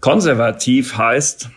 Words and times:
Konservativ 0.00 0.98
heißt, 0.98 1.50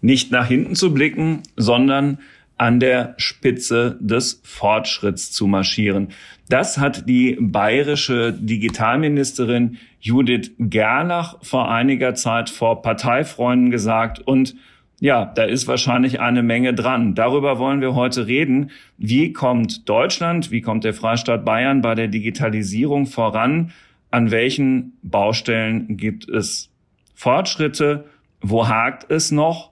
nicht 0.00 0.30
nach 0.30 0.46
hinten 0.46 0.76
zu 0.76 0.94
blicken, 0.94 1.42
sondern 1.56 2.18
an 2.56 2.78
der 2.78 3.14
Spitze 3.16 3.98
des 4.00 4.40
Fortschritts 4.44 5.32
zu 5.32 5.48
marschieren. 5.48 6.08
Das 6.48 6.78
hat 6.78 7.08
die 7.08 7.36
bayerische 7.40 8.32
Digitalministerin 8.32 9.78
Judith 10.00 10.52
Gerlach 10.58 11.38
vor 11.42 11.70
einiger 11.72 12.14
Zeit 12.14 12.50
vor 12.50 12.82
Parteifreunden 12.82 13.70
gesagt 13.72 14.20
und 14.20 14.54
ja, 15.00 15.24
da 15.24 15.42
ist 15.42 15.66
wahrscheinlich 15.66 16.20
eine 16.20 16.44
Menge 16.44 16.74
dran. 16.74 17.16
Darüber 17.16 17.58
wollen 17.58 17.80
wir 17.80 17.96
heute 17.96 18.28
reden. 18.28 18.70
Wie 18.98 19.32
kommt 19.32 19.88
Deutschland, 19.88 20.52
wie 20.52 20.60
kommt 20.60 20.84
der 20.84 20.94
Freistaat 20.94 21.44
Bayern 21.44 21.82
bei 21.82 21.96
der 21.96 22.06
Digitalisierung 22.06 23.06
voran? 23.06 23.72
An 24.12 24.30
welchen 24.30 24.98
Baustellen 25.02 25.96
gibt 25.96 26.28
es 26.28 26.70
Fortschritte? 27.14 28.10
Wo 28.42 28.68
hakt 28.68 29.10
es 29.10 29.30
noch? 29.30 29.70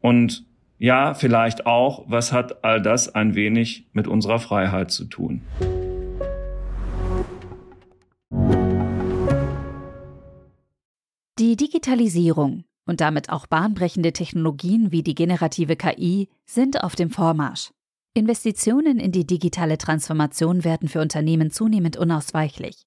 Und 0.00 0.44
ja, 0.78 1.12
vielleicht 1.14 1.66
auch, 1.66 2.04
was 2.06 2.32
hat 2.32 2.62
all 2.62 2.80
das 2.80 3.12
ein 3.12 3.34
wenig 3.34 3.88
mit 3.92 4.06
unserer 4.06 4.38
Freiheit 4.38 4.92
zu 4.92 5.06
tun? 5.06 5.42
Die 11.40 11.56
Digitalisierung 11.56 12.62
und 12.86 13.00
damit 13.00 13.30
auch 13.30 13.48
bahnbrechende 13.48 14.12
Technologien 14.12 14.92
wie 14.92 15.02
die 15.02 15.16
generative 15.16 15.74
KI 15.74 16.28
sind 16.44 16.84
auf 16.84 16.94
dem 16.94 17.10
Vormarsch. 17.10 17.70
Investitionen 18.14 19.00
in 19.00 19.10
die 19.10 19.26
digitale 19.26 19.78
Transformation 19.78 20.62
werden 20.62 20.88
für 20.88 21.00
Unternehmen 21.00 21.50
zunehmend 21.50 21.96
unausweichlich. 21.96 22.86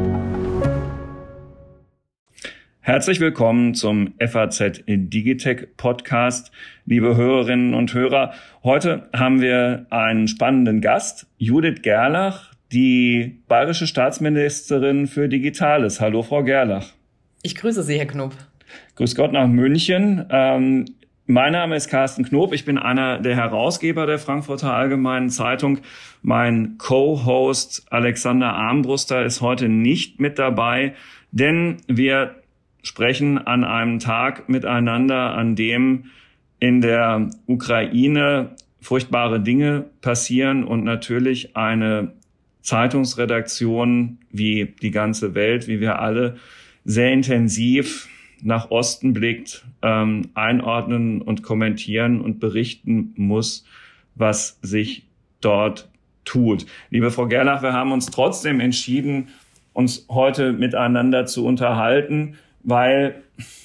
Herzlich 2.83 3.19
willkommen 3.19 3.75
zum 3.75 4.15
FAZ 4.17 4.81
Digitech 4.87 5.67
Podcast, 5.77 6.51
liebe 6.87 7.15
Hörerinnen 7.15 7.75
und 7.75 7.93
Hörer. 7.93 8.33
Heute 8.63 9.07
haben 9.13 9.39
wir 9.39 9.85
einen 9.91 10.27
spannenden 10.27 10.81
Gast, 10.81 11.27
Judith 11.37 11.83
Gerlach, 11.83 12.55
die 12.71 13.43
bayerische 13.47 13.85
Staatsministerin 13.85 15.05
für 15.05 15.29
Digitales. 15.29 16.01
Hallo, 16.01 16.23
Frau 16.23 16.43
Gerlach. 16.43 16.87
Ich 17.43 17.53
grüße 17.53 17.83
Sie, 17.83 17.99
Herr 17.99 18.07
Knob. 18.07 18.33
Grüß 18.95 19.13
Gott 19.13 19.31
nach 19.31 19.47
München. 19.47 20.25
Ähm, 20.31 20.85
mein 21.27 21.51
Name 21.51 21.75
ist 21.75 21.87
Carsten 21.87 22.25
Knob. 22.25 22.51
Ich 22.51 22.65
bin 22.65 22.79
einer 22.79 23.19
der 23.19 23.35
Herausgeber 23.35 24.07
der 24.07 24.17
Frankfurter 24.17 24.73
Allgemeinen 24.73 25.29
Zeitung. 25.29 25.81
Mein 26.23 26.79
Co-Host 26.79 27.85
Alexander 27.91 28.55
Armbruster 28.55 29.23
ist 29.23 29.39
heute 29.41 29.69
nicht 29.69 30.19
mit 30.19 30.39
dabei, 30.39 30.95
denn 31.31 31.77
wir 31.87 32.40
sprechen 32.81 33.37
an 33.37 33.63
einem 33.63 33.99
Tag 33.99 34.49
miteinander, 34.49 35.33
an 35.35 35.55
dem 35.55 36.05
in 36.59 36.81
der 36.81 37.29
Ukraine 37.47 38.55
furchtbare 38.79 39.39
Dinge 39.39 39.85
passieren 40.01 40.63
und 40.63 40.83
natürlich 40.83 41.55
eine 41.55 42.13
Zeitungsredaktion 42.61 44.19
wie 44.31 44.73
die 44.81 44.91
ganze 44.91 45.35
Welt, 45.35 45.67
wie 45.67 45.79
wir 45.79 45.99
alle, 45.99 46.37
sehr 46.83 47.11
intensiv 47.11 48.07
nach 48.43 48.71
Osten 48.71 49.13
blickt, 49.13 49.65
ähm, 49.83 50.29
einordnen 50.33 51.21
und 51.21 51.43
kommentieren 51.43 52.21
und 52.21 52.39
berichten 52.39 53.13
muss, 53.17 53.65
was 54.15 54.59
sich 54.61 55.05
dort 55.41 55.89
tut. 56.25 56.65
Liebe 56.89 57.11
Frau 57.11 57.27
Gerlach, 57.27 57.61
wir 57.61 57.73
haben 57.73 57.91
uns 57.91 58.07
trotzdem 58.07 58.59
entschieden, 58.59 59.29
uns 59.73 60.05
heute 60.09 60.53
miteinander 60.53 61.25
zu 61.25 61.45
unterhalten, 61.45 62.35
weil 62.63 63.23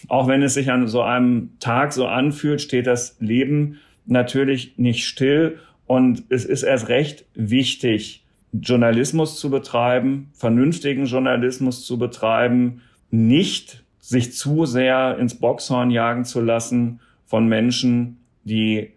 auch 0.08 0.28
wenn 0.28 0.42
es 0.42 0.54
sich 0.54 0.70
an 0.70 0.86
so 0.88 1.02
einem 1.02 1.50
Tag 1.60 1.92
so 1.92 2.06
anfühlt, 2.06 2.60
steht 2.60 2.86
das 2.86 3.16
Leben 3.20 3.78
natürlich 4.06 4.78
nicht 4.78 5.06
still. 5.06 5.58
Und 5.86 6.24
es 6.28 6.44
ist 6.44 6.62
erst 6.62 6.88
recht 6.88 7.24
wichtig, 7.34 8.24
Journalismus 8.52 9.38
zu 9.38 9.50
betreiben, 9.50 10.30
vernünftigen 10.32 11.06
Journalismus 11.06 11.84
zu 11.84 11.98
betreiben, 11.98 12.82
nicht 13.10 13.84
sich 14.00 14.32
zu 14.32 14.66
sehr 14.66 15.18
ins 15.18 15.34
Boxhorn 15.34 15.90
jagen 15.90 16.24
zu 16.24 16.40
lassen 16.40 17.00
von 17.24 17.48
Menschen, 17.48 18.18
die 18.44 18.92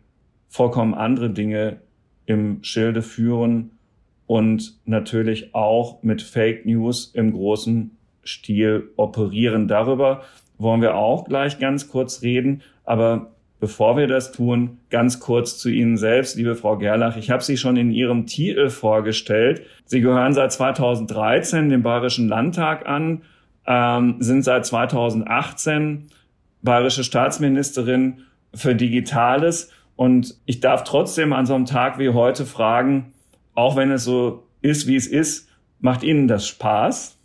vollkommen 0.50 0.94
andere 0.94 1.30
Dinge 1.30 1.78
im 2.26 2.64
Schilde 2.64 3.02
führen 3.02 3.72
und 4.28 4.78
natürlich 4.86 5.56
auch 5.56 6.04
mit 6.04 6.22
Fake 6.22 6.66
News 6.66 7.12
im 7.14 7.34
großen 7.34 7.98
Stil 8.24 8.90
operieren. 8.96 9.68
Darüber 9.68 10.24
wollen 10.58 10.82
wir 10.82 10.96
auch 10.96 11.26
gleich 11.26 11.60
ganz 11.60 11.88
kurz 11.90 12.22
reden. 12.22 12.62
Aber 12.84 13.32
bevor 13.60 13.98
wir 13.98 14.08
das 14.08 14.32
tun, 14.32 14.80
ganz 14.90 15.20
kurz 15.20 15.58
zu 15.58 15.70
Ihnen 15.70 15.98
selbst, 15.98 16.36
liebe 16.36 16.56
Frau 16.56 16.78
Gerlach. 16.78 17.18
Ich 17.18 17.30
habe 17.30 17.44
Sie 17.44 17.58
schon 17.58 17.78
in 17.78 17.92
Ihrem 17.92 18.26
Titel 18.26 18.70
vorgestellt. 18.70 19.62
Sie 19.86 20.02
gehören 20.02 20.34
seit 20.34 20.52
2013 20.52 21.70
dem 21.70 21.84
Bayerischen 21.84 22.28
Landtag 22.28 22.88
an, 22.88 23.24
ähm, 23.66 24.18
sind 24.20 24.44
seit 24.44 24.66
2018 24.66 26.08
bayerische 26.62 27.04
Staatsministerin 27.04 28.24
für 28.54 28.76
Digitales. 28.76 29.72
Und 29.96 30.36
ich 30.46 30.60
darf 30.60 30.84
trotzdem 30.84 31.34
an 31.34 31.46
so 31.46 31.56
einem 31.56 31.66
Tag 31.66 32.00
wie 32.00 32.10
heute 32.10 32.46
fragen, 32.46 33.14
auch 33.54 33.76
wenn 33.76 33.92
es 33.92 34.04
so 34.04 34.44
ist, 34.62 34.88
wie 34.88 34.96
es 34.96 35.08
ist, 35.08 35.50
macht 35.80 36.04
Ihnen 36.04 36.28
das 36.28 36.48
Spaß? 36.48 37.19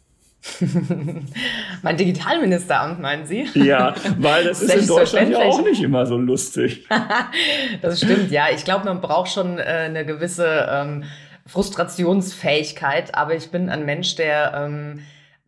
mein 1.82 1.96
Digitalministeramt, 1.96 3.00
meinen 3.00 3.26
Sie? 3.26 3.48
Ja, 3.54 3.94
weil 4.18 4.44
das 4.44 4.62
ist 4.62 4.74
in 4.74 4.86
Deutschland 4.86 5.30
ja 5.30 5.38
auch 5.38 5.62
nicht 5.62 5.82
immer 5.82 6.06
so 6.06 6.16
lustig. 6.16 6.86
das 7.82 8.00
stimmt, 8.00 8.30
ja. 8.30 8.46
Ich 8.54 8.64
glaube, 8.64 8.84
man 8.84 9.00
braucht 9.00 9.30
schon 9.30 9.58
äh, 9.58 9.62
eine 9.62 10.04
gewisse 10.04 10.68
ähm, 10.70 11.04
Frustrationsfähigkeit, 11.46 13.14
aber 13.14 13.34
ich 13.34 13.50
bin 13.50 13.68
ein 13.68 13.84
Mensch, 13.84 14.16
der 14.16 14.52
ähm, 14.54 15.00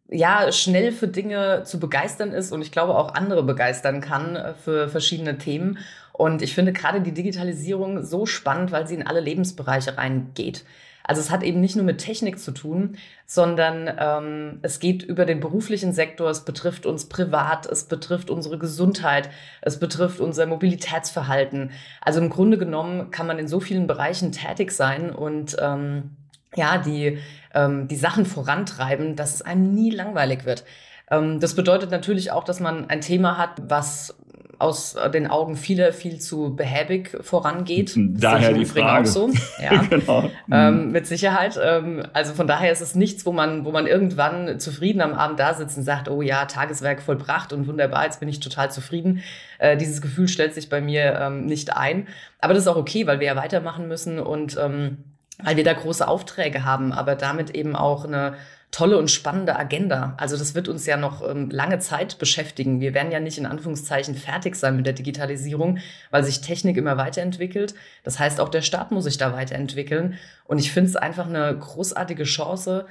ja 0.09 0.51
schnell 0.53 0.93
für 0.93 1.09
Dinge 1.09 1.63
zu 1.65 1.81
begeistern 1.81 2.33
ist 2.33 2.53
und 2.53 2.63
ich 2.63 2.73
glaube 2.73 2.95
auch 2.95 3.15
andere 3.15 3.43
begeistern 3.43 4.01
kann 4.01 4.37
äh, 4.37 4.55
für 4.55 4.89
verschiedene 4.89 5.39
Themen. 5.39 5.78
Und 6.13 6.41
ich 6.41 6.55
finde 6.55 6.73
gerade 6.73 7.03
die 7.03 7.13
Digitalisierung 7.13 8.03
so 8.03 8.25
spannend, 8.25 8.73
weil 8.73 8.87
sie 8.87 8.95
in 8.95 9.07
alle 9.07 9.21
Lebensbereiche 9.21 9.99
reingeht. 9.99 10.65
Also 11.06 11.21
es 11.21 11.31
hat 11.31 11.44
eben 11.44 11.61
nicht 11.61 11.77
nur 11.77 11.84
mit 11.84 11.99
Technik 11.99 12.41
zu 12.41 12.50
tun, 12.50 12.97
sondern 13.27 13.89
ähm, 13.99 14.59
es 14.62 14.81
geht 14.81 15.05
über 15.05 15.25
den 15.25 15.39
beruflichen 15.39 15.93
Sektor, 15.93 16.28
es 16.28 16.44
betrifft 16.44 16.84
uns 16.84 17.09
privat, 17.09 17.67
es 17.67 17.84
betrifft 17.84 18.28
unsere 18.28 18.59
Gesundheit, 18.59 19.31
es 19.62 19.78
betrifft 19.78 20.19
unser 20.19 20.47
Mobilitätsverhalten. 20.47 21.71
Also 22.00 22.21
im 22.21 22.28
Grunde 22.28 22.59
genommen 22.59 23.12
kann 23.12 23.28
man 23.28 23.39
in 23.39 23.47
so 23.47 23.61
vielen 23.61 23.87
Bereichen 23.87 24.33
tätig 24.33 24.72
sein 24.72 25.11
und 25.11 25.56
ähm, 25.61 26.16
ja, 26.56 26.78
die, 26.78 27.19
ähm, 27.55 27.87
die 27.87 27.97
Sachen 27.97 28.27
vorantreiben, 28.27 29.15
dass 29.15 29.34
es 29.34 29.43
einem 29.43 29.72
nie 29.75 29.91
langweilig 29.91 30.45
wird. 30.45 30.65
Ähm, 31.09 31.39
das 31.39 31.55
bedeutet 31.55 31.93
natürlich 31.93 32.33
auch, 32.33 32.43
dass 32.43 32.59
man 32.59 32.91
ein 32.91 33.00
Thema 33.00 33.39
hat, 33.39 33.62
was 33.69 34.16
aus 34.59 34.97
den 35.12 35.27
Augen 35.27 35.56
vieler 35.56 35.93
viel 35.93 36.19
zu 36.19 36.55
behäbig 36.55 37.17
vorangeht. 37.21 37.94
Daher 37.97 38.53
die 38.53 38.65
Frage. 38.65 39.09
Auch 39.09 39.12
so. 39.12 39.31
Ja, 39.62 39.83
genau. 39.83 40.31
ähm, 40.50 40.93
mit 40.93 41.06
Sicherheit. 41.06 41.59
Ähm, 41.62 42.03
also 42.12 42.34
von 42.34 42.47
daher 42.47 42.71
ist 42.72 42.81
es 42.81 42.95
nichts, 42.95 43.25
wo 43.27 43.33
man, 43.33 43.65
wo 43.65 43.72
man 43.72 43.86
irgendwann 43.86 44.60
zufrieden 44.60 45.01
am 45.01 45.15
Abend 45.15 45.41
da 45.41 45.54
sitzt 45.54 45.78
und 45.78 45.84
sagt, 45.84 46.09
oh 46.09 46.22
ja, 46.22 46.45
Tageswerk 46.45 47.03
vollbracht 47.03 47.53
und 47.53 47.66
wunderbar, 47.66 48.04
jetzt 48.04 48.21
bin 48.21 48.28
ich 48.28 48.41
total 48.41 48.71
zufrieden. 48.71 49.22
Äh, 49.59 49.77
dieses 49.77 50.01
Gefühl 50.01 50.28
stellt 50.28 50.54
sich 50.54 50.69
bei 50.69 50.80
mir 50.80 51.19
ähm, 51.21 51.47
nicht 51.47 51.77
ein. 51.77 52.07
Aber 52.41 52.54
das 52.54 52.65
ist 52.65 52.69
auch 52.69 52.77
okay, 52.77 53.07
weil 53.07 53.21
wir 53.21 53.27
ja 53.27 53.36
weitermachen 53.36 53.89
müssen 53.89 54.19
und 54.19 54.57
ähm, 54.60 54.98
weil 55.42 55.57
wir 55.57 55.65
da 55.65 55.72
große 55.72 56.07
Aufträge 56.07 56.65
haben, 56.65 56.92
aber 56.92 57.15
damit 57.15 57.51
eben 57.51 57.77
auch 57.77 58.04
eine 58.04 58.34
tolle 58.71 58.98
und 58.98 59.10
spannende 59.10 59.57
Agenda. 59.57 60.15
Also 60.18 60.36
das 60.36 60.54
wird 60.54 60.68
uns 60.68 60.86
ja 60.86 60.97
noch 60.97 61.27
ähm, 61.27 61.51
lange 61.51 61.78
Zeit 61.78 62.18
beschäftigen. 62.18 62.80
Wir 62.80 62.95
werden 62.95 63.13
ja 63.13 63.21
nicht 63.21 63.39
in 63.39 63.47
Anführungszeichen 63.47 64.15
fertig 64.15 64.57
sein 64.57 64.77
mit 64.77 64.86
der 64.86 64.92
Digitalisierung, 64.92 65.78
weil 66.10 66.24
sich 66.24 66.41
Technik 66.41 66.77
immer 66.77 66.97
weiterentwickelt. 66.97 67.74
Das 68.04 68.18
heißt, 68.18 68.41
auch 68.41 68.48
der 68.48 68.63
Staat 68.63 68.91
muss 68.92 69.04
sich 69.04 69.18
da 69.18 69.33
weiterentwickeln. 69.33 70.15
Und 70.45 70.59
ich 70.59 70.72
finde 70.72 70.91
es 70.91 70.97
einfach 70.97 71.27
eine 71.27 71.57
großartige 71.57 72.24
Chance, 72.24 72.86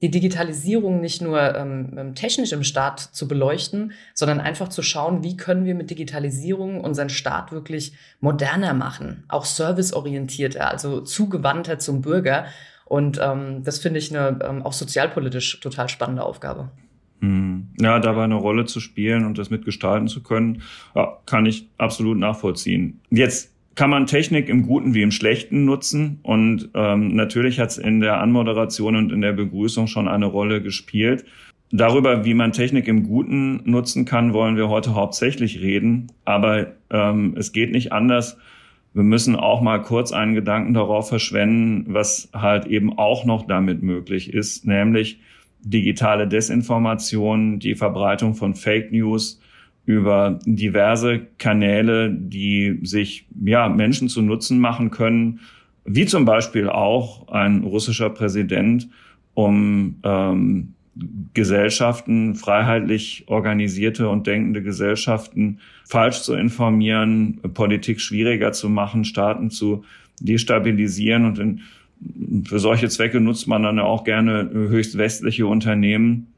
die 0.00 0.10
Digitalisierung 0.10 1.00
nicht 1.00 1.20
nur 1.22 1.56
ähm, 1.56 1.94
ähm, 1.96 2.14
technisch 2.14 2.52
im 2.52 2.62
Staat 2.62 3.00
zu 3.00 3.26
beleuchten, 3.26 3.92
sondern 4.14 4.40
einfach 4.40 4.68
zu 4.68 4.82
schauen, 4.82 5.24
wie 5.24 5.36
können 5.36 5.64
wir 5.64 5.74
mit 5.74 5.90
Digitalisierung 5.90 6.80
unseren 6.80 7.08
Staat 7.08 7.50
wirklich 7.50 7.94
moderner 8.20 8.74
machen, 8.74 9.24
auch 9.28 9.44
serviceorientierter, 9.44 10.70
also 10.70 11.00
zugewandter 11.00 11.80
zum 11.80 12.00
Bürger. 12.00 12.46
Und 12.88 13.20
ähm, 13.22 13.62
das 13.64 13.78
finde 13.78 13.98
ich 13.98 14.16
eine 14.16 14.38
ähm, 14.42 14.62
auch 14.62 14.72
sozialpolitisch 14.72 15.60
total 15.60 15.88
spannende 15.88 16.22
Aufgabe. 16.22 16.70
Hm. 17.20 17.68
Ja, 17.80 17.98
dabei 17.98 18.24
eine 18.24 18.36
Rolle 18.36 18.64
zu 18.64 18.80
spielen 18.80 19.26
und 19.26 19.38
das 19.38 19.50
mitgestalten 19.50 20.08
zu 20.08 20.22
können, 20.22 20.62
ja, 20.94 21.18
kann 21.26 21.46
ich 21.46 21.68
absolut 21.76 22.16
nachvollziehen. 22.16 23.00
Jetzt 23.10 23.52
kann 23.74 23.90
man 23.90 24.06
Technik 24.06 24.48
im 24.48 24.66
Guten 24.66 24.94
wie 24.94 25.02
im 25.02 25.12
Schlechten 25.12 25.64
nutzen. 25.64 26.18
Und 26.22 26.70
ähm, 26.74 27.14
natürlich 27.14 27.60
hat 27.60 27.70
es 27.70 27.78
in 27.78 28.00
der 28.00 28.20
Anmoderation 28.20 28.96
und 28.96 29.12
in 29.12 29.20
der 29.20 29.32
Begrüßung 29.32 29.86
schon 29.86 30.08
eine 30.08 30.26
Rolle 30.26 30.60
gespielt. 30.62 31.24
Darüber, 31.70 32.24
wie 32.24 32.34
man 32.34 32.52
Technik 32.52 32.88
im 32.88 33.04
Guten 33.04 33.60
nutzen 33.70 34.04
kann, 34.04 34.32
wollen 34.32 34.56
wir 34.56 34.68
heute 34.68 34.94
hauptsächlich 34.94 35.60
reden. 35.60 36.10
Aber 36.24 36.72
ähm, 36.90 37.34
es 37.38 37.52
geht 37.52 37.70
nicht 37.70 37.92
anders. 37.92 38.38
Wir 38.94 39.02
müssen 39.02 39.36
auch 39.36 39.60
mal 39.60 39.82
kurz 39.82 40.12
einen 40.12 40.34
Gedanken 40.34 40.74
darauf 40.74 41.08
verschwenden, 41.08 41.86
was 41.92 42.30
halt 42.34 42.66
eben 42.66 42.98
auch 42.98 43.24
noch 43.24 43.46
damit 43.46 43.82
möglich 43.82 44.32
ist, 44.32 44.66
nämlich 44.66 45.20
digitale 45.60 46.26
Desinformation, 46.26 47.58
die 47.58 47.74
Verbreitung 47.74 48.34
von 48.34 48.54
Fake 48.54 48.92
News, 48.92 49.40
über 49.84 50.38
diverse 50.44 51.20
Kanäle, 51.38 52.12
die 52.12 52.78
sich 52.82 53.26
ja 53.42 53.70
Menschen 53.70 54.10
zu 54.10 54.20
Nutzen 54.20 54.58
machen 54.58 54.90
können, 54.90 55.40
wie 55.86 56.04
zum 56.04 56.26
Beispiel 56.26 56.68
auch 56.68 57.28
ein 57.28 57.64
russischer 57.64 58.10
Präsident, 58.10 58.90
um 59.32 59.96
ähm, 60.02 60.74
Gesellschaften, 61.34 62.34
freiheitlich 62.34 63.24
organisierte 63.26 64.08
und 64.08 64.26
denkende 64.26 64.62
Gesellschaften 64.62 65.60
falsch 65.86 66.22
zu 66.22 66.34
informieren, 66.34 67.40
Politik 67.54 68.00
schwieriger 68.00 68.52
zu 68.52 68.68
machen, 68.68 69.04
Staaten 69.04 69.50
zu 69.50 69.84
destabilisieren. 70.20 71.24
Und 71.24 71.38
in, 71.38 71.60
für 72.44 72.58
solche 72.58 72.88
Zwecke 72.88 73.20
nutzt 73.20 73.46
man 73.46 73.62
dann 73.62 73.78
auch 73.78 74.04
gerne 74.04 74.50
höchst 74.52 74.98
westliche 74.98 75.46
Unternehmen, 75.46 76.28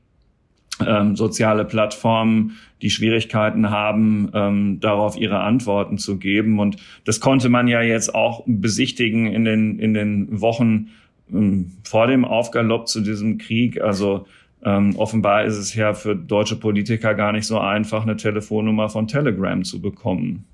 ähm, 0.87 1.17
soziale 1.17 1.65
Plattformen, 1.65 2.57
die 2.83 2.91
Schwierigkeiten 2.91 3.71
haben, 3.71 4.31
ähm, 4.35 4.81
darauf 4.81 5.17
ihre 5.17 5.41
Antworten 5.41 5.99
zu 5.99 6.19
geben. 6.19 6.59
Und 6.59 6.77
das 7.05 7.21
konnte 7.21 7.49
man 7.49 7.69
ja 7.69 7.83
jetzt 7.83 8.15
auch 8.15 8.43
besichtigen 8.47 9.27
in 9.27 9.45
den, 9.45 9.79
in 9.79 9.95
den 9.95 10.41
Wochen 10.41 10.89
ähm, 11.33 11.73
vor 11.85 12.07
dem 12.07 12.25
Aufgalopp 12.25 12.89
zu 12.89 13.01
diesem 13.01 13.39
Krieg. 13.39 13.81
Also 13.81 14.27
ähm, 14.65 14.97
offenbar 14.97 15.45
ist 15.45 15.57
es 15.57 15.75
ja 15.75 15.95
für 15.95 16.15
deutsche 16.15 16.57
Politiker 16.57 17.15
gar 17.15 17.33
nicht 17.33 17.47
so 17.47 17.59
einfach, 17.59 18.03
eine 18.03 18.17
Telefonnummer 18.17 18.89
von 18.89 19.09
Telegram 19.09 19.65
zu 19.65 19.81
bekommen. 19.81 20.45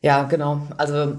Ja, 0.00 0.24
genau. 0.24 0.68
Also 0.76 1.16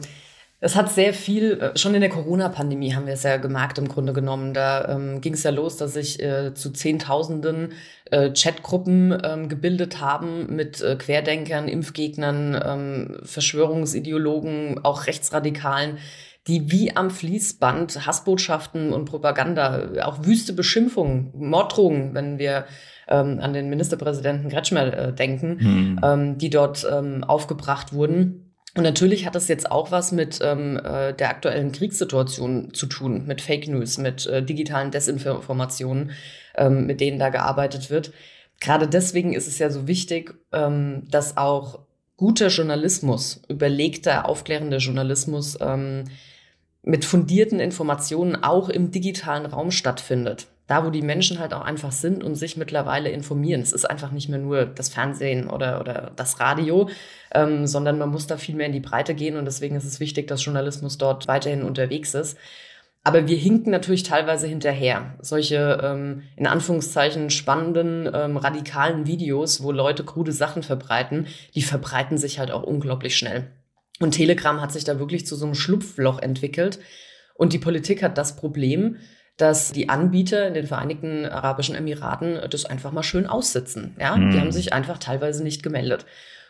es 0.59 0.75
hat 0.75 0.91
sehr 0.91 1.13
viel, 1.13 1.59
äh, 1.59 1.77
schon 1.77 1.93
in 1.93 2.01
der 2.01 2.09
Corona-Pandemie 2.09 2.95
haben 2.95 3.05
wir 3.05 3.13
es 3.13 3.23
ja 3.23 3.37
gemerkt 3.37 3.77
im 3.77 3.87
Grunde 3.87 4.13
genommen. 4.13 4.53
Da 4.53 4.87
ähm, 4.87 5.21
ging 5.21 5.33
es 5.33 5.43
ja 5.43 5.51
los, 5.51 5.77
dass 5.77 5.93
sich 5.93 6.21
äh, 6.21 6.53
zu 6.55 6.71
Zehntausenden 6.71 7.73
äh, 8.09 8.31
Chatgruppen 8.33 9.15
ähm, 9.23 9.49
gebildet 9.49 10.01
haben 10.01 10.55
mit 10.55 10.81
äh, 10.81 10.95
Querdenkern, 10.95 11.67
Impfgegnern, 11.67 12.59
ähm, 12.65 13.17
Verschwörungsideologen, 13.23 14.83
auch 14.83 15.05
Rechtsradikalen, 15.05 15.99
die 16.47 16.71
wie 16.71 16.95
am 16.95 17.09
Fließband 17.09 18.05
Hassbotschaften 18.05 18.93
und 18.93 19.05
Propaganda, 19.05 19.89
auch 20.03 20.25
wüste 20.25 20.53
Beschimpfungen, 20.53 21.31
Morddrohungen, 21.35 22.13
wenn 22.13 22.39
wir 22.39 22.65
ähm, 23.07 23.39
an 23.41 23.53
den 23.53 23.69
Ministerpräsidenten 23.69 24.49
Kretschmer 24.49 24.93
äh, 24.93 25.13
denken, 25.13 25.59
hm. 25.59 25.99
ähm, 26.03 26.37
die 26.37 26.49
dort 26.49 26.87
ähm, 26.89 27.23
aufgebracht 27.23 27.93
wurden 27.93 28.47
und 28.77 28.83
natürlich 28.83 29.25
hat 29.25 29.33
das 29.33 29.47
jetzt 29.47 29.71
auch 29.71 29.89
was 29.89 30.11
mit 30.11 30.37
ähm, 30.43 30.77
äh, 30.77 31.11
der 31.11 31.29
aktuellen 31.31 31.71
Kriegssituation 31.71 32.75
zu 32.75 32.85
tun, 32.85 33.25
mit 33.25 33.41
Fake 33.41 33.67
News, 33.67 33.97
mit 33.97 34.27
äh, 34.27 34.43
digitalen 34.43 34.91
Desinformationen, 34.91 36.11
ähm, 36.55 36.85
mit 36.85 37.01
denen 37.01 37.17
da 37.17 37.29
gearbeitet 37.29 37.89
wird. 37.89 38.11
Gerade 38.59 38.87
deswegen 38.87 39.33
ist 39.33 39.47
es 39.47 39.57
ja 39.57 39.71
so 39.71 39.87
wichtig, 39.87 40.35
ähm, 40.51 41.07
dass 41.09 41.37
auch 41.37 41.79
guter 42.17 42.49
Journalismus, 42.49 43.41
überlegter, 43.49 44.29
aufklärender 44.29 44.77
Journalismus 44.77 45.57
ähm, 45.59 46.03
mit 46.87 47.05
fundierten 47.05 47.59
Informationen 47.59 48.43
auch 48.43 48.69
im 48.69 48.91
digitalen 48.91 49.45
Raum 49.45 49.71
stattfindet 49.71 50.47
da, 50.67 50.85
wo 50.85 50.89
die 50.89 51.01
Menschen 51.01 51.39
halt 51.39 51.53
auch 51.53 51.61
einfach 51.61 51.93
sind 51.93 52.23
und 52.23 52.35
sich 52.35 52.57
mittlerweile 52.57 53.09
informieren. 53.09 53.61
Es 53.61 53.71
ist 53.71 53.85
einfach 53.85 54.11
nicht 54.11 54.29
mehr 54.29 54.39
nur 54.39 54.65
das 54.65 54.89
Fernsehen 54.89 55.49
oder, 55.49 55.79
oder 55.79 56.11
das 56.15 56.39
Radio, 56.39 56.89
ähm, 57.33 57.65
sondern 57.65 57.97
man 57.97 58.09
muss 58.09 58.27
da 58.27 58.37
viel 58.37 58.55
mehr 58.55 58.67
in 58.67 58.73
die 58.73 58.81
Breite 58.81 59.15
gehen 59.15 59.37
und 59.37 59.45
deswegen 59.45 59.75
ist 59.75 59.85
es 59.85 59.99
wichtig, 59.99 60.27
dass 60.27 60.43
Journalismus 60.43 60.97
dort 60.97 61.27
weiterhin 61.27 61.63
unterwegs 61.63 62.13
ist. 62.13 62.37
Aber 63.05 63.25
wir 63.25 63.37
hinken 63.37 63.71
natürlich 63.71 64.03
teilweise 64.03 64.47
hinterher. 64.47 65.15
Solche 65.21 65.79
ähm, 65.81 66.23
in 66.35 66.45
Anführungszeichen 66.45 67.29
spannenden, 67.29 68.09
ähm, 68.13 68.35
radikalen 68.35 69.07
Videos, 69.07 69.63
wo 69.63 69.71
Leute 69.71 70.03
krude 70.03 70.33
Sachen 70.33 70.61
verbreiten, 70.61 71.27
die 71.55 71.61
verbreiten 71.61 72.17
sich 72.17 72.39
halt 72.39 72.51
auch 72.51 72.63
unglaublich 72.63 73.15
schnell. 73.15 73.47
Und 73.99 74.11
Telegram 74.11 74.61
hat 74.61 74.71
sich 74.71 74.83
da 74.83 74.99
wirklich 74.99 75.25
zu 75.25 75.35
so 75.35 75.45
einem 75.45 75.55
Schlupfloch 75.55 76.19
entwickelt. 76.19 76.79
Und 77.35 77.53
die 77.53 77.59
Politik 77.59 78.03
hat 78.03 78.17
das 78.17 78.35
Problem, 78.35 78.97
dass 79.37 79.71
die 79.71 79.89
Anbieter 79.89 80.47
in 80.47 80.55
den 80.55 80.67
Vereinigten 80.67 81.25
Arabischen 81.25 81.75
Emiraten 81.75 82.39
das 82.49 82.65
einfach 82.65 82.91
mal 82.91 83.03
schön 83.03 83.27
aussitzen. 83.27 83.95
Ja, 83.99 84.15
mhm. 84.15 84.31
die 84.31 84.39
haben 84.39 84.51
sich 84.51 84.73
einfach 84.73 84.97
teilweise 84.97 85.43
nicht 85.43 85.61
gemeldet. 85.61 86.05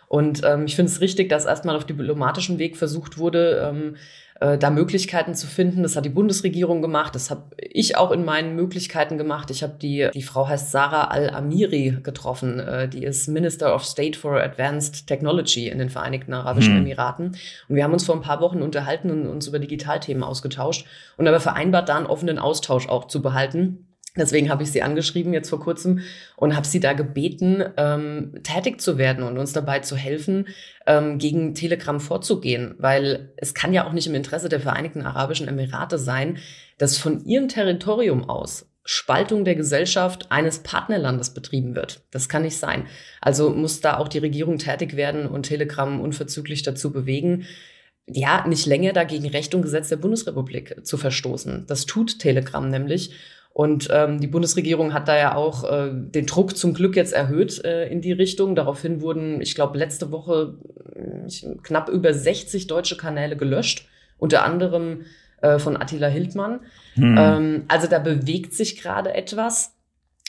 Und 0.08 0.42
ähm, 0.46 0.66
ich 0.66 0.76
finde 0.76 0.92
es 0.92 1.02
richtig, 1.02 1.30
dass 1.30 1.46
erstmal 1.46 1.76
auf 1.76 1.86
diplomatischem 1.86 2.60
Weg 2.60 2.78
versucht 2.78 3.18
wurde, 3.18 3.70
ähm, 3.70 3.96
äh, 4.40 4.58
da 4.58 4.70
Möglichkeiten 4.70 5.36
zu 5.36 5.48
finden. 5.48 5.84
Das 5.84 5.96
hat 5.96 6.06
die 6.06 6.10
Bundesregierung 6.10 6.82
gemacht, 6.82 7.16
das 7.16 7.30
habe 7.30 7.44
ich 7.58 7.98
auch 7.98 8.12
in 8.12 8.24
meinen 8.24 8.56
Möglichkeiten 8.56 9.18
gemacht. 9.18 9.50
Ich 9.50 9.64
habe 9.64 9.74
die, 9.82 10.10
die 10.14 10.22
Frau 10.22 10.48
heißt 10.48 10.72
Sarah 10.72 11.06
Al-Amiri 11.06 11.98
getroffen, 12.04 12.60
äh, 12.60 12.88
die 12.88 13.04
ist 13.04 13.28
Minister 13.28 13.74
of 13.74 13.84
State 13.84 14.18
for 14.18 14.42
Advanced 14.42 15.08
Technology 15.08 15.68
in 15.68 15.80
den 15.80 15.90
Vereinigten 15.90 16.34
Arabischen 16.34 16.76
hm. 16.76 16.84
Emiraten. 16.84 17.36
Und 17.68 17.76
wir 17.76 17.84
haben 17.84 17.94
uns 17.94 18.06
vor 18.06 18.16
ein 18.16 18.22
paar 18.22 18.40
Wochen 18.40 18.62
unterhalten 18.62 19.10
und 19.10 19.28
uns 19.28 19.48
über 19.48 19.60
Digitalthemen 19.60 20.24
ausgetauscht 20.24 20.86
und 21.18 21.28
aber 21.28 21.40
vereinbart, 21.40 21.90
da 21.90 21.98
einen 21.98 22.06
offenen 22.06 22.40
Austausch 22.40 22.88
auch 22.88 23.08
zu 23.08 23.22
behalten 23.22 23.87
Deswegen 24.18 24.50
habe 24.50 24.64
ich 24.64 24.72
sie 24.72 24.82
angeschrieben 24.82 25.34
jetzt 25.34 25.50
vor 25.50 25.60
kurzem 25.60 26.02
und 26.36 26.56
habe 26.56 26.68
sie 26.68 26.80
da 26.80 26.94
gebeten, 26.94 27.64
ähm, 27.78 28.34
tätig 28.44 28.82
zu 28.82 28.98
werden 28.98 29.24
und 29.24 29.38
uns 29.38 29.54
dabei 29.54 29.80
zu 29.80 29.96
helfen, 29.96 30.48
ähm, 30.86 31.18
gegen 31.18 31.54
Telegram 31.54 32.00
vorzugehen. 32.00 32.76
Weil 32.78 33.34
es 33.38 33.54
kann 33.54 33.74
ja 33.74 33.88
auch 33.88 33.94
nicht 33.94 34.08
im 34.08 34.16
Interesse 34.16 34.50
der 34.50 34.60
Vereinigten 34.60 35.04
Arabischen 35.04 35.48
Emirate 35.48 35.98
sein, 35.98 36.38
dass 36.78 36.98
von 36.98 37.24
ihrem 37.26 37.48
Territorium 37.48 38.30
aus 38.30 38.70
Spaltung 38.90 39.44
der 39.44 39.56
Gesellschaft 39.56 40.32
eines 40.32 40.60
Partnerlandes 40.60 41.34
betrieben 41.34 41.76
wird. 41.76 42.02
Das 42.12 42.30
kann 42.30 42.44
nicht 42.44 42.58
sein. 42.58 42.88
Also 43.20 43.50
muss 43.50 43.82
da 43.82 43.98
auch 43.98 44.08
die 44.08 44.20
Regierung 44.20 44.60
tätig 44.60 44.96
werden 44.96 45.28
und 45.28 45.44
Telegram 45.44 46.00
unverzüglich 46.00 46.64
dazu 46.64 46.94
bewegen, 46.94 47.46
ja, 48.10 48.48
nicht 48.48 48.66
länger 48.66 48.94
dagegen 48.94 49.28
Recht 49.28 49.54
und 49.54 49.62
Gesetz 49.62 49.90
der 49.90 49.98
Bundesrepublik 49.98 50.86
zu 50.86 50.98
verstoßen. 50.98 51.66
Das 51.68 51.86
tut 51.86 52.20
Telegram 52.20 52.70
nämlich. 52.70 53.12
Und 53.58 53.88
ähm, 53.92 54.22
die 54.22 54.28
Bundesregierung 54.28 54.94
hat 54.94 55.08
da 55.08 55.18
ja 55.18 55.34
auch 55.34 55.64
äh, 55.64 55.90
den 55.92 56.28
Druck 56.28 56.56
zum 56.56 56.76
Glück 56.76 56.96
jetzt 56.96 57.12
erhöht 57.12 57.66
äh, 57.66 57.88
in 57.88 58.02
die 58.02 58.12
Richtung. 58.12 58.54
Daraufhin 58.54 59.02
wurden, 59.02 59.42
ich 59.42 59.56
glaube, 59.56 59.80
letzte 59.80 60.12
Woche 60.12 60.54
äh, 60.96 61.56
knapp 61.64 61.90
über 61.90 62.14
60 62.14 62.68
deutsche 62.68 62.98
Kanäle 62.98 63.36
gelöscht, 63.36 63.88
unter 64.20 64.46
anderem 64.46 65.06
äh, 65.42 65.58
von 65.58 65.76
Attila 65.76 66.06
Hildmann. 66.06 66.60
Hm. 66.94 67.16
Ähm, 67.18 67.64
also 67.68 67.88
da 67.88 67.98
bewegt 67.98 68.54
sich 68.54 68.80
gerade 68.80 69.16
etwas, 69.16 69.74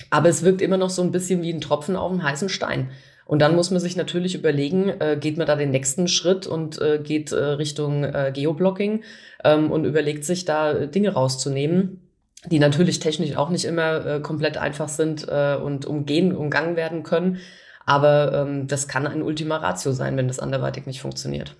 aber 0.08 0.30
es 0.30 0.42
wirkt 0.42 0.62
immer 0.62 0.78
noch 0.78 0.88
so 0.88 1.02
ein 1.02 1.12
bisschen 1.12 1.42
wie 1.42 1.52
ein 1.52 1.60
Tropfen 1.60 1.96
auf 1.96 2.10
dem 2.10 2.22
heißen 2.22 2.48
Stein. 2.48 2.88
Und 3.26 3.40
dann 3.40 3.54
muss 3.54 3.70
man 3.70 3.80
sich 3.80 3.94
natürlich 3.94 4.36
überlegen, 4.36 4.88
äh, 5.00 5.18
geht 5.20 5.36
man 5.36 5.46
da 5.46 5.54
den 5.54 5.70
nächsten 5.70 6.08
Schritt 6.08 6.46
und 6.46 6.80
äh, 6.80 6.98
geht 6.98 7.32
äh, 7.32 7.36
Richtung 7.36 8.04
äh, 8.04 8.32
Geoblocking 8.34 9.02
ähm, 9.44 9.70
und 9.70 9.84
überlegt 9.84 10.24
sich 10.24 10.46
da 10.46 10.86
Dinge 10.86 11.10
rauszunehmen 11.10 12.07
die 12.46 12.58
natürlich 12.58 13.00
technisch 13.00 13.36
auch 13.36 13.50
nicht 13.50 13.64
immer 13.64 14.06
äh, 14.06 14.20
komplett 14.20 14.56
einfach 14.56 14.88
sind 14.88 15.26
äh, 15.28 15.56
und 15.56 15.86
umgehen, 15.86 16.34
umgangen 16.34 16.76
werden 16.76 17.02
können. 17.02 17.38
Aber 17.84 18.46
ähm, 18.46 18.66
das 18.66 18.86
kann 18.86 19.06
ein 19.06 19.22
Ultima 19.22 19.56
Ratio 19.56 19.92
sein, 19.92 20.16
wenn 20.16 20.28
das 20.28 20.38
anderweitig 20.38 20.86
nicht 20.86 21.00
funktioniert. 21.00 21.56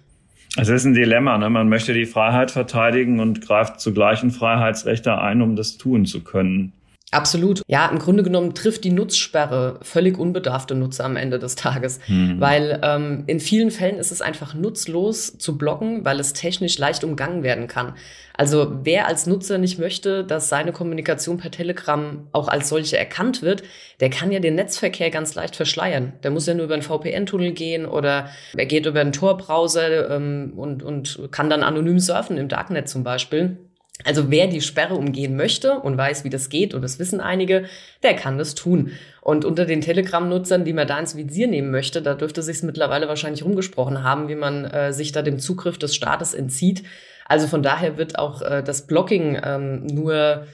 Es 0.57 0.69
ist 0.69 0.85
ein 0.85 0.95
Dilemma. 0.95 1.39
Ne? 1.39 1.51
Man 1.51 1.69
möchte 1.69 1.93
die 1.93 2.07
Freiheit 2.07 2.51
verteidigen 2.51 3.21
und 3.21 3.41
greift 3.41 3.81
zu 3.81 3.93
gleichen 3.93 4.31
Freiheitsrechte 4.31 5.19
ein, 5.19 5.43
um 5.43 5.57
das 5.57 5.79
tun 5.79 6.07
zu 6.07 6.23
können. 6.23 6.73
Absolut. 7.11 7.63
Ja, 7.67 7.87
im 7.89 7.99
Grunde 7.99 8.23
genommen 8.23 8.55
trifft 8.55 8.85
die 8.85 8.91
Nutzsperre 8.91 9.79
völlig 9.83 10.19
unbedarfte 10.19 10.75
Nutzer 10.75 11.05
am 11.05 11.17
Ende 11.17 11.39
des 11.39 11.55
Tages. 11.55 12.01
Hm. 12.05 12.39
Weil 12.39 12.81
ähm, 12.83 13.25
in 13.27 13.41
vielen 13.41 13.71
Fällen 13.71 13.99
ist 13.99 14.13
es 14.13 14.21
einfach 14.21 14.55
nutzlos 14.55 15.39
zu 15.39 15.57
blocken, 15.57 16.05
weil 16.05 16.21
es 16.21 16.35
technisch 16.35 16.77
leicht 16.79 17.05
umgangen 17.05 17.43
werden 17.43 17.67
kann. 17.67 17.95
Also 18.35 18.81
wer 18.85 19.09
als 19.09 19.27
Nutzer 19.27 19.59
nicht 19.59 19.79
möchte, 19.79 20.23
dass 20.23 20.49
seine 20.49 20.73
Kommunikation 20.73 21.39
per 21.39 21.51
Telegram 21.51 22.29
auch 22.33 22.47
als 22.47 22.69
solche 22.69 22.99
erkannt 22.99 23.43
wird, 23.43 23.63
der 24.01 24.11
kann 24.11 24.31
ja 24.31 24.39
den 24.39 24.55
Netzverkehr 24.55 25.11
ganz 25.11 25.35
leicht 25.35 25.57
verschleiern. 25.57 26.13
Der 26.23 26.31
muss 26.31 26.47
ja 26.47 26.55
nur 26.55 26.67
über 26.67 26.75
einen 26.75 26.83
VPN-Tunnel 26.83 27.53
gehen 27.53 27.87
oder 27.87 28.29
er 28.57 28.67
geht 28.67 28.87
über 28.87 29.01
einen 29.01 29.13
Tor-Browser 29.13 30.11
ähm, 30.11 30.53
und, 30.57 30.83
und 30.83 31.29
kann 31.33 31.51
dann 31.51 31.63
anonym 31.63 31.99
surfen 31.99 32.37
im 32.37 32.49
Darknet 32.49 32.89
zum 32.89 33.03
Beispiel. 33.03 33.57
Also 34.05 34.31
wer 34.31 34.47
die 34.47 34.61
Sperre 34.61 34.95
umgehen 34.95 35.37
möchte 35.37 35.81
und 35.81 35.99
weiß, 35.99 36.23
wie 36.25 36.31
das 36.31 36.49
geht, 36.49 36.73
und 36.73 36.83
das 36.83 36.99
wissen 36.99 37.21
einige, 37.21 37.65
der 38.03 38.15
kann 38.15 38.39
das 38.39 38.55
tun. 38.55 38.93
Und 39.21 39.45
unter 39.45 39.65
den 39.65 39.81
Telegram-Nutzern, 39.81 40.65
die 40.65 40.73
man 40.73 40.87
da 40.87 40.99
ins 40.99 41.17
Visier 41.17 41.49
nehmen 41.49 41.71
möchte, 41.71 42.01
da 42.01 42.15
dürfte 42.15 42.43
sich 42.43 42.63
mittlerweile 42.63 43.09
wahrscheinlich 43.09 43.45
rumgesprochen 43.45 44.05
haben, 44.05 44.29
wie 44.29 44.37
man 44.37 44.65
äh, 44.65 44.93
sich 44.93 45.13
da 45.13 45.23
dem 45.23 45.41
Zugriff 45.41 45.79
des 45.79 45.95
Staates 45.97 46.33
entzieht. 46.33 46.85
Also 47.27 47.49
von 47.49 47.63
daher 47.63 47.99
wird 47.99 48.19
auch 48.19 48.41
äh, 48.41 48.63
das 48.63 48.87
Blocking 48.87 49.39
ähm, 49.43 49.87
nur 49.87 50.47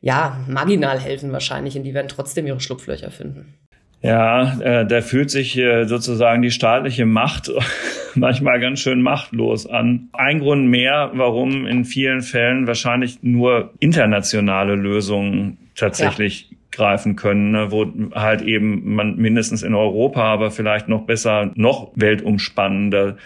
ja 0.00 0.44
marginal 0.48 0.98
helfen 0.98 1.32
wahrscheinlich, 1.32 1.76
und 1.76 1.84
die 1.84 1.94
werden 1.94 2.08
trotzdem 2.08 2.46
ihre 2.46 2.60
Schlupflöcher 2.60 3.10
finden. 3.10 3.67
Ja, 4.00 4.60
äh, 4.60 4.86
da 4.86 5.00
fühlt 5.00 5.30
sich 5.30 5.56
äh, 5.58 5.84
sozusagen 5.86 6.42
die 6.42 6.52
staatliche 6.52 7.04
Macht 7.04 7.50
manchmal 8.14 8.60
ganz 8.60 8.80
schön 8.80 9.02
machtlos 9.02 9.66
an. 9.66 10.08
Ein 10.12 10.38
Grund 10.38 10.68
mehr, 10.68 11.10
warum 11.14 11.66
in 11.66 11.84
vielen 11.84 12.22
Fällen 12.22 12.66
wahrscheinlich 12.66 13.22
nur 13.22 13.74
internationale 13.80 14.76
Lösungen 14.76 15.58
tatsächlich 15.74 16.48
ja. 16.50 16.56
greifen 16.70 17.16
können, 17.16 17.50
ne, 17.50 17.72
wo 17.72 17.86
halt 18.14 18.42
eben 18.42 18.94
man 18.94 19.16
mindestens 19.16 19.64
in 19.64 19.74
Europa, 19.74 20.22
aber 20.22 20.52
vielleicht 20.52 20.88
noch 20.88 21.02
besser, 21.02 21.50
noch 21.56 21.90
weltumspannender 21.96 23.16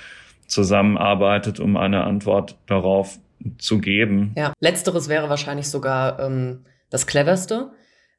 zusammenarbeitet, 0.46 1.60
um 1.60 1.76
eine 1.76 2.04
Antwort 2.04 2.56
darauf 2.66 3.18
zu 3.58 3.78
geben. 3.78 4.32
Ja, 4.36 4.52
letzteres 4.60 5.08
wäre 5.08 5.28
wahrscheinlich 5.28 5.68
sogar 5.68 6.18
ähm, 6.20 6.64
das 6.90 7.06
cleverste 7.06 7.72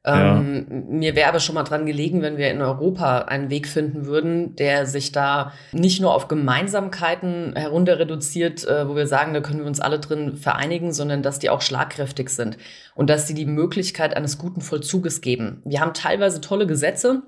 ähm, 0.06 0.66
ja. 0.68 0.76
Mir 0.86 1.16
wäre 1.16 1.28
aber 1.28 1.40
schon 1.40 1.54
mal 1.54 1.62
dran 1.62 1.86
gelegen, 1.86 2.20
wenn 2.20 2.36
wir 2.36 2.50
in 2.50 2.60
Europa 2.60 3.20
einen 3.20 3.48
Weg 3.48 3.66
finden 3.66 4.04
würden, 4.04 4.54
der 4.56 4.84
sich 4.84 5.12
da 5.12 5.52
nicht 5.72 6.00
nur 6.00 6.14
auf 6.14 6.28
Gemeinsamkeiten 6.28 7.56
herunter 7.56 7.98
reduziert, 7.98 8.66
äh, 8.66 8.86
wo 8.86 8.96
wir 8.96 9.06
sagen, 9.06 9.32
da 9.32 9.40
können 9.40 9.60
wir 9.60 9.66
uns 9.66 9.80
alle 9.80 9.98
drin 9.98 10.36
vereinigen, 10.36 10.92
sondern 10.92 11.22
dass 11.22 11.38
die 11.38 11.48
auch 11.48 11.62
schlagkräftig 11.62 12.28
sind 12.28 12.58
und 12.94 13.08
dass 13.08 13.26
sie 13.26 13.34
die 13.34 13.46
Möglichkeit 13.46 14.14
eines 14.14 14.36
guten 14.36 14.60
Vollzuges 14.60 15.22
geben. 15.22 15.62
Wir 15.64 15.80
haben 15.80 15.94
teilweise 15.94 16.42
tolle 16.42 16.66
Gesetze, 16.66 17.22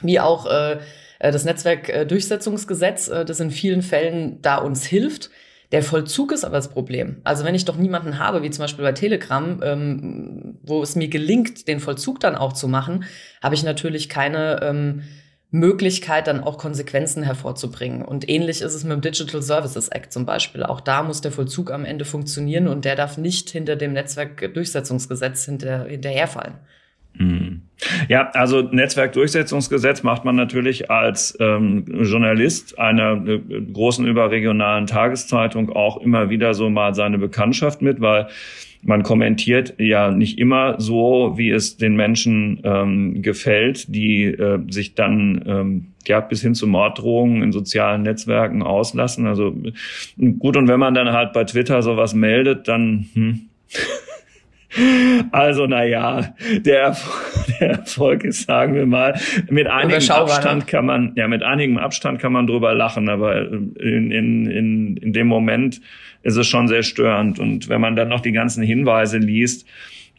wie 0.00 0.18
auch 0.18 0.46
äh, 0.46 0.78
äh 1.18 1.30
das 1.30 1.44
Netzwerkdurchsetzungsgesetz, 1.44 3.08
äh, 3.08 3.26
das 3.26 3.38
in 3.40 3.50
vielen 3.50 3.82
Fällen 3.82 4.40
da 4.40 4.56
uns 4.56 4.86
hilft. 4.86 5.30
Der 5.72 5.82
Vollzug 5.82 6.32
ist 6.32 6.44
aber 6.44 6.56
das 6.56 6.68
Problem. 6.68 7.20
Also 7.24 7.44
wenn 7.44 7.54
ich 7.54 7.64
doch 7.64 7.76
niemanden 7.76 8.18
habe, 8.18 8.42
wie 8.42 8.50
zum 8.50 8.62
Beispiel 8.62 8.84
bei 8.84 8.92
Telegram, 8.92 9.60
ähm, 9.62 10.53
wo 10.66 10.82
es 10.82 10.96
mir 10.96 11.08
gelingt, 11.08 11.68
den 11.68 11.80
Vollzug 11.80 12.20
dann 12.20 12.34
auch 12.34 12.52
zu 12.52 12.68
machen, 12.68 13.04
habe 13.42 13.54
ich 13.54 13.62
natürlich 13.62 14.08
keine 14.08 14.60
ähm, 14.62 15.02
Möglichkeit, 15.50 16.26
dann 16.26 16.42
auch 16.42 16.58
Konsequenzen 16.58 17.22
hervorzubringen. 17.22 18.02
Und 18.02 18.28
ähnlich 18.28 18.60
ist 18.60 18.74
es 18.74 18.82
mit 18.82 18.92
dem 18.92 19.00
Digital 19.00 19.40
Services 19.40 19.88
Act 19.88 20.12
zum 20.12 20.26
Beispiel. 20.26 20.64
Auch 20.64 20.80
da 20.80 21.04
muss 21.04 21.20
der 21.20 21.30
Vollzug 21.30 21.70
am 21.70 21.84
Ende 21.84 22.04
funktionieren 22.04 22.66
und 22.66 22.84
der 22.84 22.96
darf 22.96 23.18
nicht 23.18 23.50
hinter 23.50 23.76
dem 23.76 23.92
Netzwerkdurchsetzungsgesetz 23.92 25.44
hinter, 25.44 25.84
hinterherfallen. 25.84 26.54
Mhm. 27.16 27.62
Ja, 28.08 28.30
also 28.30 28.62
Netzwerkdurchsetzungsgesetz 28.62 30.02
macht 30.02 30.24
man 30.24 30.34
natürlich 30.34 30.90
als 30.90 31.36
ähm, 31.38 31.84
Journalist 32.02 32.76
einer 32.78 33.24
äh, 33.26 33.40
großen 33.72 34.06
überregionalen 34.06 34.86
Tageszeitung 34.86 35.70
auch 35.70 35.98
immer 35.98 36.30
wieder 36.30 36.54
so 36.54 36.68
mal 36.70 36.94
seine 36.94 37.18
Bekanntschaft 37.18 37.82
mit, 37.82 38.00
weil 38.00 38.26
man 38.84 39.02
kommentiert 39.02 39.74
ja 39.78 40.10
nicht 40.10 40.38
immer 40.38 40.80
so, 40.80 41.34
wie 41.36 41.50
es 41.50 41.76
den 41.76 41.96
Menschen 41.96 42.60
ähm, 42.64 43.22
gefällt, 43.22 43.94
die 43.94 44.24
äh, 44.24 44.60
sich 44.70 44.94
dann 44.94 45.44
ähm, 45.46 45.86
ja 46.06 46.20
bis 46.20 46.42
hin 46.42 46.54
zu 46.54 46.66
Morddrohungen 46.66 47.42
in 47.42 47.52
sozialen 47.52 48.02
Netzwerken 48.02 48.62
auslassen. 48.62 49.26
Also 49.26 49.56
gut, 50.38 50.56
und 50.56 50.68
wenn 50.68 50.80
man 50.80 50.94
dann 50.94 51.12
halt 51.12 51.32
bei 51.32 51.44
Twitter 51.44 51.82
sowas 51.82 52.14
meldet, 52.14 52.68
dann 52.68 53.06
hm, 53.14 53.48
Also, 55.30 55.66
na 55.66 55.84
ja, 55.84 56.34
der, 56.58 56.96
der 57.60 57.70
Erfolg 57.70 58.24
ist, 58.24 58.46
sagen 58.46 58.74
wir 58.74 58.86
mal, 58.86 59.18
mit 59.48 59.66
einigem 59.66 60.10
Abstand 60.10 60.66
kann 60.66 60.86
man, 60.86 61.12
ja, 61.16 61.28
mit 61.28 61.42
einigem 61.42 61.78
Abstand 61.78 62.18
kann 62.18 62.32
man 62.32 62.46
drüber 62.46 62.74
lachen, 62.74 63.08
aber 63.08 63.52
in, 63.52 64.10
in, 64.10 64.46
in, 64.46 64.96
in 64.96 65.12
dem 65.12 65.28
Moment 65.28 65.80
ist 66.24 66.36
es 66.36 66.46
schon 66.46 66.66
sehr 66.66 66.82
störend. 66.82 67.38
Und 67.38 67.68
wenn 67.68 67.80
man 67.80 67.94
dann 67.94 68.08
noch 68.08 68.20
die 68.20 68.32
ganzen 68.32 68.62
Hinweise 68.62 69.18
liest, 69.18 69.66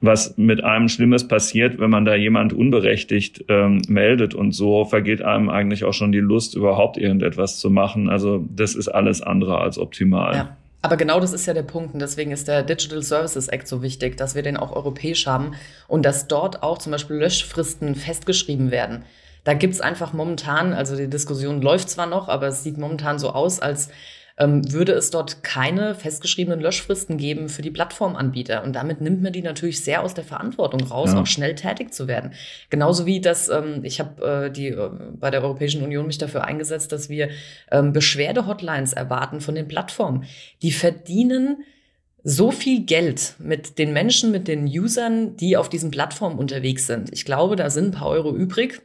was 0.02 0.38
mit 0.38 0.64
einem 0.64 0.88
Schlimmes 0.88 1.28
passiert, 1.28 1.80
wenn 1.80 1.90
man 1.90 2.06
da 2.06 2.16
jemand 2.16 2.54
unberechtigt 2.54 3.46
ähm, 3.50 3.82
meldet 3.88 4.34
und 4.34 4.52
so 4.52 4.86
vergeht 4.86 5.22
einem 5.22 5.50
eigentlich 5.50 5.84
auch 5.84 5.94
schon 5.94 6.12
die 6.12 6.20
Lust, 6.20 6.56
überhaupt 6.56 6.98
irgendetwas 6.98 7.60
zu 7.60 7.70
machen. 7.70 8.10
Also 8.10 8.46
das 8.56 8.76
ist 8.76 8.88
alles 8.88 9.22
andere 9.22 9.60
als 9.60 9.78
optimal. 9.78 10.36
Ja. 10.36 10.58
Aber 10.82 10.98
genau 10.98 11.20
das 11.20 11.34
ist 11.34 11.48
ja 11.48 11.56
der 11.56 11.64
Punkt 11.64 11.96
und 11.96 12.00
deswegen 12.00 12.32
ist 12.32 12.48
der 12.48 12.62
Digital 12.62 13.02
Services 13.02 13.48
Act 13.48 13.68
so 13.68 13.82
wichtig, 13.82 14.18
dass 14.18 14.36
wir 14.36 14.44
den 14.44 14.56
auch 14.56 14.72
europäisch 14.76 15.26
haben 15.26 15.54
und 15.88 16.06
dass 16.06 16.28
dort 16.28 16.62
auch 16.62 16.78
zum 16.78 16.92
Beispiel 16.92 17.16
Löschfristen 17.16 17.96
festgeschrieben 17.96 18.70
werden. 18.70 19.04
Da 19.46 19.56
gibt's 19.56 19.82
einfach 19.82 20.14
momentan, 20.14 20.74
also 20.74 20.96
die 20.96 21.10
Diskussion 21.10 21.62
läuft 21.62 21.90
zwar 21.90 22.06
noch, 22.06 22.30
aber 22.30 22.48
es 22.48 22.64
sieht 22.64 22.78
momentan 22.78 23.18
so 23.18 23.32
aus, 23.32 23.60
als 23.60 23.90
ähm, 24.38 24.72
würde 24.72 24.92
es 24.94 25.12
dort 25.12 25.44
keine 25.44 25.96
festgeschriebenen 25.96 26.60
Löschfristen 26.60 27.18
geben 27.18 27.48
für 27.48 27.62
die 27.62 27.72
Plattformanbieter. 27.72 28.64
Und 28.64 28.74
damit 28.74 29.00
nimmt 29.00 29.22
man 29.22 29.32
die 29.32 29.42
natürlich 29.42 29.84
sehr 29.84 30.04
aus 30.04 30.14
der 30.14 30.26
Verantwortung 30.26 30.84
raus, 30.84 31.14
ja. 31.14 31.22
auch 31.22 31.28
schnell 31.28 31.56
tätig 31.56 31.94
zu 31.94 32.08
werden. 32.08 32.34
Genauso 32.70 33.06
wie 33.06 33.22
das, 33.22 33.48
ähm, 33.48 33.82
ich 33.84 34.00
habe 34.00 34.46
äh, 34.46 34.52
die 34.52 34.68
äh, 34.68 34.90
bei 35.14 35.32
der 35.32 35.42
Europäischen 35.42 35.84
Union 35.84 36.08
mich 36.08 36.18
dafür 36.18 36.44
eingesetzt, 36.44 36.92
dass 36.92 37.10
wir 37.10 37.30
ähm, 37.72 37.94
Beschwerdehotlines 37.94 38.94
erwarten 38.94 39.40
von 39.40 39.56
den 39.56 39.68
Plattformen. 39.68 40.26
Die 40.62 40.72
verdienen 40.72 41.64
so 42.24 42.52
viel 42.52 42.86
Geld 42.86 43.36
mit 43.38 43.78
den 43.78 43.94
Menschen, 43.94 44.32
mit 44.32 44.48
den 44.48 44.66
Usern, 44.66 45.38
die 45.38 45.56
auf 45.56 45.70
diesen 45.70 45.92
Plattformen 45.92 46.40
unterwegs 46.40 46.88
sind. 46.88 47.14
Ich 47.14 47.24
glaube, 47.24 47.56
da 47.56 47.70
sind 47.70 47.90
ein 47.90 47.92
paar 47.92 48.10
Euro 48.10 48.36
übrig 48.36 48.82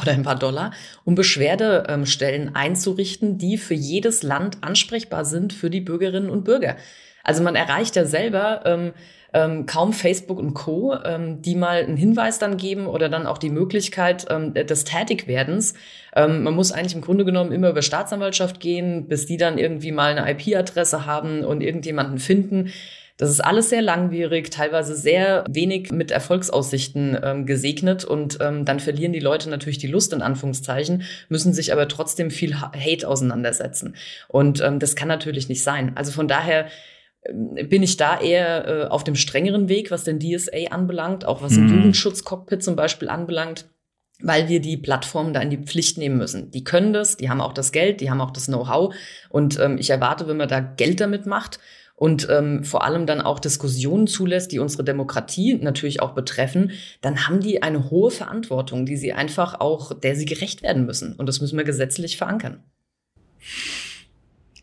oder 0.00 0.12
ein 0.12 0.22
paar 0.22 0.38
Dollar, 0.38 0.72
um 1.04 1.14
Beschwerdestellen 1.14 2.54
einzurichten, 2.54 3.38
die 3.38 3.58
für 3.58 3.74
jedes 3.74 4.22
Land 4.22 4.58
ansprechbar 4.62 5.24
sind 5.24 5.52
für 5.52 5.70
die 5.70 5.80
Bürgerinnen 5.80 6.30
und 6.30 6.44
Bürger. 6.44 6.76
Also 7.24 7.42
man 7.42 7.54
erreicht 7.54 7.96
ja 7.96 8.04
selber 8.04 8.62
ähm, 8.64 8.92
ähm, 9.34 9.66
kaum 9.66 9.92
Facebook 9.92 10.38
und 10.38 10.54
Co., 10.54 10.94
ähm, 11.04 11.40
die 11.40 11.54
mal 11.54 11.82
einen 11.82 11.96
Hinweis 11.96 12.38
dann 12.38 12.56
geben 12.56 12.86
oder 12.86 13.08
dann 13.08 13.26
auch 13.26 13.38
die 13.38 13.50
Möglichkeit 13.50 14.26
ähm, 14.28 14.52
des 14.54 14.84
Tätigwerdens. 14.84 15.74
Ähm, 16.14 16.42
man 16.42 16.54
muss 16.54 16.72
eigentlich 16.72 16.94
im 16.94 17.00
Grunde 17.00 17.24
genommen 17.24 17.52
immer 17.52 17.70
über 17.70 17.82
Staatsanwaltschaft 17.82 18.60
gehen, 18.60 19.08
bis 19.08 19.26
die 19.26 19.36
dann 19.36 19.58
irgendwie 19.58 19.92
mal 19.92 20.16
eine 20.16 20.30
IP-Adresse 20.30 21.06
haben 21.06 21.44
und 21.44 21.62
irgendjemanden 21.62 22.18
finden. 22.18 22.72
Das 23.16 23.30
ist 23.30 23.40
alles 23.40 23.68
sehr 23.68 23.82
langwierig, 23.82 24.50
teilweise 24.50 24.96
sehr 24.96 25.44
wenig 25.48 25.92
mit 25.92 26.10
Erfolgsaussichten 26.10 27.18
ähm, 27.22 27.46
gesegnet 27.46 28.04
und 28.04 28.38
ähm, 28.40 28.64
dann 28.64 28.80
verlieren 28.80 29.12
die 29.12 29.20
Leute 29.20 29.50
natürlich 29.50 29.78
die 29.78 29.86
Lust 29.86 30.12
in 30.12 30.22
Anführungszeichen, 30.22 31.02
müssen 31.28 31.52
sich 31.52 31.72
aber 31.72 31.88
trotzdem 31.88 32.30
viel 32.30 32.60
Hate 32.60 33.06
auseinandersetzen. 33.06 33.96
Und 34.28 34.60
ähm, 34.60 34.78
das 34.78 34.96
kann 34.96 35.08
natürlich 35.08 35.48
nicht 35.48 35.62
sein. 35.62 35.92
Also 35.94 36.12
von 36.12 36.26
daher 36.26 36.66
ähm, 37.24 37.68
bin 37.68 37.82
ich 37.82 37.96
da 37.96 38.18
eher 38.18 38.66
äh, 38.66 38.84
auf 38.88 39.04
dem 39.04 39.14
strengeren 39.14 39.68
Weg, 39.68 39.90
was 39.90 40.04
den 40.04 40.18
DSA 40.18 40.70
anbelangt, 40.70 41.24
auch 41.26 41.42
was 41.42 41.52
mhm. 41.52 41.68
im 41.68 41.74
Jugendschutzcockpit 41.76 42.62
zum 42.62 42.76
Beispiel 42.76 43.08
anbelangt 43.08 43.66
weil 44.24 44.48
wir 44.48 44.60
die 44.60 44.76
Plattformen 44.76 45.32
da 45.34 45.40
in 45.40 45.50
die 45.50 45.58
Pflicht 45.58 45.98
nehmen 45.98 46.16
müssen. 46.16 46.50
Die 46.52 46.62
können 46.62 46.92
das, 46.92 47.16
die 47.16 47.28
haben 47.28 47.40
auch 47.40 47.52
das 47.52 47.72
Geld, 47.72 48.00
die 48.00 48.08
haben 48.08 48.20
auch 48.20 48.30
das 48.30 48.46
Know-how. 48.46 48.94
Und 49.30 49.58
ähm, 49.58 49.78
ich 49.78 49.90
erwarte, 49.90 50.28
wenn 50.28 50.36
man 50.36 50.48
da 50.48 50.60
Geld 50.60 51.00
damit 51.00 51.26
macht 51.26 51.58
und 51.94 52.28
ähm, 52.30 52.64
vor 52.64 52.84
allem 52.84 53.06
dann 53.06 53.20
auch 53.20 53.38
Diskussionen 53.38 54.06
zulässt, 54.06 54.52
die 54.52 54.58
unsere 54.58 54.84
Demokratie 54.84 55.54
natürlich 55.54 56.02
auch 56.02 56.14
betreffen, 56.14 56.72
dann 57.00 57.26
haben 57.26 57.40
die 57.40 57.62
eine 57.62 57.90
hohe 57.90 58.10
Verantwortung, 58.10 58.86
die 58.86 58.96
sie 58.96 59.12
einfach 59.12 59.60
auch, 59.60 59.98
der 59.98 60.16
sie 60.16 60.24
gerecht 60.24 60.62
werden 60.62 60.84
müssen. 60.86 61.14
Und 61.14 61.26
das 61.26 61.40
müssen 61.40 61.56
wir 61.56 61.64
gesetzlich 61.64 62.16
verankern. 62.16 62.62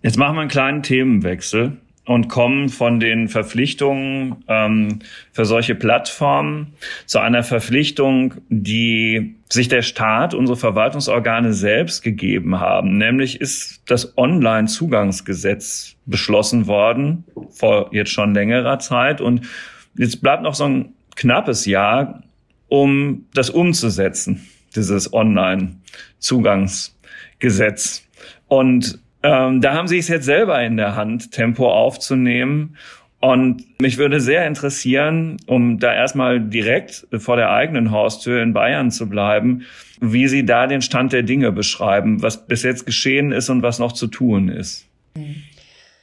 Jetzt 0.02 0.18
machen 0.18 0.36
wir 0.36 0.42
einen 0.42 0.50
kleinen 0.50 0.84
Themenwechsel 0.84 1.78
und 2.10 2.28
kommen 2.28 2.68
von 2.70 3.00
den 3.00 3.28
Verpflichtungen 3.28 4.38
ähm, 4.48 4.98
für 5.32 5.46
solche 5.46 5.75
Plattformen 5.75 6.74
zu 7.06 7.20
einer 7.20 7.44
Verpflichtung, 7.44 8.34
die 8.50 9.36
sich 9.48 9.68
der 9.68 9.84
Staat, 9.84 10.34
unsere 10.34 10.58
Verwaltungsorgane 10.58 11.54
selbst 11.54 12.01
gegeben 12.01 12.60
haben. 12.60 12.98
Nämlich 12.98 13.39
ist 13.39 13.84
das 13.86 14.18
Online-Zugangsgesetz 14.18 15.98
beschlossen 16.08 16.66
worden 16.66 17.25
vor 17.51 17.94
jetzt 17.94 18.10
schon 18.10 18.34
längerer 18.34 18.80
Zeit. 18.80 19.22
Und 19.22 19.48
jetzt 19.96 20.24
bleibt 20.24 20.42
noch 20.42 20.56
so 20.56 20.63
ein 20.63 20.94
knappes 21.16 21.68
Jahr, 21.68 22.24
um 22.70 23.28
das 23.36 23.51
umzusetzen, 23.51 24.48
dieses 24.75 25.13
Online-Zugangsgesetz. 25.13 28.08
Und 28.48 29.00
ähm, 29.24 29.62
da 29.62 29.74
haben 29.74 29.88
sie 29.88 29.98
es 29.98 30.08
jetzt 30.08 30.26
selber 30.26 30.62
in 30.64 30.78
der 30.78 30.96
Hand, 30.96 31.32
Tempo 31.32 31.72
aufzunehmen. 31.72 32.78
Und 33.22 33.66
mich 33.82 33.98
würde 33.98 34.22
sehr 34.22 34.48
interessieren, 34.48 35.38
um 35.46 35.78
da 35.78 35.94
erstmal 35.94 36.40
direkt 36.40 37.06
vor 37.18 37.36
der 37.36 37.52
eigenen 37.52 37.92
Haustür 37.92 38.42
in 38.42 38.54
Bayern 38.54 38.92
zu 38.92 39.10
bleiben, 39.10 39.66
wie 40.00 40.30
Sie 40.30 40.46
da 40.46 40.68
den 40.68 40.82
Stand 40.82 41.12
der 41.12 41.24
Dinge 41.24 41.52
beschreiben, 41.52 42.22
was 42.22 42.48
bis 42.48 42.64
jetzt 42.64 42.86
geschehen 42.86 43.34
ist 43.34 43.50
und 43.50 43.62
was 43.62 43.78
noch 43.78 43.92
zu 43.92 44.08
tun 44.08 44.48
ist. 44.48 44.86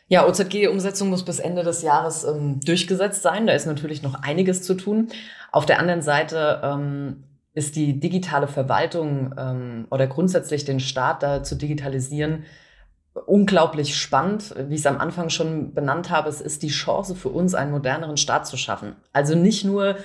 Ja, 0.09 0.29
OZG-Umsetzung 0.29 1.09
muss 1.09 1.25
bis 1.25 1.39
Ende 1.39 1.63
des 1.63 1.83
Jahres 1.83 2.25
ähm, 2.25 2.61
durchgesetzt 2.61 3.23
sein. 3.23 3.47
Da 3.47 3.55
ist 3.55 3.67
natürlich 3.67 4.03
noch 4.03 4.23
einiges 4.23 4.63
zu 4.63 4.75
tun. 4.75 5.09
Auf 5.53 5.65
der 5.65 5.81
anderen 5.81 6.03
Seite 6.03 6.61
ähm, 6.63 7.25
ist 7.55 7.77
die 7.77 7.99
digitale 7.99 8.47
Verwaltung 8.47 9.35
ähm, 9.39 9.87
oder 9.91 10.07
grundsätzlich 10.07 10.67
den 10.67 10.81
Staat 10.81 11.23
da 11.23 11.43
zu 11.43 11.57
digitalisieren 11.57 12.45
unglaublich 13.27 13.97
spannend. 13.97 14.55
Wie 14.69 14.75
ich 14.75 14.81
es 14.81 14.87
am 14.87 14.99
Anfang 14.99 15.31
schon 15.31 15.73
benannt 15.73 16.11
habe, 16.11 16.29
es 16.29 16.41
ist 16.41 16.63
die 16.63 16.69
Chance 16.69 17.15
für 17.15 17.31
uns, 17.31 17.55
einen 17.55 17.71
moderneren 17.71 18.17
Staat 18.17 18.47
zu 18.47 18.57
schaffen. 18.57 18.97
Also 19.13 19.35
nicht 19.35 19.65
nur 19.65 19.97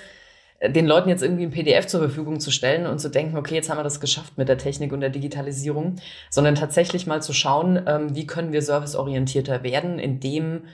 den 0.67 0.85
Leuten 0.85 1.09
jetzt 1.09 1.23
irgendwie 1.23 1.43
ein 1.43 1.51
PDF 1.51 1.87
zur 1.87 1.99
Verfügung 2.01 2.39
zu 2.39 2.51
stellen 2.51 2.85
und 2.85 2.99
zu 2.99 3.09
denken, 3.09 3.35
okay, 3.35 3.55
jetzt 3.55 3.69
haben 3.69 3.79
wir 3.79 3.83
das 3.83 3.99
geschafft 3.99 4.37
mit 4.37 4.47
der 4.47 4.59
Technik 4.59 4.93
und 4.93 5.01
der 5.01 5.09
Digitalisierung, 5.09 5.95
sondern 6.29 6.55
tatsächlich 6.55 7.07
mal 7.07 7.21
zu 7.21 7.33
schauen, 7.33 7.81
ähm, 7.87 8.15
wie 8.15 8.27
können 8.27 8.51
wir 8.51 8.61
serviceorientierter 8.61 9.63
werden, 9.63 9.97
in 9.97 10.19
dem 10.19 10.65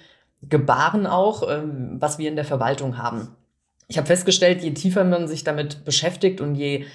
Gebaren 0.42 1.08
auch, 1.08 1.50
ähm, 1.50 1.96
was 2.00 2.18
wir 2.18 2.30
in 2.30 2.36
der 2.36 2.46
Verwaltung 2.46 2.98
haben. 2.98 3.30
Ich 3.88 3.98
habe 3.98 4.08
festgestellt, 4.08 4.62
je 4.62 4.72
tiefer 4.72 5.06
man 5.06 5.28
sich 5.28 5.46
damit 5.46 5.86
beschäftigt 5.86 6.42
und 6.42 6.56
je 6.56 6.86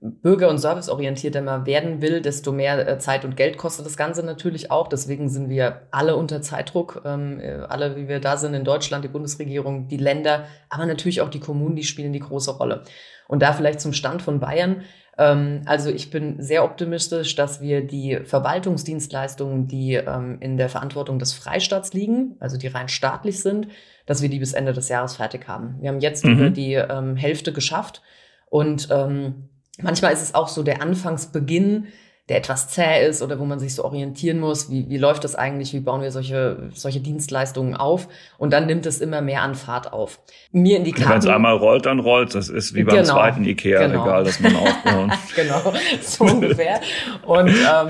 bürger- 0.00 0.48
und 0.48 0.58
serviceorientierter 0.58 1.42
man 1.42 1.66
werden 1.66 2.00
will, 2.00 2.20
desto 2.20 2.52
mehr 2.52 2.86
äh, 2.86 2.98
Zeit 2.98 3.24
und 3.24 3.36
Geld 3.36 3.58
kostet 3.58 3.84
das 3.84 3.96
Ganze 3.96 4.24
natürlich 4.24 4.70
auch. 4.70 4.88
Deswegen 4.88 5.28
sind 5.28 5.48
wir 5.48 5.82
alle 5.90 6.16
unter 6.16 6.40
Zeitdruck, 6.40 7.02
ähm, 7.04 7.40
äh, 7.40 7.54
alle, 7.68 7.96
wie 7.96 8.06
wir 8.06 8.20
da 8.20 8.36
sind 8.36 8.54
in 8.54 8.64
Deutschland, 8.64 9.04
die 9.04 9.08
Bundesregierung, 9.08 9.88
die 9.88 9.96
Länder, 9.96 10.44
aber 10.70 10.86
natürlich 10.86 11.20
auch 11.20 11.28
die 11.28 11.40
Kommunen, 11.40 11.74
die 11.74 11.82
spielen 11.82 12.12
die 12.12 12.20
große 12.20 12.56
Rolle. 12.56 12.84
Und 13.26 13.42
da 13.42 13.52
vielleicht 13.52 13.80
zum 13.80 13.92
Stand 13.92 14.22
von 14.22 14.38
Bayern. 14.38 14.82
Ähm, 15.18 15.62
also 15.66 15.90
ich 15.90 16.10
bin 16.10 16.40
sehr 16.40 16.62
optimistisch, 16.62 17.34
dass 17.34 17.60
wir 17.60 17.84
die 17.84 18.20
Verwaltungsdienstleistungen, 18.24 19.66
die 19.66 19.94
ähm, 19.94 20.38
in 20.38 20.56
der 20.56 20.68
Verantwortung 20.68 21.18
des 21.18 21.32
Freistaats 21.32 21.92
liegen, 21.92 22.36
also 22.38 22.56
die 22.56 22.68
rein 22.68 22.88
staatlich 22.88 23.40
sind, 23.40 23.66
dass 24.06 24.22
wir 24.22 24.28
die 24.28 24.38
bis 24.38 24.52
Ende 24.52 24.72
des 24.72 24.88
Jahres 24.88 25.16
fertig 25.16 25.48
haben. 25.48 25.76
Wir 25.80 25.88
haben 25.88 26.00
jetzt 26.00 26.24
mhm. 26.24 26.32
über 26.32 26.50
die 26.50 26.80
Hälfte 27.16 27.52
geschafft 27.52 28.00
und 28.48 28.88
ähm, 28.90 29.50
Manchmal 29.80 30.12
ist 30.12 30.22
es 30.22 30.34
auch 30.34 30.48
so 30.48 30.62
der 30.62 30.82
Anfangsbeginn, 30.82 31.86
der 32.28 32.36
etwas 32.36 32.68
zäh 32.68 33.06
ist 33.06 33.22
oder 33.22 33.38
wo 33.38 33.44
man 33.46 33.58
sich 33.58 33.74
so 33.74 33.84
orientieren 33.84 34.38
muss, 34.38 34.70
wie, 34.70 34.88
wie 34.90 34.98
läuft 34.98 35.24
das 35.24 35.34
eigentlich, 35.34 35.72
wie 35.72 35.80
bauen 35.80 36.02
wir 36.02 36.10
solche, 36.10 36.70
solche 36.74 37.00
Dienstleistungen 37.00 37.74
auf 37.74 38.06
und 38.36 38.52
dann 38.52 38.66
nimmt 38.66 38.84
es 38.84 39.00
immer 39.00 39.22
mehr 39.22 39.42
an 39.42 39.54
Fahrt 39.54 39.92
auf. 39.92 40.20
Mir 40.52 40.76
in 40.76 40.84
die 40.84 40.92
Karten... 40.92 41.10
Wenn 41.10 41.18
es 41.18 41.26
einmal 41.26 41.56
rollt, 41.56 41.86
dann 41.86 42.00
rollt 42.00 42.34
Das 42.34 42.50
ist 42.50 42.74
wie 42.74 42.84
beim 42.84 42.96
genau, 42.96 43.14
zweiten 43.14 43.44
Ikea-Regal, 43.44 44.02
genau. 44.02 44.22
das 44.24 44.40
man 44.40 44.56
aufbauen. 44.56 45.12
genau, 45.36 45.72
so 46.02 46.24
ungefähr. 46.24 46.80
Und 47.24 47.48
ähm, 47.48 47.88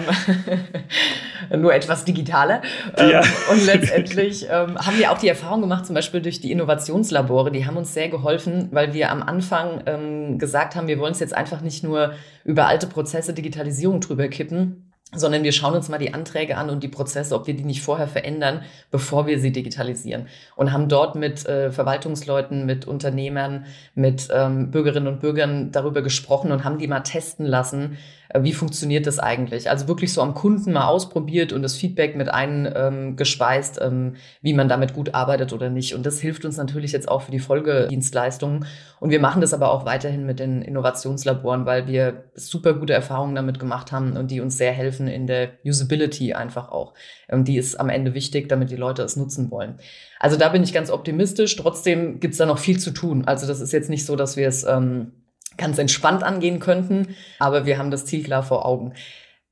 nur 1.61 1.75
etwas 1.75 2.05
digitaler. 2.05 2.63
Ähm, 2.97 3.11
ja. 3.11 3.23
Und 3.51 3.67
letztendlich 3.67 4.45
ähm, 4.45 4.79
haben 4.79 4.99
wir 4.99 5.11
auch 5.11 5.19
die 5.19 5.29
Erfahrung 5.29 5.63
gemacht, 5.63 5.87
zum 5.87 5.95
Beispiel 5.95 6.21
durch 6.21 6.41
die 6.41 6.53
Innovationslabore, 6.53 7.51
die 7.51 7.67
haben 7.67 7.77
uns 7.77 7.93
sehr 7.93 8.09
geholfen, 8.09 8.69
weil 8.71 8.95
wir 8.95 9.11
am 9.11 9.23
Anfang 9.23 9.83
ähm, 9.87 10.39
gesagt 10.39 10.77
haben, 10.77 10.87
wir 10.87 11.01
wollen 11.01 11.13
es 11.13 11.21
jetzt 11.21 11.35
einfach 11.35 11.61
nicht 11.61 11.83
nur 11.83 12.13
über 12.49 12.67
alte 12.67 12.87
Prozesse 12.87 13.35
Digitalisierung 13.35 14.01
drüber 14.01 14.27
kippen, 14.29 14.91
sondern 15.15 15.43
wir 15.43 15.53
schauen 15.53 15.75
uns 15.75 15.91
mal 15.91 15.99
die 15.99 16.15
Anträge 16.15 16.57
an 16.57 16.71
und 16.71 16.83
die 16.83 16.89
Prozesse, 16.89 17.35
ob 17.35 17.47
wir 17.47 17.53
die 17.53 17.65
nicht 17.65 17.83
vorher 17.83 18.09
verändern, 18.09 18.63
bevor 18.91 19.27
wir 19.27 19.39
sie 19.39 19.53
digitalisieren. 19.53 20.29
Und 20.57 20.73
haben 20.73 20.89
dort 20.89 21.15
mit 21.15 21.45
äh, 21.45 21.71
Verwaltungsleuten, 21.71 22.65
mit 22.65 22.87
Unternehmern, 22.87 23.67
mit 23.95 24.29
ähm, 24.33 24.71
Bürgerinnen 24.71 25.09
und 25.09 25.21
Bürgern 25.21 25.73
darüber 25.73 26.01
gesprochen 26.01 26.51
und 26.51 26.65
haben 26.65 26.79
die 26.79 26.89
mal 26.89 27.01
testen 27.01 27.45
lassen, 27.45 27.99
wie 28.37 28.53
funktioniert 28.53 29.07
das 29.07 29.19
eigentlich? 29.19 29.71
Also 29.71 29.89
wirklich 29.89 30.13
so 30.13 30.21
am 30.21 30.35
Kunden 30.35 30.73
mal 30.73 30.87
ausprobiert 30.87 31.53
und 31.53 31.63
das 31.63 31.77
Feedback 31.77 32.15
mit 32.15 32.29
eingespeist, 32.29 33.79
ähm, 33.81 33.89
ähm, 33.89 34.17
wie 34.43 34.53
man 34.53 34.69
damit 34.69 34.93
gut 34.93 35.15
arbeitet 35.15 35.53
oder 35.53 35.71
nicht. 35.71 35.95
Und 35.95 36.05
das 36.05 36.21
hilft 36.21 36.45
uns 36.45 36.59
natürlich 36.59 36.93
jetzt 36.93 37.09
auch 37.09 37.23
für 37.23 37.31
die 37.31 37.39
Folgedienstleistungen. 37.39 38.67
Und 39.01 39.11
wir 39.11 39.21
machen 39.21 39.41
das 39.41 39.55
aber 39.55 39.73
auch 39.73 39.87
weiterhin 39.87 40.27
mit 40.27 40.41
den 40.41 40.61
Innovationslaboren, 40.61 41.65
weil 41.65 41.87
wir 41.87 42.25
super 42.35 42.75
gute 42.75 42.93
Erfahrungen 42.93 43.35
damit 43.35 43.59
gemacht 43.59 43.93
haben 43.93 44.17
und 44.17 44.31
die 44.31 44.41
uns 44.41 44.59
sehr 44.59 44.73
helfen 44.73 45.09
in 45.09 45.27
der 45.27 45.51
Usability 45.65 46.35
einfach 46.35 46.69
auch. 46.69 46.93
Ähm, 47.31 47.45
die 47.45 47.57
ist 47.57 47.81
am 47.81 47.89
Ende 47.89 48.13
wichtig, 48.13 48.49
damit 48.49 48.71
die 48.71 48.77
Leute 48.77 49.03
es 49.03 49.17
nutzen 49.17 49.51
wollen. 49.51 49.79
Also 50.21 50.37
da 50.37 50.51
bin 50.51 50.63
ich 50.63 50.75
ganz 50.75 50.91
optimistisch. 50.91 51.57
Trotzdem 51.57 52.21
gibt's 52.21 52.37
da 52.37 52.45
noch 52.45 52.59
viel 52.59 52.79
zu 52.79 52.91
tun. 52.91 53.25
Also 53.25 53.47
das 53.47 53.61
ist 53.61 53.73
jetzt 53.73 53.89
nicht 53.89 54.05
so, 54.05 54.17
dass 54.17 54.37
wir 54.37 54.49
es 54.49 54.65
ähm, 54.65 55.13
ganz 55.59 55.79
entspannt 55.79 56.23
angehen 56.23 56.61
könnten, 56.61 57.15
aber 57.39 57.67
wir 57.67 57.77
haben 57.77 57.91
das 57.91 58.07
Ziel 58.07 58.23
klar 58.23 58.43
vor 58.43 58.65
Augen. 58.65 58.95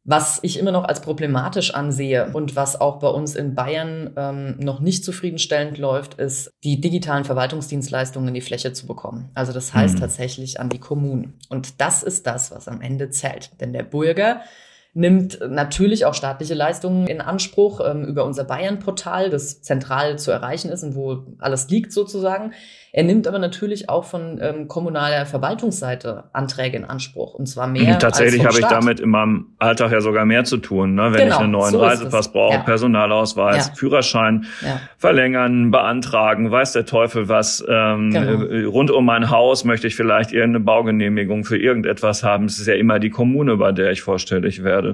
Was 0.08 0.38
ich 0.42 0.56
immer 0.56 0.70
noch 0.70 0.84
als 0.84 1.00
problematisch 1.00 1.74
ansehe 1.74 2.32
und 2.32 2.54
was 2.54 2.80
auch 2.80 3.00
bei 3.00 3.08
uns 3.08 3.34
in 3.34 3.56
Bayern 3.56 4.12
ähm, 4.16 4.56
noch 4.60 4.78
nicht 4.78 5.04
zufriedenstellend 5.04 5.78
läuft, 5.78 6.14
ist, 6.14 6.52
die 6.62 6.80
digitalen 6.80 7.24
Verwaltungsdienstleistungen 7.24 8.28
in 8.28 8.34
die 8.34 8.40
Fläche 8.40 8.72
zu 8.72 8.86
bekommen. 8.86 9.30
Also 9.34 9.52
das 9.52 9.74
heißt 9.74 9.96
mhm. 9.96 10.00
tatsächlich 10.00 10.60
an 10.60 10.68
die 10.68 10.78
Kommunen. 10.78 11.34
Und 11.48 11.80
das 11.80 12.04
ist 12.04 12.24
das, 12.28 12.52
was 12.52 12.68
am 12.68 12.82
Ende 12.82 13.10
zählt. 13.10 13.60
Denn 13.60 13.72
der 13.72 13.82
Bürger 13.82 14.42
nimmt 14.96 15.38
natürlich 15.46 16.06
auch 16.06 16.14
staatliche 16.14 16.54
Leistungen 16.54 17.06
in 17.06 17.20
Anspruch 17.20 17.80
ähm, 17.84 18.04
über 18.04 18.24
unser 18.24 18.44
Bayern-Portal, 18.44 19.28
das 19.28 19.60
zentral 19.60 20.18
zu 20.18 20.30
erreichen 20.30 20.70
ist 20.70 20.82
und 20.82 20.94
wo 20.94 21.22
alles 21.38 21.68
liegt 21.68 21.92
sozusagen. 21.92 22.52
Er 22.92 23.02
nimmt 23.02 23.28
aber 23.28 23.38
natürlich 23.38 23.90
auch 23.90 24.04
von 24.04 24.38
ähm, 24.40 24.68
kommunaler 24.68 25.26
Verwaltungsseite 25.26 26.24
Anträge 26.32 26.78
in 26.78 26.86
Anspruch 26.86 27.34
und 27.34 27.44
zwar 27.44 27.66
mehr. 27.66 27.92
Mhm, 27.92 27.98
tatsächlich 27.98 28.46
habe 28.46 28.58
ich 28.58 28.64
damit 28.64 28.98
in 28.98 29.10
meinem 29.10 29.48
Alltag 29.58 29.92
ja 29.92 30.00
sogar 30.00 30.24
mehr 30.24 30.44
zu 30.44 30.56
tun, 30.56 30.94
ne? 30.94 31.12
wenn 31.12 31.24
genau, 31.24 31.34
ich 31.34 31.42
einen 31.42 31.52
neuen 31.52 31.72
so 31.72 31.78
Reisepass 31.78 32.32
brauche, 32.32 32.54
ja. 32.54 32.62
Personalausweis, 32.62 33.68
ja. 33.68 33.74
Führerschein 33.74 34.46
ja. 34.62 34.80
verlängern, 34.96 35.70
beantragen, 35.70 36.50
weiß 36.50 36.72
der 36.72 36.86
Teufel 36.86 37.28
was. 37.28 37.62
Ähm, 37.68 38.12
genau. 38.12 38.70
Rund 38.70 38.90
um 38.90 39.04
mein 39.04 39.28
Haus 39.28 39.66
möchte 39.66 39.88
ich 39.88 39.94
vielleicht 39.94 40.32
irgendeine 40.32 40.64
Baugenehmigung 40.64 41.44
für 41.44 41.58
irgendetwas 41.58 42.22
haben. 42.22 42.46
Es 42.46 42.58
ist 42.58 42.66
ja 42.66 42.76
immer 42.76 42.98
die 42.98 43.10
Kommune, 43.10 43.58
bei 43.58 43.72
der 43.72 43.90
ich 43.90 44.00
vorstellig 44.00 44.64
werde. 44.64 44.85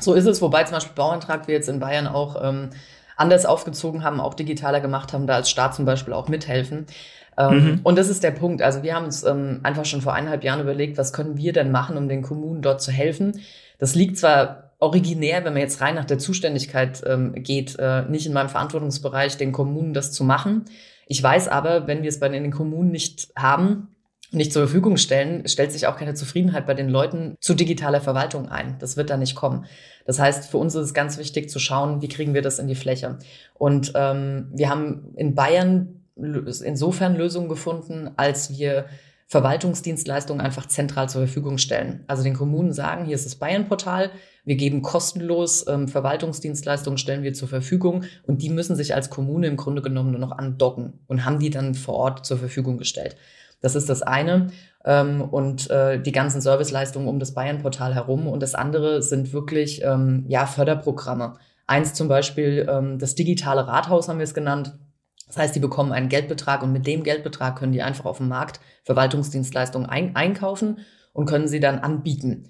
So 0.00 0.14
ist 0.14 0.26
es, 0.26 0.40
wobei 0.40 0.64
zum 0.64 0.74
Beispiel 0.74 0.94
Bauantrag 0.94 1.48
wir 1.48 1.54
jetzt 1.54 1.68
in 1.68 1.80
Bayern 1.80 2.06
auch 2.06 2.36
ähm, 2.42 2.70
anders 3.16 3.46
aufgezogen 3.46 4.04
haben, 4.04 4.20
auch 4.20 4.34
digitaler 4.34 4.80
gemacht 4.80 5.12
haben, 5.12 5.26
da 5.26 5.34
als 5.34 5.50
Staat 5.50 5.74
zum 5.74 5.84
Beispiel 5.84 6.12
auch 6.12 6.28
mithelfen. 6.28 6.86
Ähm, 7.36 7.52
mhm. 7.52 7.80
Und 7.82 7.98
das 7.98 8.08
ist 8.08 8.22
der 8.22 8.30
Punkt. 8.30 8.62
Also 8.62 8.82
wir 8.82 8.94
haben 8.94 9.06
uns 9.06 9.24
ähm, 9.24 9.60
einfach 9.62 9.84
schon 9.84 10.00
vor 10.00 10.14
eineinhalb 10.14 10.44
Jahren 10.44 10.60
überlegt, 10.60 10.98
was 10.98 11.12
können 11.12 11.36
wir 11.36 11.52
denn 11.52 11.70
machen, 11.70 11.96
um 11.96 12.08
den 12.08 12.22
Kommunen 12.22 12.62
dort 12.62 12.80
zu 12.80 12.92
helfen. 12.92 13.40
Das 13.78 13.94
liegt 13.94 14.18
zwar 14.18 14.72
originär, 14.80 15.44
wenn 15.44 15.52
man 15.52 15.62
jetzt 15.62 15.80
rein 15.80 15.96
nach 15.96 16.04
der 16.04 16.18
Zuständigkeit 16.18 17.02
ähm, 17.06 17.34
geht, 17.34 17.76
äh, 17.78 18.02
nicht 18.02 18.26
in 18.26 18.32
meinem 18.32 18.48
Verantwortungsbereich, 18.48 19.36
den 19.36 19.52
Kommunen 19.52 19.94
das 19.94 20.12
zu 20.12 20.24
machen. 20.24 20.64
Ich 21.06 21.22
weiß 21.22 21.48
aber, 21.48 21.86
wenn 21.86 22.02
wir 22.02 22.08
es 22.08 22.20
bei 22.20 22.28
den 22.28 22.50
Kommunen 22.52 22.90
nicht 22.90 23.28
haben, 23.36 23.88
nicht 24.30 24.52
zur 24.52 24.62
Verfügung 24.62 24.96
stellen, 24.96 25.46
stellt 25.48 25.72
sich 25.72 25.86
auch 25.86 25.96
keine 25.96 26.14
Zufriedenheit 26.14 26.66
bei 26.66 26.74
den 26.74 26.88
Leuten 26.88 27.36
zu 27.40 27.54
digitaler 27.54 28.00
Verwaltung 28.00 28.48
ein. 28.48 28.76
Das 28.78 28.96
wird 28.96 29.10
da 29.10 29.16
nicht 29.16 29.34
kommen. 29.34 29.64
Das 30.04 30.18
heißt, 30.18 30.50
für 30.50 30.58
uns 30.58 30.74
ist 30.74 30.86
es 30.86 30.94
ganz 30.94 31.18
wichtig 31.18 31.48
zu 31.50 31.58
schauen, 31.58 32.02
wie 32.02 32.08
kriegen 32.08 32.34
wir 32.34 32.42
das 32.42 32.58
in 32.58 32.68
die 32.68 32.74
Fläche. 32.74 33.18
Und 33.54 33.92
ähm, 33.94 34.48
wir 34.52 34.68
haben 34.68 35.14
in 35.16 35.34
Bayern 35.34 36.02
insofern 36.16 37.16
Lösungen 37.16 37.48
gefunden, 37.48 38.10
als 38.16 38.58
wir 38.58 38.86
Verwaltungsdienstleistungen 39.28 40.40
einfach 40.40 40.66
zentral 40.66 41.08
zur 41.08 41.20
Verfügung 41.20 41.58
stellen. 41.58 42.02
Also 42.06 42.22
den 42.22 42.34
Kommunen 42.34 42.72
sagen, 42.72 43.04
hier 43.04 43.14
ist 43.14 43.26
das 43.26 43.36
Bayern-Portal, 43.36 44.10
wir 44.44 44.56
geben 44.56 44.80
kostenlos 44.80 45.66
ähm, 45.68 45.86
Verwaltungsdienstleistungen, 45.86 46.96
stellen 46.96 47.22
wir 47.22 47.34
zur 47.34 47.48
Verfügung 47.48 48.04
und 48.26 48.40
die 48.40 48.48
müssen 48.48 48.74
sich 48.74 48.94
als 48.94 49.10
Kommune 49.10 49.46
im 49.46 49.58
Grunde 49.58 49.82
genommen 49.82 50.12
nur 50.12 50.20
noch 50.20 50.32
andocken 50.32 50.94
und 51.06 51.26
haben 51.26 51.38
die 51.38 51.50
dann 51.50 51.74
vor 51.74 51.94
Ort 51.94 52.24
zur 52.24 52.38
Verfügung 52.38 52.78
gestellt. 52.78 53.16
Das 53.60 53.74
ist 53.74 53.88
das 53.88 54.02
eine. 54.02 54.48
Ähm, 54.84 55.22
und 55.22 55.70
äh, 55.70 56.00
die 56.00 56.12
ganzen 56.12 56.40
Serviceleistungen 56.40 57.08
um 57.08 57.18
das 57.18 57.34
Bayern-Portal 57.34 57.94
herum. 57.94 58.26
Und 58.26 58.42
das 58.42 58.54
andere 58.54 59.02
sind 59.02 59.32
wirklich 59.32 59.82
ähm, 59.82 60.24
ja, 60.28 60.46
Förderprogramme. 60.46 61.34
Eins 61.66 61.94
zum 61.94 62.08
Beispiel, 62.08 62.66
ähm, 62.70 62.98
das 62.98 63.14
digitale 63.14 63.66
Rathaus 63.66 64.08
haben 64.08 64.18
wir 64.18 64.24
es 64.24 64.34
genannt. 64.34 64.78
Das 65.26 65.36
heißt, 65.36 65.54
die 65.54 65.60
bekommen 65.60 65.92
einen 65.92 66.08
Geldbetrag 66.08 66.62
und 66.62 66.72
mit 66.72 66.86
dem 66.86 67.02
Geldbetrag 67.02 67.58
können 67.58 67.72
die 67.72 67.82
einfach 67.82 68.06
auf 68.06 68.16
dem 68.16 68.28
Markt 68.28 68.60
Verwaltungsdienstleistungen 68.84 69.88
ein 69.88 70.16
einkaufen 70.16 70.78
und 71.12 71.26
können 71.26 71.48
sie 71.48 71.60
dann 71.60 71.80
anbieten. 71.80 72.48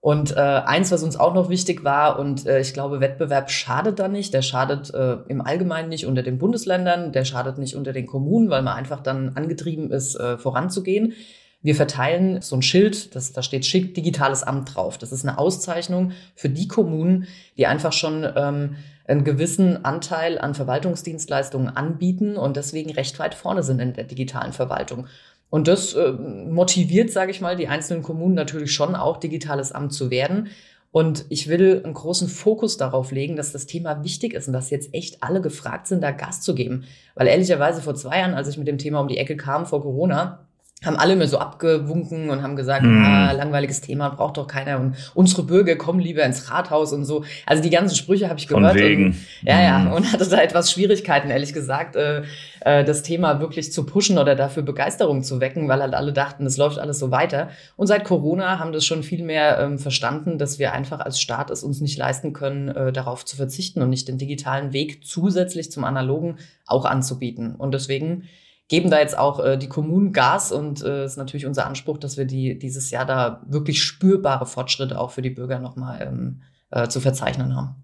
Und 0.00 0.36
äh, 0.36 0.40
eins, 0.40 0.92
was 0.92 1.02
uns 1.02 1.16
auch 1.16 1.34
noch 1.34 1.48
wichtig 1.48 1.82
war, 1.82 2.20
und 2.20 2.46
äh, 2.46 2.60
ich 2.60 2.72
glaube, 2.72 3.00
Wettbewerb 3.00 3.50
schadet 3.50 3.98
da 3.98 4.06
nicht, 4.06 4.32
der 4.32 4.42
schadet 4.42 4.94
äh, 4.94 5.16
im 5.26 5.40
Allgemeinen 5.40 5.88
nicht 5.88 6.06
unter 6.06 6.22
den 6.22 6.38
Bundesländern, 6.38 7.10
der 7.12 7.24
schadet 7.24 7.58
nicht 7.58 7.74
unter 7.74 7.92
den 7.92 8.06
Kommunen, 8.06 8.48
weil 8.48 8.62
man 8.62 8.76
einfach 8.76 9.00
dann 9.00 9.32
angetrieben 9.34 9.90
ist, 9.90 10.14
äh, 10.14 10.38
voranzugehen. 10.38 11.14
Wir 11.60 11.74
verteilen 11.74 12.40
so 12.40 12.54
ein 12.54 12.62
Schild, 12.62 13.16
das, 13.16 13.32
da 13.32 13.42
steht 13.42 13.66
schick 13.66 13.92
digitales 13.94 14.44
Amt 14.44 14.76
drauf. 14.76 14.96
Das 14.98 15.10
ist 15.10 15.26
eine 15.26 15.38
Auszeichnung 15.38 16.12
für 16.36 16.48
die 16.48 16.68
Kommunen, 16.68 17.26
die 17.56 17.66
einfach 17.66 17.92
schon 17.92 18.24
ähm, 18.36 18.76
einen 19.08 19.24
gewissen 19.24 19.84
Anteil 19.84 20.38
an 20.38 20.54
Verwaltungsdienstleistungen 20.54 21.76
anbieten 21.76 22.36
und 22.36 22.56
deswegen 22.56 22.90
recht 22.90 23.18
weit 23.18 23.34
vorne 23.34 23.64
sind 23.64 23.80
in 23.80 23.94
der 23.94 24.04
digitalen 24.04 24.52
Verwaltung. 24.52 25.08
Und 25.50 25.68
das 25.68 25.94
äh, 25.94 26.12
motiviert, 26.12 27.10
sage 27.10 27.30
ich 27.30 27.40
mal, 27.40 27.56
die 27.56 27.68
einzelnen 27.68 28.02
Kommunen 28.02 28.34
natürlich 28.34 28.72
schon 28.72 28.94
auch 28.94 29.16
digitales 29.16 29.72
Amt 29.72 29.92
zu 29.92 30.10
werden. 30.10 30.48
Und 30.90 31.26
ich 31.28 31.48
will 31.48 31.82
einen 31.84 31.94
großen 31.94 32.28
Fokus 32.28 32.76
darauf 32.76 33.12
legen, 33.12 33.36
dass 33.36 33.52
das 33.52 33.66
Thema 33.66 34.02
wichtig 34.02 34.34
ist 34.34 34.48
und 34.48 34.54
dass 34.54 34.70
jetzt 34.70 34.94
echt 34.94 35.22
alle 35.22 35.40
gefragt 35.40 35.86
sind, 35.86 36.02
da 36.02 36.10
Gas 36.10 36.40
zu 36.40 36.54
geben. 36.54 36.84
Weil 37.14 37.28
ehrlicherweise 37.28 37.82
vor 37.82 37.94
zwei 37.94 38.18
Jahren, 38.20 38.34
als 38.34 38.48
ich 38.48 38.58
mit 38.58 38.68
dem 38.68 38.78
Thema 38.78 39.00
um 39.00 39.08
die 39.08 39.18
Ecke 39.18 39.36
kam 39.36 39.66
vor 39.66 39.82
Corona, 39.82 40.47
haben 40.84 40.96
alle 40.96 41.16
mir 41.16 41.26
so 41.26 41.38
abgewunken 41.38 42.30
und 42.30 42.42
haben 42.42 42.54
gesagt, 42.54 42.84
mm. 42.84 43.04
ah, 43.04 43.32
langweiliges 43.32 43.80
Thema, 43.80 44.10
braucht 44.10 44.36
doch 44.36 44.46
keiner 44.46 44.78
und 44.78 44.94
unsere 45.12 45.42
Bürger 45.42 45.74
kommen 45.74 45.98
lieber 45.98 46.22
ins 46.22 46.50
Rathaus 46.50 46.92
und 46.92 47.04
so. 47.04 47.24
Also 47.46 47.64
die 47.64 47.70
ganzen 47.70 47.96
Sprüche 47.96 48.28
habe 48.28 48.38
ich 48.38 48.46
gehört. 48.46 48.72
Von 48.72 48.80
wegen. 48.80 49.06
Und, 49.06 49.16
ja, 49.42 49.60
ja, 49.60 49.78
mm. 49.80 49.92
und 49.92 50.12
hatte 50.12 50.28
da 50.28 50.40
etwas 50.40 50.70
Schwierigkeiten, 50.70 51.30
ehrlich 51.30 51.52
gesagt, 51.52 51.96
äh, 51.96 52.22
äh, 52.60 52.84
das 52.84 53.02
Thema 53.02 53.40
wirklich 53.40 53.72
zu 53.72 53.86
pushen 53.86 54.18
oder 54.18 54.36
dafür 54.36 54.62
Begeisterung 54.62 55.24
zu 55.24 55.40
wecken, 55.40 55.68
weil 55.68 55.82
halt 55.82 55.94
alle 55.94 56.12
dachten, 56.12 56.46
es 56.46 56.56
läuft 56.56 56.78
alles 56.78 57.00
so 57.00 57.10
weiter. 57.10 57.48
Und 57.76 57.88
seit 57.88 58.04
Corona 58.04 58.60
haben 58.60 58.72
das 58.72 58.84
schon 58.84 59.02
viel 59.02 59.24
mehr 59.24 59.58
ähm, 59.58 59.78
verstanden, 59.80 60.38
dass 60.38 60.60
wir 60.60 60.72
einfach 60.72 61.00
als 61.00 61.20
Staat 61.20 61.50
es 61.50 61.64
uns 61.64 61.80
nicht 61.80 61.98
leisten 61.98 62.32
können, 62.32 62.68
äh, 62.68 62.92
darauf 62.92 63.24
zu 63.24 63.34
verzichten 63.36 63.82
und 63.82 63.90
nicht 63.90 64.06
den 64.06 64.18
digitalen 64.18 64.72
Weg 64.72 65.04
zusätzlich 65.04 65.72
zum 65.72 65.82
analogen 65.82 66.36
auch 66.66 66.84
anzubieten. 66.84 67.56
Und 67.56 67.74
deswegen 67.74 68.28
geben 68.68 68.90
da 68.90 69.00
jetzt 69.00 69.18
auch 69.18 69.44
äh, 69.44 69.56
die 69.56 69.68
Kommunen 69.68 70.12
Gas 70.12 70.52
und 70.52 70.82
äh, 70.82 71.04
ist 71.04 71.16
natürlich 71.16 71.46
unser 71.46 71.66
Anspruch, 71.66 71.98
dass 71.98 72.16
wir 72.16 72.26
die 72.26 72.58
dieses 72.58 72.90
Jahr 72.90 73.06
da 73.06 73.42
wirklich 73.48 73.82
spürbare 73.82 74.46
Fortschritte 74.46 74.98
auch 74.98 75.10
für 75.10 75.22
die 75.22 75.30
Bürger 75.30 75.58
nochmal 75.58 76.06
ähm, 76.06 76.42
äh, 76.70 76.88
zu 76.88 77.00
verzeichnen 77.00 77.56
haben. 77.56 77.76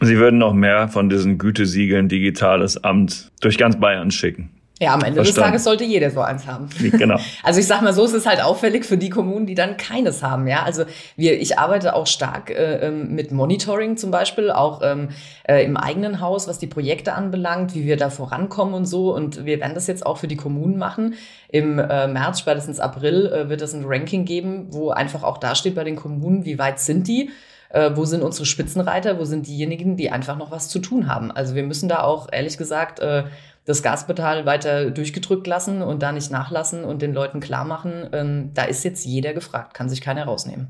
Sie 0.00 0.18
würden 0.18 0.38
noch 0.38 0.52
mehr 0.52 0.88
von 0.88 1.08
diesen 1.08 1.38
Gütesiegeln 1.38 2.08
Digitales 2.08 2.84
Amt 2.84 3.32
durch 3.40 3.56
ganz 3.56 3.80
Bayern 3.80 4.10
schicken. 4.10 4.50
Ja, 4.78 4.92
am 4.92 5.00
Ende 5.00 5.14
Verstanden. 5.14 5.24
des 5.24 5.34
Tages 5.34 5.64
sollte 5.64 5.84
jeder 5.84 6.10
so 6.10 6.20
eins 6.20 6.46
haben. 6.46 6.68
Genau. 6.78 7.18
Also 7.42 7.60
ich 7.60 7.66
sag 7.66 7.80
mal 7.82 7.92
so, 7.92 8.04
es 8.04 8.12
ist 8.12 8.26
halt 8.26 8.42
auffällig 8.42 8.84
für 8.84 8.98
die 8.98 9.08
Kommunen, 9.08 9.46
die 9.46 9.54
dann 9.54 9.76
keines 9.76 10.22
haben. 10.22 10.46
Ja, 10.46 10.64
also 10.64 10.84
wir, 11.16 11.40
ich 11.40 11.58
arbeite 11.58 11.94
auch 11.94 12.06
stark 12.06 12.50
äh, 12.50 12.86
ähm, 12.86 13.14
mit 13.14 13.30
Monitoring 13.30 13.96
zum 13.96 14.10
Beispiel, 14.10 14.50
auch 14.50 14.80
ähm, 14.82 15.10
äh, 15.48 15.64
im 15.64 15.76
eigenen 15.76 16.20
Haus, 16.20 16.48
was 16.48 16.58
die 16.58 16.66
Projekte 16.66 17.14
anbelangt, 17.14 17.74
wie 17.74 17.86
wir 17.86 17.96
da 17.96 18.10
vorankommen 18.10 18.74
und 18.74 18.86
so. 18.86 19.14
Und 19.14 19.44
wir 19.46 19.60
werden 19.60 19.74
das 19.74 19.86
jetzt 19.86 20.04
auch 20.04 20.18
für 20.18 20.28
die 20.28 20.36
Kommunen 20.36 20.76
machen. 20.76 21.14
Im 21.48 21.78
äh, 21.78 22.06
März, 22.08 22.40
spätestens 22.40 22.80
April, 22.80 23.26
äh, 23.26 23.48
wird 23.48 23.62
es 23.62 23.72
ein 23.72 23.84
Ranking 23.86 24.24
geben, 24.24 24.66
wo 24.70 24.90
einfach 24.90 25.22
auch 25.22 25.38
da 25.38 25.54
steht 25.54 25.74
bei 25.74 25.84
den 25.84 25.96
Kommunen, 25.96 26.44
wie 26.44 26.58
weit 26.58 26.80
sind 26.80 27.08
die 27.08 27.30
äh, 27.70 27.90
wo 27.94 28.04
sind 28.04 28.22
unsere 28.22 28.46
Spitzenreiter, 28.46 29.18
wo 29.18 29.24
sind 29.24 29.46
diejenigen, 29.46 29.96
die 29.96 30.10
einfach 30.10 30.36
noch 30.36 30.50
was 30.50 30.68
zu 30.68 30.78
tun 30.78 31.08
haben. 31.08 31.32
Also 31.32 31.54
wir 31.54 31.64
müssen 31.64 31.88
da 31.88 32.02
auch, 32.02 32.28
ehrlich 32.30 32.58
gesagt, 32.58 33.00
äh, 33.00 33.24
das 33.66 33.82
Gaspedal 33.82 34.46
weiter 34.46 34.90
durchgedrückt 34.90 35.46
lassen 35.46 35.82
und 35.82 36.02
da 36.02 36.12
nicht 36.12 36.30
nachlassen 36.30 36.84
und 36.84 37.02
den 37.02 37.12
Leuten 37.12 37.40
klar 37.40 37.64
machen, 37.64 38.08
ähm, 38.12 38.50
da 38.54 38.62
ist 38.62 38.84
jetzt 38.84 39.04
jeder 39.04 39.34
gefragt, 39.34 39.74
kann 39.74 39.88
sich 39.88 40.00
keiner 40.00 40.24
rausnehmen. 40.24 40.68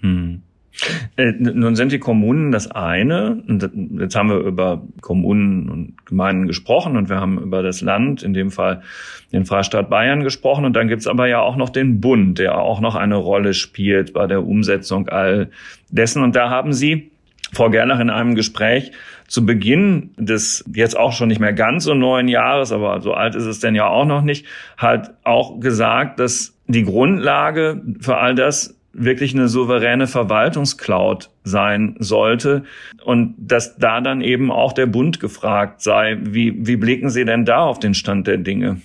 Hm. 0.00 0.42
Äh, 1.16 1.32
nun 1.38 1.74
sind 1.74 1.90
die 1.90 1.98
Kommunen 1.98 2.52
das 2.52 2.70
eine. 2.70 3.42
Und 3.48 3.68
jetzt 3.98 4.14
haben 4.14 4.28
wir 4.28 4.38
über 4.38 4.82
Kommunen 5.00 5.68
und 5.68 6.06
Gemeinden 6.06 6.46
gesprochen 6.46 6.96
und 6.96 7.08
wir 7.08 7.16
haben 7.16 7.38
über 7.38 7.62
das 7.62 7.80
Land, 7.80 8.22
in 8.22 8.34
dem 8.34 8.50
Fall 8.50 8.82
den 9.32 9.44
Freistaat 9.44 9.90
Bayern 9.90 10.22
gesprochen. 10.22 10.64
Und 10.64 10.74
dann 10.74 10.88
gibt's 10.88 11.06
aber 11.06 11.26
ja 11.26 11.40
auch 11.40 11.56
noch 11.56 11.70
den 11.70 12.00
Bund, 12.00 12.38
der 12.38 12.58
auch 12.58 12.80
noch 12.80 12.94
eine 12.94 13.16
Rolle 13.16 13.54
spielt 13.54 14.12
bei 14.12 14.26
der 14.26 14.46
Umsetzung 14.46 15.08
all 15.08 15.50
dessen. 15.90 16.22
Und 16.22 16.36
da 16.36 16.50
haben 16.50 16.72
Sie, 16.72 17.10
Frau 17.52 17.70
Gerlach, 17.70 18.00
in 18.00 18.10
einem 18.10 18.34
Gespräch 18.34 18.92
zu 19.26 19.44
Beginn 19.44 20.10
des 20.16 20.64
jetzt 20.74 20.96
auch 20.96 21.12
schon 21.12 21.28
nicht 21.28 21.40
mehr 21.40 21.52
ganz 21.52 21.84
so 21.84 21.94
neuen 21.94 22.28
Jahres, 22.28 22.72
aber 22.72 23.00
so 23.00 23.14
alt 23.14 23.34
ist 23.34 23.44
es 23.44 23.60
denn 23.60 23.74
ja 23.74 23.86
auch 23.86 24.06
noch 24.06 24.22
nicht, 24.22 24.46
halt 24.76 25.10
auch 25.24 25.60
gesagt, 25.60 26.18
dass 26.18 26.58
die 26.66 26.84
Grundlage 26.84 27.82
für 28.00 28.16
all 28.16 28.34
das 28.34 28.78
wirklich 28.92 29.34
eine 29.34 29.48
souveräne 29.48 30.06
Verwaltungscloud 30.06 31.30
sein 31.44 31.96
sollte 31.98 32.64
und 33.04 33.34
dass 33.38 33.76
da 33.76 34.00
dann 34.00 34.20
eben 34.20 34.50
auch 34.50 34.72
der 34.72 34.86
Bund 34.86 35.20
gefragt 35.20 35.82
sei. 35.82 36.18
Wie, 36.22 36.66
wie 36.66 36.76
blicken 36.76 37.10
Sie 37.10 37.24
denn 37.24 37.44
da 37.44 37.60
auf 37.60 37.78
den 37.78 37.94
Stand 37.94 38.26
der 38.26 38.38
Dinge? 38.38 38.80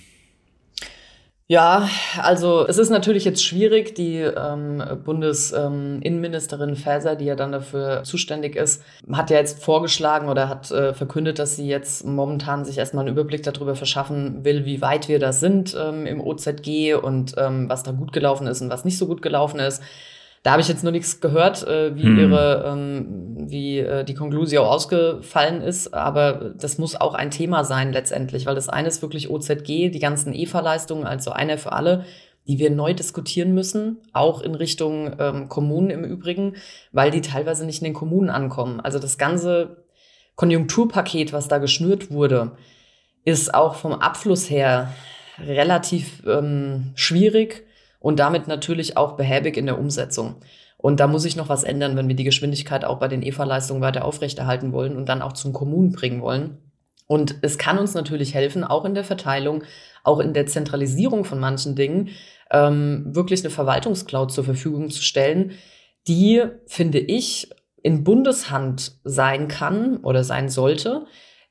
Ja, 1.47 1.89
also 2.21 2.65
es 2.65 2.77
ist 2.77 2.89
natürlich 2.89 3.25
jetzt 3.25 3.43
schwierig. 3.43 3.95
Die 3.95 4.19
ähm, 4.19 4.82
Bundesinnenministerin 5.03 6.69
ähm, 6.69 6.75
Faeser, 6.77 7.15
die 7.17 7.25
ja 7.25 7.36
dann 7.36 7.51
dafür 7.51 8.03
zuständig 8.03 8.56
ist, 8.56 8.82
hat 9.12 9.29
ja 9.29 9.38
jetzt 9.38 9.62
vorgeschlagen 9.62 10.29
oder 10.29 10.47
hat 10.47 10.71
äh, 10.71 10.93
verkündet, 10.93 11.39
dass 11.39 11.58
sie 11.58 11.67
jetzt 11.67 12.06
momentan 12.06 12.63
sich 12.63 12.77
erstmal 12.77 13.06
einen 13.06 13.13
Überblick 13.13 13.43
darüber 13.43 13.75
verschaffen 13.75 14.45
will, 14.45 14.65
wie 14.65 14.82
weit 14.82 15.10
wir 15.10 15.19
da 15.19 15.34
sind 15.34 15.75
ähm, 15.77 16.06
im 16.06 16.21
OZG 16.21 16.95
und 16.95 17.36
ähm, 17.38 17.67
was 17.69 17.84
da 17.84 17.91
gut 17.91 18.13
gelaufen 18.13 18.47
ist 18.47 18.62
und 18.62 18.69
was 18.69 18.86
nicht 18.86 18.97
so 18.97 19.06
gut 19.06 19.21
gelaufen 19.21 19.60
ist. 19.60 19.84
Da 20.43 20.51
habe 20.51 20.62
ich 20.62 20.67
jetzt 20.67 20.84
nur 20.84 20.91
nichts 20.91 21.21
gehört, 21.21 21.65
äh, 21.65 21.95
wie 21.95 22.03
hm. 22.03 22.19
ihre, 22.19 22.65
ähm, 22.67 23.36
wie 23.49 23.79
äh, 23.79 24.03
die 24.03 24.13
Conclusio 24.13 24.63
ausgefallen 24.63 25.62
ist, 25.62 25.93
aber 25.93 26.53
das 26.58 26.77
muss 26.77 26.99
auch 26.99 27.13
ein 27.13 27.32
Thema 27.32 27.63
sein 27.63 27.93
letztendlich, 27.93 28.45
weil 28.45 28.56
das 28.56 28.67
eine 28.67 28.89
ist 28.89 29.01
wirklich 29.01 29.29
OZG, 29.29 29.89
die 29.89 29.99
ganzen 29.99 30.34
EFA-Leistungen, 30.34 31.06
also 31.06 31.32
einer 31.32 31.58
für 31.58 31.71
alle, 31.71 32.03
die 32.45 32.60
wir 32.60 32.71
neu 32.71 32.93
diskutieren 32.93 33.53
müssen, 33.53 33.99
auch 34.12 34.41
in 34.41 34.53
Richtung 34.53 35.15
ähm, 35.17 35.47
Kommunen 35.47 35.89
im 35.89 36.03
Übrigen, 36.03 36.56
weil 36.91 37.10
die 37.10 37.21
teilweise 37.21 37.65
nicht 37.65 37.82
in 37.82 37.86
den 37.86 37.93
Kommunen 37.93 38.29
ankommen. 38.29 38.82
Also 38.82 38.99
das 38.99 39.17
ganze 39.17 39.86
Konjunkturpaket, 40.36 41.32
was 41.32 41.47
da 41.47 41.58
geschnürt 41.60 42.12
wurde, 42.12 42.51
ist 43.23 43.53
auch 43.53 43.75
vom 43.75 43.93
Abfluss 43.93 44.49
her 44.49 44.93
relativ 45.39 46.21
ähm, 46.27 46.91
schwierig 46.95 47.65
und 48.03 48.19
damit 48.19 48.49
natürlich 48.49 48.97
auch 48.97 49.13
behäbig 49.13 49.55
in 49.55 49.65
der 49.65 49.79
Umsetzung. 49.79 50.35
Und 50.75 50.99
da 50.99 51.07
muss 51.07 51.21
sich 51.21 51.37
noch 51.37 51.47
was 51.47 51.63
ändern, 51.63 51.95
wenn 51.95 52.09
wir 52.09 52.17
die 52.17 52.25
Geschwindigkeit 52.25 52.83
auch 52.83 52.99
bei 52.99 53.07
den 53.07 53.23
EFA-Leistungen 53.23 53.81
weiter 53.81 54.03
aufrechterhalten 54.03 54.73
wollen 54.73 54.97
und 54.97 55.07
dann 55.07 55.21
auch 55.21 55.31
zum 55.31 55.53
Kommunen 55.53 55.93
bringen 55.93 56.21
wollen. 56.21 56.57
Und 57.07 57.37
es 57.41 57.57
kann 57.57 57.79
uns 57.79 57.93
natürlich 57.93 58.33
helfen, 58.33 58.65
auch 58.65 58.83
in 58.83 58.93
der 58.93 59.05
Verteilung, 59.05 59.63
auch 60.03 60.19
in 60.19 60.33
der 60.33 60.47
Zentralisierung 60.47 61.23
von 61.23 61.39
manchen 61.39 61.77
Dingen, 61.77 62.09
ähm, 62.51 63.05
wirklich 63.15 63.39
eine 63.39 63.51
Verwaltungscloud 63.51 64.33
zur 64.33 64.43
Verfügung 64.43 64.89
zu 64.89 65.01
stellen, 65.01 65.51
die, 66.05 66.43
finde 66.65 66.99
ich, 66.99 67.51
in 67.83 68.03
Bundeshand 68.03 68.97
sein 69.05 69.47
kann 69.47 69.95
oder 69.97 70.25
sein 70.25 70.49
sollte, 70.49 71.05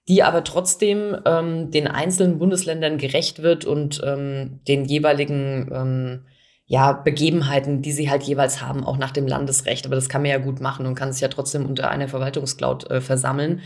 die 0.06 0.22
aber 0.22 0.44
trotzdem 0.44 1.16
ähm, 1.24 1.70
den 1.70 1.88
einzelnen 1.88 2.38
Bundesländern 2.38 2.98
gerecht 2.98 3.42
wird 3.42 3.64
und 3.64 4.02
ähm, 4.04 4.60
den 4.68 4.84
jeweiligen 4.84 5.70
ähm, 5.72 6.26
ja, 6.66 6.92
Begebenheiten, 6.92 7.82
die 7.82 7.92
sie 7.92 8.10
halt 8.10 8.22
jeweils 8.22 8.62
haben, 8.62 8.84
auch 8.84 8.96
nach 8.96 9.10
dem 9.10 9.26
Landesrecht. 9.26 9.86
Aber 9.86 9.94
das 9.94 10.08
kann 10.08 10.22
man 10.22 10.30
ja 10.30 10.38
gut 10.38 10.60
machen 10.60 10.86
und 10.86 10.94
kann 10.94 11.12
sich 11.12 11.20
ja 11.20 11.28
trotzdem 11.28 11.66
unter 11.66 11.90
einer 11.90 12.08
Verwaltungscloud 12.08 12.90
äh, 12.90 13.00
versammeln. 13.00 13.60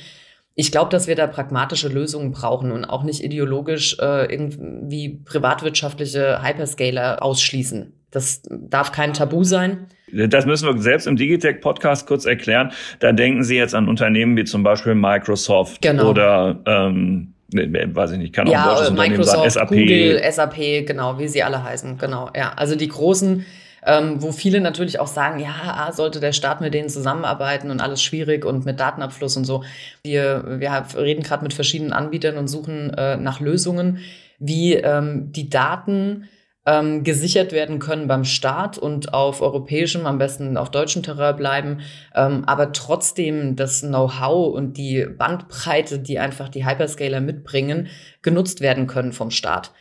Ich 0.54 0.72
glaube, 0.72 0.90
dass 0.90 1.06
wir 1.06 1.14
da 1.14 1.26
pragmatische 1.26 1.88
Lösungen 1.88 2.32
brauchen 2.32 2.72
und 2.72 2.86
auch 2.86 3.04
nicht 3.04 3.22
ideologisch 3.22 3.98
äh, 4.00 4.24
irgendwie 4.32 5.20
privatwirtschaftliche 5.24 6.42
Hyperscaler 6.42 7.22
ausschließen. 7.22 7.92
Das 8.10 8.42
darf 8.48 8.90
kein 8.92 9.12
Tabu 9.12 9.44
sein. 9.44 9.88
Das 10.10 10.46
müssen 10.46 10.66
wir 10.66 10.80
selbst 10.80 11.06
im 11.06 11.16
Digitech-Podcast 11.16 12.06
kurz 12.06 12.24
erklären. 12.24 12.72
Da 13.00 13.12
denken 13.12 13.42
Sie 13.42 13.56
jetzt 13.56 13.74
an 13.74 13.88
Unternehmen 13.88 14.36
wie 14.36 14.44
zum 14.44 14.62
Beispiel 14.62 14.94
Microsoft 14.94 15.82
genau. 15.82 16.10
oder 16.10 16.62
ähm, 16.64 17.34
weiß 17.52 18.12
ich 18.12 18.18
nicht, 18.18 18.34
kann 18.34 18.48
auch 18.48 18.52
ja, 18.52 18.62
ein 18.62 18.76
deutsches 18.76 18.90
Microsoft, 18.90 19.50
sein, 19.50 19.50
SAP. 19.50 19.68
Google, 19.68 20.22
SAP, 20.30 20.86
genau, 20.86 21.18
wie 21.18 21.28
sie 21.28 21.42
alle 21.42 21.62
heißen, 21.62 21.98
genau, 21.98 22.30
ja. 22.36 22.52
Also 22.56 22.74
die 22.74 22.88
großen, 22.88 23.46
ähm, 23.84 24.20
wo 24.20 24.32
viele 24.32 24.60
natürlich 24.60 24.98
auch 24.98 25.06
sagen, 25.06 25.38
ja, 25.38 25.54
ah, 25.64 25.92
sollte 25.92 26.18
der 26.18 26.32
Staat 26.32 26.60
mit 26.60 26.74
denen 26.74 26.88
zusammenarbeiten 26.88 27.70
und 27.70 27.80
alles 27.80 28.02
schwierig 28.02 28.44
und 28.44 28.64
mit 28.64 28.80
Datenabfluss 28.80 29.36
und 29.36 29.44
so. 29.44 29.62
Wir, 30.02 30.58
wir 30.58 30.86
reden 30.96 31.22
gerade 31.22 31.44
mit 31.44 31.54
verschiedenen 31.54 31.92
Anbietern 31.92 32.36
und 32.36 32.48
suchen 32.48 32.92
äh, 32.94 33.16
nach 33.16 33.40
Lösungen, 33.40 33.98
wie 34.38 34.74
ähm, 34.74 35.32
die 35.32 35.48
Daten 35.48 36.28
ähm, 36.66 37.04
gesichert 37.04 37.52
werden 37.52 37.78
können 37.78 38.08
beim 38.08 38.24
Staat 38.24 38.76
und 38.76 39.14
auf 39.14 39.40
europäischem, 39.40 40.04
am 40.04 40.18
besten 40.18 40.56
auf 40.56 40.70
deutschem 40.70 41.02
Terrain 41.02 41.36
bleiben, 41.36 41.80
ähm, 42.14 42.44
aber 42.44 42.72
trotzdem 42.72 43.54
das 43.54 43.80
Know-how 43.82 44.54
und 44.54 44.76
die 44.76 45.06
Bandbreite, 45.06 46.00
die 46.00 46.18
einfach 46.18 46.48
die 46.48 46.66
Hyperscaler 46.66 47.20
mitbringen, 47.20 47.88
genutzt 48.22 48.60
werden 48.60 48.88
können 48.88 49.12
vom 49.12 49.30
Staat. 49.30 49.72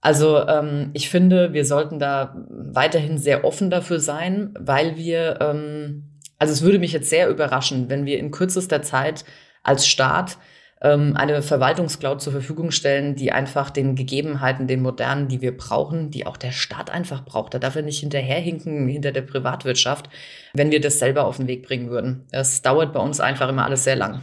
Also 0.00 0.46
ähm, 0.46 0.90
ich 0.92 1.08
finde, 1.08 1.52
wir 1.52 1.64
sollten 1.64 1.98
da 1.98 2.36
weiterhin 2.48 3.18
sehr 3.18 3.44
offen 3.44 3.70
dafür 3.70 4.00
sein, 4.00 4.52
weil 4.58 4.96
wir, 4.96 5.38
ähm, 5.40 6.20
also 6.38 6.52
es 6.52 6.62
würde 6.62 6.78
mich 6.78 6.92
jetzt 6.92 7.08
sehr 7.08 7.28
überraschen, 7.28 7.88
wenn 7.88 8.04
wir 8.04 8.18
in 8.18 8.30
kürzester 8.30 8.82
Zeit 8.82 9.24
als 9.62 9.86
Staat 9.86 10.38
ähm, 10.82 11.16
eine 11.16 11.42
Verwaltungscloud 11.42 12.20
zur 12.20 12.32
Verfügung 12.32 12.70
stellen, 12.70 13.14
die 13.14 13.32
einfach 13.32 13.70
den 13.70 13.96
Gegebenheiten, 13.96 14.66
den 14.66 14.82
modernen, 14.82 15.28
die 15.28 15.40
wir 15.40 15.56
brauchen, 15.56 16.10
die 16.10 16.26
auch 16.26 16.36
der 16.36 16.52
Staat 16.52 16.90
einfach 16.90 17.24
braucht. 17.24 17.54
Da 17.54 17.58
darf 17.58 17.76
er 17.76 17.82
nicht 17.82 18.00
hinterherhinken 18.00 18.88
hinter 18.88 19.12
der 19.12 19.22
Privatwirtschaft, 19.22 20.10
wenn 20.52 20.70
wir 20.70 20.80
das 20.80 20.98
selber 20.98 21.24
auf 21.24 21.38
den 21.38 21.46
Weg 21.46 21.66
bringen 21.66 21.90
würden. 21.90 22.26
Es 22.30 22.62
dauert 22.62 22.92
bei 22.92 23.00
uns 23.00 23.20
einfach 23.20 23.48
immer 23.48 23.64
alles 23.64 23.84
sehr 23.84 23.96
lang. 23.96 24.20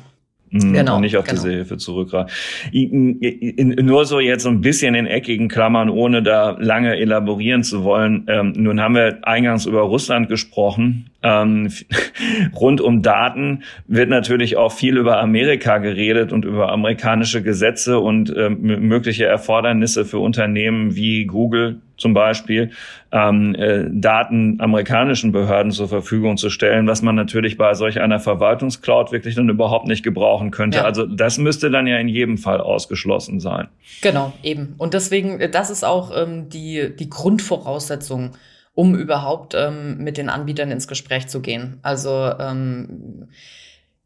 Mhm, 0.53 0.73
genau, 0.73 0.95
und 0.97 1.01
nicht 1.01 1.17
auf 1.17 1.25
genau. 1.25 1.41
diese 1.41 1.51
Hilfe 1.51 1.77
zurückgreifen. 1.77 2.31
Nur 2.71 4.05
so 4.05 4.19
jetzt 4.19 4.43
so 4.43 4.49
ein 4.49 4.61
bisschen 4.61 4.93
in 4.93 5.07
eckigen 5.07 5.47
Klammern, 5.47 5.89
ohne 5.89 6.21
da 6.21 6.51
lange 6.59 6.95
elaborieren 6.95 7.63
zu 7.63 7.83
wollen. 7.83 8.25
Ähm, 8.27 8.53
nun 8.55 8.79
haben 8.79 8.93
wir 8.93 9.27
eingangs 9.27 9.65
über 9.65 9.81
Russland 9.81 10.29
gesprochen. 10.29 11.09
Ähm, 11.23 11.69
rund 12.55 12.81
um 12.81 13.01
Daten 13.01 13.63
wird 13.87 14.09
natürlich 14.09 14.55
auch 14.55 14.71
viel 14.71 14.97
über 14.97 15.19
Amerika 15.19 15.79
geredet 15.79 16.31
und 16.31 16.45
über 16.45 16.71
amerikanische 16.71 17.41
Gesetze 17.41 17.97
und 17.99 18.31
ähm, 18.37 18.61
mögliche 18.61 19.25
Erfordernisse 19.25 20.05
für 20.05 20.19
Unternehmen 20.19 20.95
wie 20.95 21.25
Google, 21.25 21.79
zum 22.03 22.13
Beispiel 22.13 22.71
ähm, 23.11 23.55
äh, 23.55 23.85
Daten 23.89 24.59
amerikanischen 24.59 25.31
Behörden 25.31 25.71
zur 25.71 25.87
Verfügung 25.87 26.37
zu 26.37 26.49
stellen, 26.49 26.85
was 26.85 27.01
man 27.01 27.15
natürlich 27.15 27.57
bei 27.57 27.73
solch 27.73 27.99
einer 28.01 28.19
Verwaltungscloud 28.19 29.11
wirklich 29.11 29.35
dann 29.35 29.49
überhaupt 29.49 29.87
nicht 29.87 30.03
gebrauchen 30.03 30.51
könnte. 30.51 30.79
Ja. 30.79 30.83
Also 30.83 31.07
das 31.07 31.37
müsste 31.37 31.71
dann 31.71 31.87
ja 31.87 31.97
in 31.97 32.09
jedem 32.09 32.37
Fall 32.37 32.59
ausgeschlossen 32.59 33.39
sein. 33.39 33.69
Genau, 34.01 34.33
eben. 34.43 34.75
Und 34.77 34.93
deswegen, 34.93 35.39
äh, 35.39 35.49
das 35.49 35.69
ist 35.69 35.83
auch 35.83 36.11
ähm, 36.15 36.49
die, 36.49 36.93
die 36.95 37.09
Grundvoraussetzung, 37.09 38.31
um 38.75 38.95
überhaupt 38.95 39.55
ähm, 39.55 39.97
mit 39.99 40.17
den 40.17 40.29
Anbietern 40.29 40.69
ins 40.69 40.87
Gespräch 40.87 41.27
zu 41.27 41.41
gehen. 41.41 41.79
Also 41.83 42.31
ähm, 42.39 43.29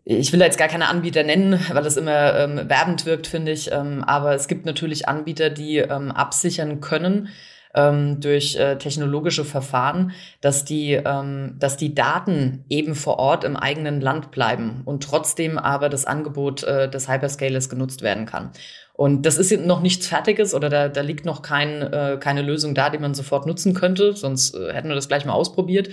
ich 0.09 0.31
will 0.31 0.39
jetzt 0.39 0.57
gar 0.57 0.69
keine 0.69 0.87
Anbieter 0.87 1.23
nennen, 1.23 1.59
weil 1.73 1.83
das 1.83 1.97
immer 1.97 2.37
ähm, 2.39 2.69
werbend 2.69 3.05
wirkt, 3.05 3.27
finde 3.27 3.51
ich. 3.51 3.71
Ähm, 3.71 4.03
aber 4.05 4.35
es 4.35 4.47
gibt 4.47 4.65
natürlich 4.65 5.07
Anbieter, 5.09 5.49
die 5.49 5.79
ähm, 5.79 6.11
absichern 6.11 6.79
können, 6.79 7.29
ähm, 7.77 8.19
durch 8.19 8.55
äh, 8.55 8.77
technologische 8.77 9.45
Verfahren, 9.45 10.11
dass 10.41 10.65
die, 10.65 10.93
ähm, 10.93 11.55
dass 11.59 11.77
die 11.77 11.93
Daten 11.93 12.65
eben 12.69 12.95
vor 12.95 13.19
Ort 13.19 13.43
im 13.43 13.55
eigenen 13.55 14.01
Land 14.01 14.31
bleiben 14.31 14.81
und 14.83 15.03
trotzdem 15.03 15.57
aber 15.57 15.87
das 15.87 16.05
Angebot 16.05 16.63
äh, 16.63 16.89
des 16.89 17.07
Hyperscalers 17.07 17.69
genutzt 17.69 18.01
werden 18.01 18.25
kann. 18.25 18.51
Und 18.93 19.27
das 19.27 19.37
ist 19.37 19.51
noch 19.63 19.81
nichts 19.81 20.07
Fertiges 20.07 20.55
oder 20.55 20.69
da, 20.69 20.89
da 20.89 21.01
liegt 21.01 21.23
noch 21.23 21.43
kein, 21.43 21.83
äh, 21.83 22.17
keine 22.19 22.41
Lösung 22.41 22.73
da, 22.73 22.89
die 22.89 22.97
man 22.97 23.13
sofort 23.13 23.45
nutzen 23.45 23.75
könnte, 23.75 24.13
sonst 24.13 24.55
äh, 24.55 24.73
hätten 24.73 24.89
wir 24.89 24.95
das 24.95 25.07
gleich 25.07 25.23
mal 25.23 25.33
ausprobiert. 25.33 25.89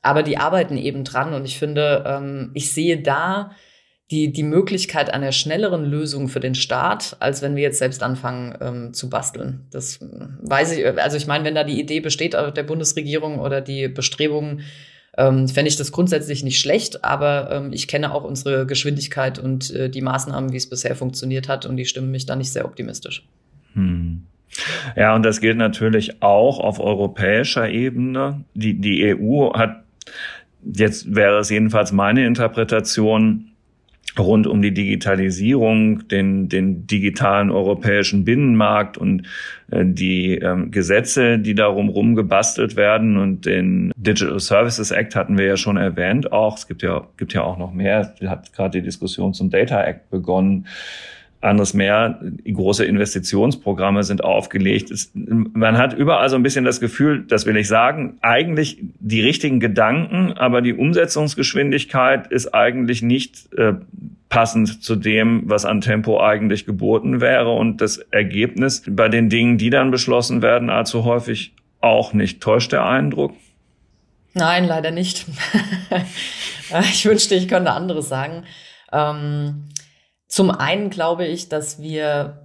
Aber 0.00 0.22
die 0.22 0.38
arbeiten 0.38 0.78
eben 0.78 1.04
dran 1.04 1.34
und 1.34 1.44
ich 1.44 1.58
finde, 1.58 2.04
ähm, 2.06 2.50
ich 2.54 2.72
sehe 2.72 3.02
da 3.02 3.50
die, 4.10 4.32
die 4.32 4.44
Möglichkeit 4.44 5.12
einer 5.12 5.32
schnelleren 5.32 5.84
Lösung 5.84 6.28
für 6.28 6.38
den 6.38 6.54
Staat, 6.54 7.16
als 7.18 7.42
wenn 7.42 7.56
wir 7.56 7.64
jetzt 7.64 7.78
selbst 7.78 8.02
anfangen 8.02 8.56
ähm, 8.60 8.94
zu 8.94 9.10
basteln. 9.10 9.66
Das 9.70 9.96
äh, 9.96 10.06
weiß 10.42 10.76
ich, 10.76 10.86
also 11.00 11.16
ich 11.16 11.26
meine, 11.26 11.44
wenn 11.44 11.56
da 11.56 11.64
die 11.64 11.80
Idee 11.80 12.00
besteht 12.00 12.34
der 12.34 12.62
Bundesregierung 12.62 13.40
oder 13.40 13.60
die 13.60 13.88
Bestrebungen, 13.88 14.62
ähm, 15.18 15.48
fände 15.48 15.68
ich 15.68 15.76
das 15.76 15.92
grundsätzlich 15.92 16.44
nicht 16.44 16.60
schlecht, 16.60 17.04
aber 17.04 17.50
ähm, 17.50 17.72
ich 17.72 17.88
kenne 17.88 18.14
auch 18.14 18.22
unsere 18.22 18.66
Geschwindigkeit 18.66 19.38
und 19.38 19.74
äh, 19.74 19.88
die 19.88 20.02
Maßnahmen, 20.02 20.52
wie 20.52 20.58
es 20.58 20.68
bisher 20.68 20.94
funktioniert 20.94 21.48
hat 21.48 21.66
und 21.66 21.76
die 21.76 21.86
stimmen 21.86 22.10
mich 22.10 22.26
da 22.26 22.36
nicht 22.36 22.52
sehr 22.52 22.64
optimistisch. 22.64 23.26
Hm. 23.72 24.26
Ja, 24.94 25.14
und 25.14 25.24
das 25.24 25.40
gilt 25.40 25.56
natürlich 25.56 26.22
auch 26.22 26.60
auf 26.60 26.78
europäischer 26.78 27.68
Ebene. 27.68 28.44
Die, 28.54 28.74
die 28.74 29.16
EU 29.16 29.52
hat, 29.54 29.82
jetzt 30.62 31.14
wäre 31.14 31.38
es 31.38 31.50
jedenfalls 31.50 31.92
meine 31.92 32.24
Interpretation, 32.24 33.55
rund 34.18 34.46
um 34.46 34.62
die 34.62 34.72
Digitalisierung, 34.72 36.08
den, 36.08 36.48
den 36.48 36.86
digitalen 36.86 37.50
europäischen 37.50 38.24
Binnenmarkt 38.24 38.98
und 38.98 39.26
äh, 39.70 39.84
die 39.84 40.34
ähm, 40.36 40.70
Gesetze, 40.70 41.38
die 41.38 41.54
darum 41.54 41.88
rumgebastelt 41.88 42.76
werden 42.76 43.16
und 43.16 43.46
den 43.46 43.92
Digital 43.96 44.40
Services 44.40 44.90
Act 44.90 45.16
hatten 45.16 45.38
wir 45.38 45.46
ja 45.46 45.56
schon 45.56 45.76
erwähnt 45.76 46.32
auch. 46.32 46.56
Es 46.56 46.66
gibt 46.66 46.82
ja, 46.82 47.06
gibt 47.16 47.32
ja 47.32 47.42
auch 47.42 47.58
noch 47.58 47.72
mehr. 47.72 48.14
Hat 48.26 48.52
gerade 48.52 48.78
die 48.80 48.84
Diskussion 48.84 49.34
zum 49.34 49.50
Data 49.50 49.82
Act 49.82 50.10
begonnen 50.10 50.66
anderes 51.46 51.72
mehr. 51.72 52.20
Große 52.44 52.84
Investitionsprogramme 52.84 54.02
sind 54.02 54.22
aufgelegt. 54.22 54.90
Es, 54.90 55.12
man 55.14 55.78
hat 55.78 55.94
überall 55.94 56.28
so 56.28 56.36
ein 56.36 56.42
bisschen 56.42 56.64
das 56.64 56.80
Gefühl, 56.80 57.24
das 57.26 57.46
will 57.46 57.56
ich 57.56 57.68
sagen, 57.68 58.18
eigentlich 58.20 58.78
die 58.98 59.22
richtigen 59.22 59.60
Gedanken, 59.60 60.32
aber 60.32 60.60
die 60.60 60.74
Umsetzungsgeschwindigkeit 60.74 62.26
ist 62.26 62.54
eigentlich 62.54 63.02
nicht 63.02 63.52
äh, 63.56 63.74
passend 64.28 64.82
zu 64.82 64.96
dem, 64.96 65.48
was 65.48 65.64
an 65.64 65.80
Tempo 65.80 66.20
eigentlich 66.20 66.66
geboten 66.66 67.20
wäre 67.20 67.50
und 67.50 67.80
das 67.80 67.98
Ergebnis 67.98 68.82
bei 68.88 69.08
den 69.08 69.30
Dingen, 69.30 69.56
die 69.56 69.70
dann 69.70 69.90
beschlossen 69.90 70.42
werden, 70.42 70.68
allzu 70.68 71.04
häufig 71.04 71.54
auch 71.80 72.12
nicht. 72.12 72.42
Täuscht 72.42 72.72
der 72.72 72.84
Eindruck? 72.84 73.34
Nein, 74.34 74.64
leider 74.66 74.90
nicht. 74.90 75.24
ich 76.80 77.06
wünschte, 77.06 77.34
ich 77.36 77.48
könnte 77.48 77.70
anderes 77.70 78.08
sagen. 78.08 78.44
Ähm 78.92 79.68
zum 80.28 80.50
einen 80.50 80.90
glaube 80.90 81.26
ich, 81.26 81.48
dass 81.48 81.80
wir 81.80 82.42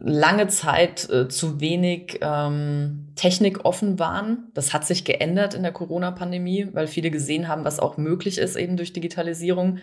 lange 0.00 0.48
Zeit 0.48 1.08
äh, 1.10 1.28
zu 1.28 1.60
wenig 1.60 2.18
ähm, 2.22 3.12
technikoffen 3.16 3.98
waren. 3.98 4.50
Das 4.54 4.72
hat 4.72 4.84
sich 4.84 5.04
geändert 5.04 5.54
in 5.54 5.62
der 5.62 5.72
Corona-Pandemie, 5.72 6.68
weil 6.72 6.86
viele 6.86 7.10
gesehen 7.10 7.48
haben, 7.48 7.64
was 7.64 7.80
auch 7.80 7.96
möglich 7.96 8.38
ist 8.38 8.56
eben 8.56 8.76
durch 8.76 8.92
Digitalisierung 8.92 9.78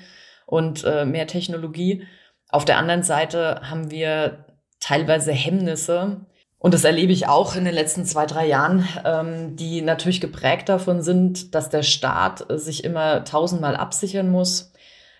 und 0.45 0.83
äh, 0.83 1.05
mehr 1.05 1.27
Technologie. 1.27 2.03
Auf 2.49 2.65
der 2.65 2.77
anderen 2.77 3.03
Seite 3.03 3.61
haben 3.63 3.91
wir 3.91 4.45
teilweise 4.79 5.31
Hemmnisse, 5.31 6.25
und 6.65 6.73
das 6.73 6.83
erlebe 6.83 7.11
ich 7.11 7.27
auch 7.27 7.55
in 7.55 7.63
den 7.63 7.75
letzten 7.75 8.05
zwei, 8.05 8.25
drei 8.25 8.47
Jahren, 8.47 8.87
ähm, 9.05 9.55
die 9.55 9.83
natürlich 9.83 10.19
geprägt 10.19 10.67
davon 10.67 11.03
sind, 11.03 11.53
dass 11.53 11.69
der 11.69 11.83
Staat 11.83 12.49
äh, 12.49 12.57
sich 12.57 12.83
immer 12.83 13.23
tausendmal 13.23 13.75
absichern 13.75 14.31
muss, 14.31 14.73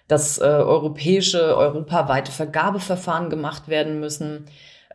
dass 0.08 0.38
äh, 0.38 0.44
europäische, 0.44 1.58
europaweite 1.58 2.32
Vergabeverfahren 2.32 3.30
gemacht 3.30 3.68
werden 3.68 4.00
müssen, 4.00 4.46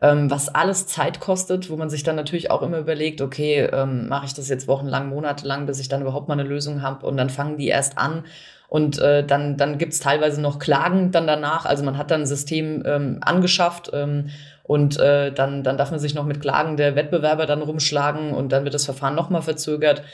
ähm, 0.03 0.31
was 0.31 0.49
alles 0.49 0.87
Zeit 0.87 1.21
kostet, 1.21 1.71
wo 1.71 1.77
man 1.77 1.91
sich 1.91 2.03
dann 2.03 2.17
natürlich 2.17 2.51
auch 2.51 2.63
immer 2.63 2.79
überlegt, 2.79 3.21
okay, 3.21 3.69
ähm, 3.73 4.09
mache 4.09 4.27
ich 4.27 4.35
das 4.35 4.49
jetzt 4.49 4.69
wochenlang, 4.69 5.09
monatelang, 5.09 5.67
bis 5.67 5.81
ich 5.81 5.89
dann 5.89 6.03
überhaupt 6.03 6.29
mal 6.29 6.35
eine 6.35 6.49
Lösung 6.49 6.83
habe 6.83 7.07
und 7.07 7.17
dann 7.17 7.31
fangen 7.31 7.59
die 7.59 7.69
erst 7.69 7.99
an 7.99 8.25
und 8.69 9.01
äh, 9.01 9.25
dann, 9.25 9.57
dann 9.57 9.79
gibt's 9.79 9.99
teilweise 9.99 10.41
noch 10.41 10.61
Klagen 10.61 11.11
dann 11.11 11.27
danach. 11.27 11.67
Also 11.67 11.83
man 11.83 11.99
hat 11.99 12.13
dann 12.13 12.23
ein 12.23 12.27
System 12.27 12.85
ähm, 12.87 13.19
angeschafft 13.21 13.91
ähm, 13.93 14.31
und 14.63 14.97
äh, 15.01 15.33
dann, 15.33 15.65
dann 15.65 15.77
darf 15.77 15.91
man 15.91 15.99
sich 15.99 16.15
noch 16.15 16.25
mit 16.25 16.41
Klagen 16.41 16.77
der 16.77 16.95
Wettbewerber 16.95 17.47
dann 17.47 17.63
rumschlagen 17.63 18.33
und 18.33 18.53
dann 18.53 18.63
wird 18.63 18.75
das 18.75 18.85
Verfahren 18.85 19.17
nochmal 19.17 19.43
verzögert. 19.43 20.05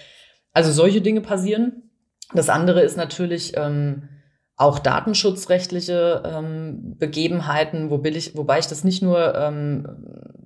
Also 0.55 0.73
solche 0.73 1.03
Dinge 1.03 1.21
passieren. 1.21 1.91
Das 2.33 2.49
andere 2.49 2.81
ist 2.81 2.97
natürlich, 2.97 3.53
ähm, 3.59 4.09
auch 4.57 4.79
datenschutzrechtliche 4.79 6.23
ähm, 6.25 6.97
Begebenheiten, 6.99 7.91
wo 7.91 8.03
ich, 8.05 8.37
wobei 8.37 8.59
ich 8.59 8.67
das 8.67 8.85
nicht 8.85 9.03
nur, 9.03 9.35
ähm, 9.35 9.87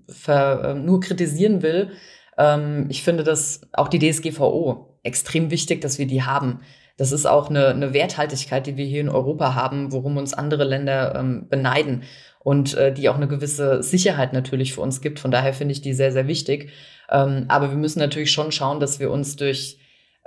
ver, 0.09 0.65
äh, 0.65 0.75
nur 0.75 1.01
kritisieren 1.01 1.63
will. 1.63 1.91
Ähm, 2.37 2.87
ich 2.89 3.05
finde 3.05 3.23
das 3.23 3.61
auch 3.73 3.89
die 3.89 3.99
DSGVO 4.01 4.99
extrem 5.05 5.51
wichtig, 5.51 5.81
dass 5.81 5.99
wir 5.99 6.07
die 6.07 6.23
haben. 6.23 6.61
Das 6.97 7.13
ist 7.13 7.25
auch 7.25 7.49
eine, 7.49 7.69
eine 7.69 7.95
Werthaltigkeit, 7.95 8.67
die 8.67 8.77
wir 8.77 8.85
hier 8.85 9.01
in 9.01 9.09
Europa 9.09 9.55
haben, 9.55 9.93
worum 9.93 10.17
uns 10.17 10.35
andere 10.35 10.65
Länder 10.65 11.15
ähm, 11.15 11.49
beneiden 11.49 12.03
und 12.41 12.75
äh, 12.75 12.93
die 12.93 13.09
auch 13.09 13.17
eine 13.17 13.29
gewisse 13.29 13.83
Sicherheit 13.83 14.33
natürlich 14.33 14.75
für 14.75 14.81
uns 14.81 15.01
gibt. 15.01 15.21
Von 15.21 15.31
daher 15.31 15.55
finde 15.55 15.73
ich 15.73 15.81
die 15.81 15.95
sehr, 15.95 16.13
sehr 16.13 16.27
wichtig. 16.27 16.73
Ähm, 17.11 17.47
aber 17.49 17.71
wir 17.71 17.79
müssen 17.79 18.01
natürlich 18.01 18.33
schon 18.33 18.53
schauen, 18.53 18.81
dass 18.81 18.99
wir 18.99 19.11
uns 19.11 19.37
durch 19.37 19.79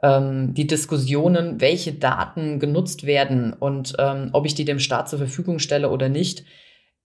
ähm, 0.03 0.53
die 0.53 0.67
Diskussionen, 0.67 1.59
welche 1.61 1.93
Daten 1.93 2.59
genutzt 2.59 3.05
werden 3.05 3.53
und 3.53 3.95
ähm, 3.97 4.29
ob 4.33 4.45
ich 4.45 4.53
die 4.53 4.65
dem 4.65 4.79
Staat 4.79 5.09
zur 5.09 5.17
Verfügung 5.17 5.57
stelle 5.59 5.89
oder 5.89 6.09
nicht, 6.09 6.43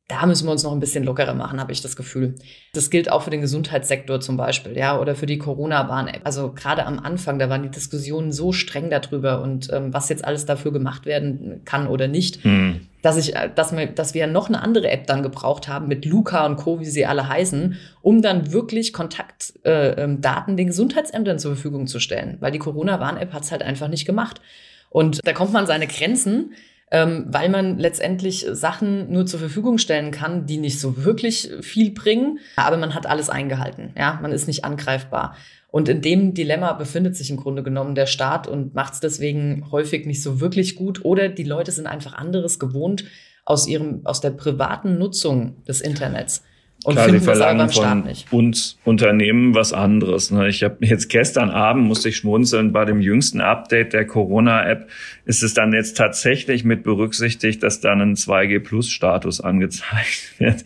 da 0.09 0.25
müssen 0.25 0.47
wir 0.47 0.53
uns 0.53 0.63
noch 0.63 0.73
ein 0.73 0.81
bisschen 0.81 1.05
lockerer 1.05 1.35
machen, 1.35 1.61
habe 1.61 1.71
ich 1.71 1.83
das 1.83 1.95
Gefühl. 1.95 2.35
Das 2.73 2.89
gilt 2.89 3.13
auch 3.13 3.23
für 3.23 3.31
den 3.31 3.43
Gesundheitssektor 3.43 4.21
zum 4.21 4.39
Beispiel, 4.39 4.75
ja, 4.75 4.99
oder 4.99 5.15
für 5.15 5.27
die 5.27 5.37
Corona-Warn-App. 5.37 6.23
Also 6.25 6.51
gerade 6.53 6.87
am 6.87 6.99
Anfang, 6.99 7.39
da 7.39 7.51
waren 7.51 7.63
die 7.63 7.71
Diskussionen 7.71 8.33
so 8.33 8.53
streng 8.53 8.89
darüber 8.89 9.43
und 9.43 9.71
ähm, 9.71 9.93
was 9.93 10.09
jetzt 10.09 10.25
alles 10.25 10.47
dafür 10.47 10.73
gemacht 10.73 11.05
werden 11.05 11.61
kann 11.67 11.87
oder 11.87 12.09
nicht, 12.09 12.43
hm. 12.43 12.81
dass 13.03 13.19
ich, 13.19 13.37
äh, 13.37 13.51
dass 13.55 13.77
wir, 13.77 13.87
dass 13.87 14.15
wir 14.15 14.27
noch 14.27 14.49
eine 14.49 14.63
andere 14.63 14.89
App 14.89 15.07
dann 15.07 15.23
gebraucht 15.23 15.69
haben 15.69 15.89
mit 15.89 16.07
Luca 16.07 16.47
und 16.47 16.57
Co, 16.57 16.81
wie 16.81 16.87
sie 16.87 17.05
alle 17.05 17.29
heißen, 17.29 17.77
um 18.01 18.23
dann 18.23 18.51
wirklich 18.51 18.95
Kontaktdaten 18.95 19.63
äh, 19.65 20.05
ähm, 20.05 20.57
den 20.57 20.69
Gesundheitsämtern 20.69 21.39
zur 21.39 21.55
Verfügung 21.55 21.87
zu 21.87 22.01
stellen, 22.01 22.39
weil 22.41 22.51
die 22.51 22.59
Corona-Warn-App 22.59 23.35
hat 23.35 23.43
es 23.43 23.53
halt 23.53 23.63
einfach 23.63 23.89
nicht 23.89 24.07
gemacht. 24.07 24.41
Und 24.89 25.21
da 25.27 25.35
kommt 25.35 25.53
man 25.53 25.67
seine 25.67 25.87
Grenzen 25.87 26.55
ähm, 26.91 27.27
weil 27.29 27.49
man 27.49 27.79
letztendlich 27.79 28.47
Sachen 28.51 29.13
nur 29.13 29.27
zur 29.27 29.41
Verfügung 29.41 29.79
stellen 29.79 30.11
kann, 30.11 30.47
die 30.47 30.59
nicht 30.59 30.81
so 30.81 31.05
wirklich 31.05 31.51
viel 31.61 31.91
bringen, 31.91 32.39
aber 32.57 32.77
man 32.77 32.95
hat 32.95 33.07
alles 33.07 33.29
eingehalten. 33.29 33.93
Ja, 33.97 34.19
man 34.23 34.33
ist 34.33 34.47
nicht 34.47 34.65
angreifbar. 34.65 35.37
Und 35.71 35.89
in 35.91 36.01
dem 36.01 36.33
Dilemma 36.33 36.73
befindet 36.73 37.15
sich 37.15 37.29
im 37.31 37.37
Grunde 37.37 37.63
genommen 37.63 37.95
der 37.95 38.07
Staat 38.07 38.49
und 38.49 38.75
macht 38.75 38.95
es 38.95 39.01
deswegen 39.01 39.71
häufig 39.71 40.07
nicht 40.07 40.23
so 40.23 40.41
wirklich 40.41 40.77
gut. 40.77 41.05
Oder 41.05 41.29
die 41.29 41.45
Leute 41.45 41.73
sind 41.73 41.87
einfach 41.87 42.15
anderes 42.15 42.59
gewohnt 42.59 43.05
aus 43.45 43.67
ihrem, 43.67 44.01
aus 44.05 44.21
der 44.23 44.31
privaten 44.31 44.99
Nutzung 44.99 45.63
des 45.65 45.83
Internets. 45.83 46.43
Und 46.85 46.95
Klar, 46.95 47.11
sie 47.11 47.19
verlangen 47.19 47.69
von 47.71 48.05
uns 48.31 48.79
Unternehmen 48.85 49.55
was 49.55 49.73
anderes. 49.73 50.31
Ne? 50.31 50.49
Ich 50.49 50.63
habe 50.63 50.77
jetzt 50.87 51.09
gestern 51.09 51.51
Abend 51.51 51.85
musste 51.85 52.09
ich 52.09 52.19
schmunzeln 52.19 52.73
bei 52.73 52.85
dem 52.85 53.01
jüngsten 53.01 53.41
Update 53.41 53.93
der 53.93 54.07
Corona-App 54.07 54.89
ist 55.25 55.43
es 55.43 55.55
dann 55.55 55.73
jetzt 55.73 55.97
tatsächlich 55.97 56.65
mit 56.65 56.85
berücksichtigt, 56.85 57.63
dass 57.65 57.81
dann 57.81 58.01
ein 58.01 58.15
2G 58.15 58.61
Plus 58.61 58.89
Status 58.89 59.41
angezeigt 59.41 60.35
wird. 60.39 60.65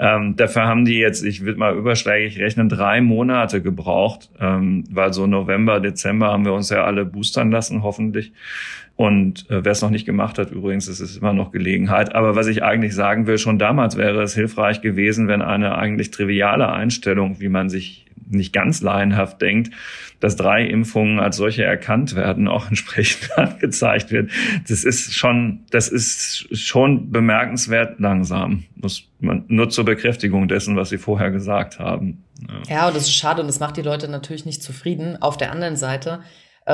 Ähm, 0.00 0.34
dafür 0.36 0.62
haben 0.66 0.86
die 0.86 0.98
jetzt, 0.98 1.22
ich 1.22 1.42
würde 1.44 1.58
mal 1.58 1.76
überschlägig 1.76 2.40
rechnen, 2.40 2.70
drei 2.70 3.02
Monate 3.02 3.60
gebraucht, 3.60 4.30
ähm, 4.40 4.84
weil 4.90 5.12
so 5.12 5.26
November, 5.26 5.78
Dezember 5.78 6.28
haben 6.28 6.46
wir 6.46 6.54
uns 6.54 6.70
ja 6.70 6.84
alle 6.84 7.04
boostern 7.04 7.50
lassen, 7.50 7.82
hoffentlich. 7.82 8.32
Und 9.00 9.48
äh, 9.48 9.64
wer 9.64 9.72
es 9.72 9.80
noch 9.80 9.88
nicht 9.88 10.04
gemacht 10.04 10.38
hat, 10.38 10.50
übrigens, 10.50 10.86
es 10.86 11.00
ist 11.00 11.16
immer 11.16 11.32
noch 11.32 11.52
Gelegenheit. 11.52 12.14
Aber 12.14 12.36
was 12.36 12.48
ich 12.48 12.62
eigentlich 12.62 12.94
sagen 12.94 13.26
will, 13.26 13.38
schon 13.38 13.58
damals 13.58 13.96
wäre 13.96 14.22
es 14.22 14.34
hilfreich 14.34 14.82
gewesen, 14.82 15.26
wenn 15.26 15.40
eine 15.40 15.78
eigentlich 15.78 16.10
triviale 16.10 16.70
Einstellung, 16.70 17.40
wie 17.40 17.48
man 17.48 17.70
sich 17.70 18.04
nicht 18.28 18.52
ganz 18.52 18.82
laienhaft 18.82 19.40
denkt, 19.40 19.72
dass 20.20 20.36
drei 20.36 20.66
Impfungen 20.66 21.18
als 21.18 21.38
solche 21.38 21.64
erkannt 21.64 22.14
werden, 22.14 22.46
auch 22.46 22.68
entsprechend 22.68 23.30
angezeigt 23.38 24.10
wird. 24.10 24.32
Das 24.68 24.84
ist 24.84 25.14
schon, 25.14 25.60
das 25.70 25.88
ist 25.88 26.54
schon 26.54 27.10
bemerkenswert 27.10 28.00
langsam. 28.00 28.64
Muss 28.74 29.08
man 29.18 29.46
nur 29.48 29.70
zur 29.70 29.86
Bekräftigung 29.86 30.46
dessen, 30.46 30.76
was 30.76 30.90
Sie 30.90 30.98
vorher 30.98 31.30
gesagt 31.30 31.78
haben. 31.78 32.22
Ja. 32.46 32.74
ja, 32.76 32.88
und 32.88 32.94
das 32.94 33.04
ist 33.04 33.14
schade 33.14 33.40
und 33.40 33.46
das 33.46 33.60
macht 33.60 33.78
die 33.78 33.82
Leute 33.82 34.08
natürlich 34.08 34.44
nicht 34.44 34.62
zufrieden. 34.62 35.16
Auf 35.22 35.38
der 35.38 35.52
anderen 35.52 35.76
Seite 35.76 36.20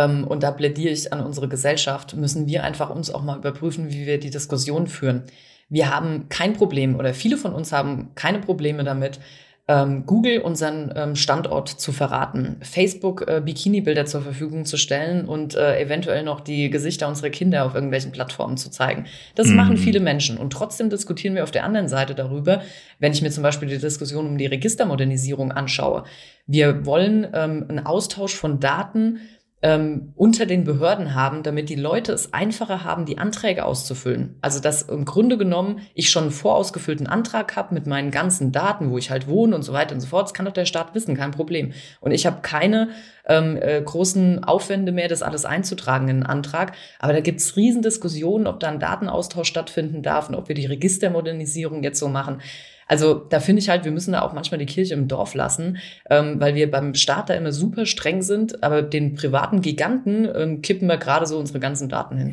und 0.05 0.43
da 0.43 0.51
plädiere 0.51 0.93
ich 0.93 1.13
an 1.13 1.21
unsere 1.21 1.49
Gesellschaft, 1.49 2.15
müssen 2.17 2.47
wir 2.47 2.65
einfach 2.65 2.91
uns 2.91 3.11
auch 3.11 3.23
mal 3.23 3.39
überprüfen, 3.39 3.91
wie 3.91 4.07
wir 4.07 4.21
die 4.21 4.31
Diskussion 4.31 4.87
führen. 4.89 5.23
Wir 5.69 5.95
haben 5.95 6.29
kein 6.29 6.53
Problem 6.53 6.97
oder 6.97 7.15
viele 7.15 7.37
von 7.37 7.53
uns 7.53 7.73
haben 7.73 8.11
keine 8.15 8.41
Probleme 8.41 8.85
damit, 8.85 9.21
ähm, 9.69 10.07
Google 10.07 10.43
unseren 10.43 10.93
ähm, 10.95 11.17
Standort 11.17 11.69
zu 11.69 11.91
verraten, 11.91 12.57
Facebook 12.61 13.27
äh, 13.27 13.43
Bikini-Bilder 13.45 14.07
zur 14.07 14.23
Verfügung 14.23 14.65
zu 14.65 14.77
stellen 14.77 15.27
und 15.27 15.57
äh, 15.57 15.81
eventuell 15.81 16.23
noch 16.23 16.41
die 16.41 16.71
Gesichter 16.71 17.09
unserer 17.09 17.31
Kinder 17.31 17.65
auf 17.65 17.75
irgendwelchen 17.75 18.13
Plattformen 18.13 18.57
zu 18.57 18.71
zeigen. 18.71 19.07
Das 19.35 19.49
mhm. 19.49 19.57
machen 19.57 19.77
viele 19.77 19.99
Menschen. 19.99 20.39
Und 20.39 20.53
trotzdem 20.53 20.89
diskutieren 20.89 21.35
wir 21.35 21.43
auf 21.43 21.51
der 21.51 21.65
anderen 21.65 21.89
Seite 21.89 22.15
darüber, 22.15 22.63
wenn 23.01 23.13
ich 23.13 23.23
mir 23.23 23.31
zum 23.31 23.43
Beispiel 23.43 23.69
die 23.69 23.79
Diskussion 23.79 24.27
um 24.27 24.39
die 24.39 24.47
Registermodernisierung 24.47 25.51
anschaue. 25.51 26.05
Wir 26.47 26.87
wollen 26.87 27.27
ähm, 27.35 27.67
einen 27.69 27.87
Austausch 27.87 28.37
von 28.37 28.61
Daten 28.61 29.19
ähm, 29.67 30.13
unter 30.15 30.47
den 30.47 30.63
Behörden 30.63 31.17
haben, 31.17 31.43
damit 31.43 31.69
die 31.69 31.75
Leute 31.75 32.13
es 32.13 32.33
einfacher 32.33 32.85
haben, 32.85 33.05
die 33.05 33.19
Anträge 33.19 33.65
auszufüllen. 33.65 34.37
Also 34.41 34.61
dass 34.61 34.83
im 34.83 35.05
Grunde 35.05 35.37
genommen 35.37 35.81
ich 35.93 36.09
schon 36.09 36.23
einen 36.23 36.33
vorausgefüllten 36.33 37.09
Antrag 37.09 37.57
habe 37.57 37.75
mit 37.75 37.85
meinen 37.85 38.13
ganzen 38.13 38.53
Daten, 38.53 38.93
wo 38.93 38.99
ich 38.99 39.11
halt 39.11 39.27
wohne 39.27 39.57
und 39.57 39.63
so 39.63 39.73
weiter 39.73 39.97
und 39.97 40.01
so 40.01 40.07
fort. 40.07 40.27
Das 40.27 40.35
kann 40.35 40.47
doch 40.47 40.53
der 40.53 40.67
Staat 40.67 40.95
wissen, 40.95 41.17
kein 41.17 41.33
Problem. 41.33 41.73
Und 42.01 42.13
ich 42.13 42.27
habe 42.27 42.43
keine 42.43 42.91
ähm, 43.27 43.59
äh, 43.61 43.83
großen 43.83 44.45
Aufwände 44.45 44.93
mehr, 44.93 45.09
das 45.09 45.25
alles 45.25 45.45
einzutragen 45.45 46.07
in 46.07 46.17
einen 46.19 46.27
Antrag. 46.27 46.75
Aber 47.01 47.13
da 47.13 47.19
gibt 47.19 47.41
es 47.41 47.57
Riesendiskussionen, 47.57 48.47
ob 48.47 48.61
da 48.61 48.69
ein 48.69 48.79
Datenaustausch 48.79 49.49
stattfinden 49.49 50.01
darf 50.05 50.29
und 50.29 50.37
ob 50.37 50.47
wir 50.47 50.55
die 50.55 50.67
Registermodernisierung 50.67 51.83
jetzt 51.83 51.99
so 51.99 52.07
machen. 52.07 52.41
Also 52.87 53.15
da 53.15 53.41
finde 53.41 53.61
ich 53.61 53.69
halt, 53.69 53.85
wir 53.85 53.93
müssen 53.93 54.13
da 54.13 54.23
auch 54.23 54.33
manchmal 54.33 54.59
die 54.59 54.67
Kirche 54.67 54.95
im 54.95 55.09
Dorf 55.09 55.35
lassen, 55.35 55.79
ähm, 56.09 56.41
weil 56.41 56.55
wir 56.55 56.71
beim 56.71 56.95
Staat 56.95 57.31
da 57.31 57.35
immer 57.35 57.53
super 57.53 57.85
streng 57.85 58.23
sind, 58.23 58.63
aber 58.63 58.83
den 58.83 59.15
privaten 59.15 59.61
Giganten 59.61 60.29
ähm, 60.35 60.63
kippen 60.63 60.89
wir 60.89 60.97
gerade 60.97 61.27
so 61.27 61.39
unsere 61.39 61.59
ganzen 61.59 61.89
Daten 61.89 62.17
hin. 62.17 62.33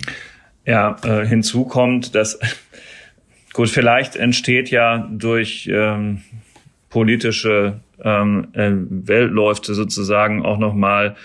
Ja, 0.65 0.95
äh, 1.03 1.25
hinzu 1.25 1.65
kommt, 1.65 2.13
dass 2.13 2.39
gut, 3.53 3.69
vielleicht 3.69 4.15
entsteht 4.15 4.69
ja 4.69 5.09
durch 5.11 5.67
ähm, 5.71 6.21
politische 6.89 7.79
ähm, 8.03 8.49
äh, 8.53 8.69
Weltläufe 8.71 9.73
sozusagen 9.73 10.45
auch 10.45 10.59
nochmal 10.59 11.15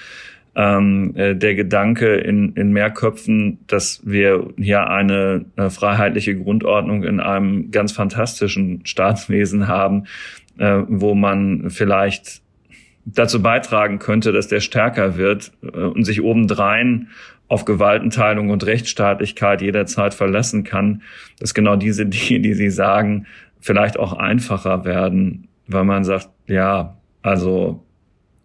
ähm, 0.59 1.15
äh, 1.15 1.37
der 1.37 1.55
Gedanke 1.55 2.17
in, 2.17 2.53
in 2.55 2.73
mehr 2.73 2.91
Köpfen, 2.91 3.61
dass 3.69 4.03
wir 4.05 4.53
hier 4.57 4.91
eine, 4.91 5.45
eine 5.57 5.71
freiheitliche 5.71 6.37
Grundordnung 6.37 7.05
in 7.05 7.21
einem 7.21 7.71
ganz 7.71 7.93
fantastischen 7.93 8.85
Staatswesen 8.85 9.69
haben, 9.69 10.05
äh, 10.59 10.81
wo 10.89 11.15
man 11.15 11.71
vielleicht 11.71 12.43
dazu 13.05 13.41
beitragen 13.41 14.01
könnte, 14.01 14.33
dass 14.33 14.49
der 14.49 14.59
stärker 14.59 15.17
wird 15.17 15.53
äh, 15.63 15.79
und 15.79 16.03
sich 16.03 16.23
obendrein 16.23 17.09
auf 17.47 17.65
Gewaltenteilung 17.65 18.51
und 18.51 18.67
Rechtsstaatlichkeit 18.67 19.63
jederzeit 19.63 20.13
verlassen 20.13 20.65
kann, 20.65 21.03
dass 21.39 21.55
genau 21.55 21.77
diese 21.77 22.05
Dinge, 22.07 22.41
die 22.41 22.55
Sie 22.55 22.71
sagen, 22.71 23.27
vielleicht 23.61 23.97
auch 23.97 24.13
einfacher 24.13 24.85
werden, 24.85 25.47
weil 25.69 25.85
man 25.85 26.03
sagt, 26.03 26.31
ja, 26.49 26.97
also 27.23 27.85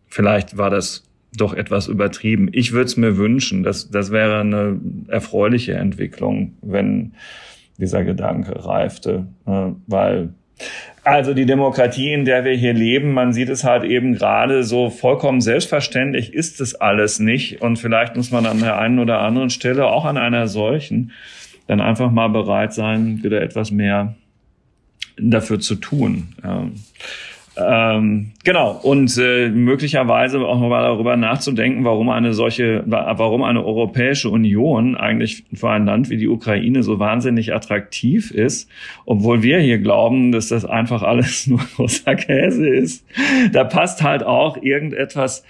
vielleicht 0.09 0.59
war 0.59 0.69
das 0.69 1.03
doch 1.37 1.53
etwas 1.53 1.87
übertrieben. 1.87 2.49
Ich 2.51 2.71
würde 2.71 2.85
es 2.85 2.97
mir 2.97 3.17
wünschen, 3.17 3.63
das, 3.63 3.89
das 3.89 4.11
wäre 4.11 4.41
eine 4.41 4.79
erfreuliche 5.07 5.73
Entwicklung, 5.73 6.53
wenn 6.61 7.13
dieser 7.77 8.03
Gedanke 8.03 8.65
reifte, 8.65 9.27
äh, 9.45 9.71
weil 9.87 10.29
also 11.03 11.33
die 11.33 11.45
Demokratie, 11.45 12.13
in 12.13 12.23
der 12.23 12.45
wir 12.45 12.53
hier 12.53 12.73
leben, 12.73 13.11
man 13.11 13.33
sieht 13.33 13.49
es 13.49 13.63
halt 13.63 13.83
eben 13.83 14.13
gerade 14.13 14.63
so 14.63 14.89
vollkommen 14.89 15.41
selbstverständlich 15.41 16.33
ist 16.33 16.61
es 16.61 16.75
alles 16.75 17.19
nicht 17.19 17.61
und 17.61 17.77
vielleicht 17.77 18.15
muss 18.15 18.31
man 18.31 18.45
an 18.45 18.59
der 18.59 18.77
einen 18.77 18.99
oder 18.99 19.19
anderen 19.19 19.49
Stelle, 19.49 19.87
auch 19.87 20.05
an 20.05 20.17
einer 20.17 20.47
solchen, 20.47 21.11
dann 21.67 21.81
einfach 21.81 22.11
mal 22.11 22.29
bereit 22.29 22.73
sein, 22.73 23.21
wieder 23.23 23.41
etwas 23.41 23.71
mehr 23.71 24.15
dafür 25.17 25.59
zu 25.59 25.75
tun. 25.75 26.35
Ähm, 27.55 28.31
genau, 28.43 28.79
und 28.81 29.15
äh, 29.17 29.49
möglicherweise 29.49 30.39
auch 30.39 30.59
mal 30.59 30.81
darüber 30.81 31.15
nachzudenken, 31.17 31.85
warum 31.85 32.09
eine 32.09 32.33
solche, 32.33 32.83
warum 32.87 33.43
eine 33.43 33.63
Europäische 33.63 34.29
Union 34.29 34.97
eigentlich 34.97 35.43
für 35.53 35.69
ein 35.69 35.85
Land 35.85 36.09
wie 36.09 36.17
die 36.17 36.27
Ukraine 36.27 36.81
so 36.81 36.97
wahnsinnig 36.97 37.53
attraktiv 37.53 38.31
ist, 38.31 38.69
obwohl 39.05 39.43
wir 39.43 39.59
hier 39.59 39.77
glauben, 39.77 40.31
dass 40.31 40.47
das 40.47 40.65
einfach 40.65 41.03
alles 41.03 41.45
nur 41.47 41.59
großer 41.75 42.15
Käse 42.15 42.67
ist. 42.67 43.05
Da 43.51 43.63
passt 43.63 44.01
halt 44.01 44.23
auch 44.23 44.57
irgendetwas 44.57 45.43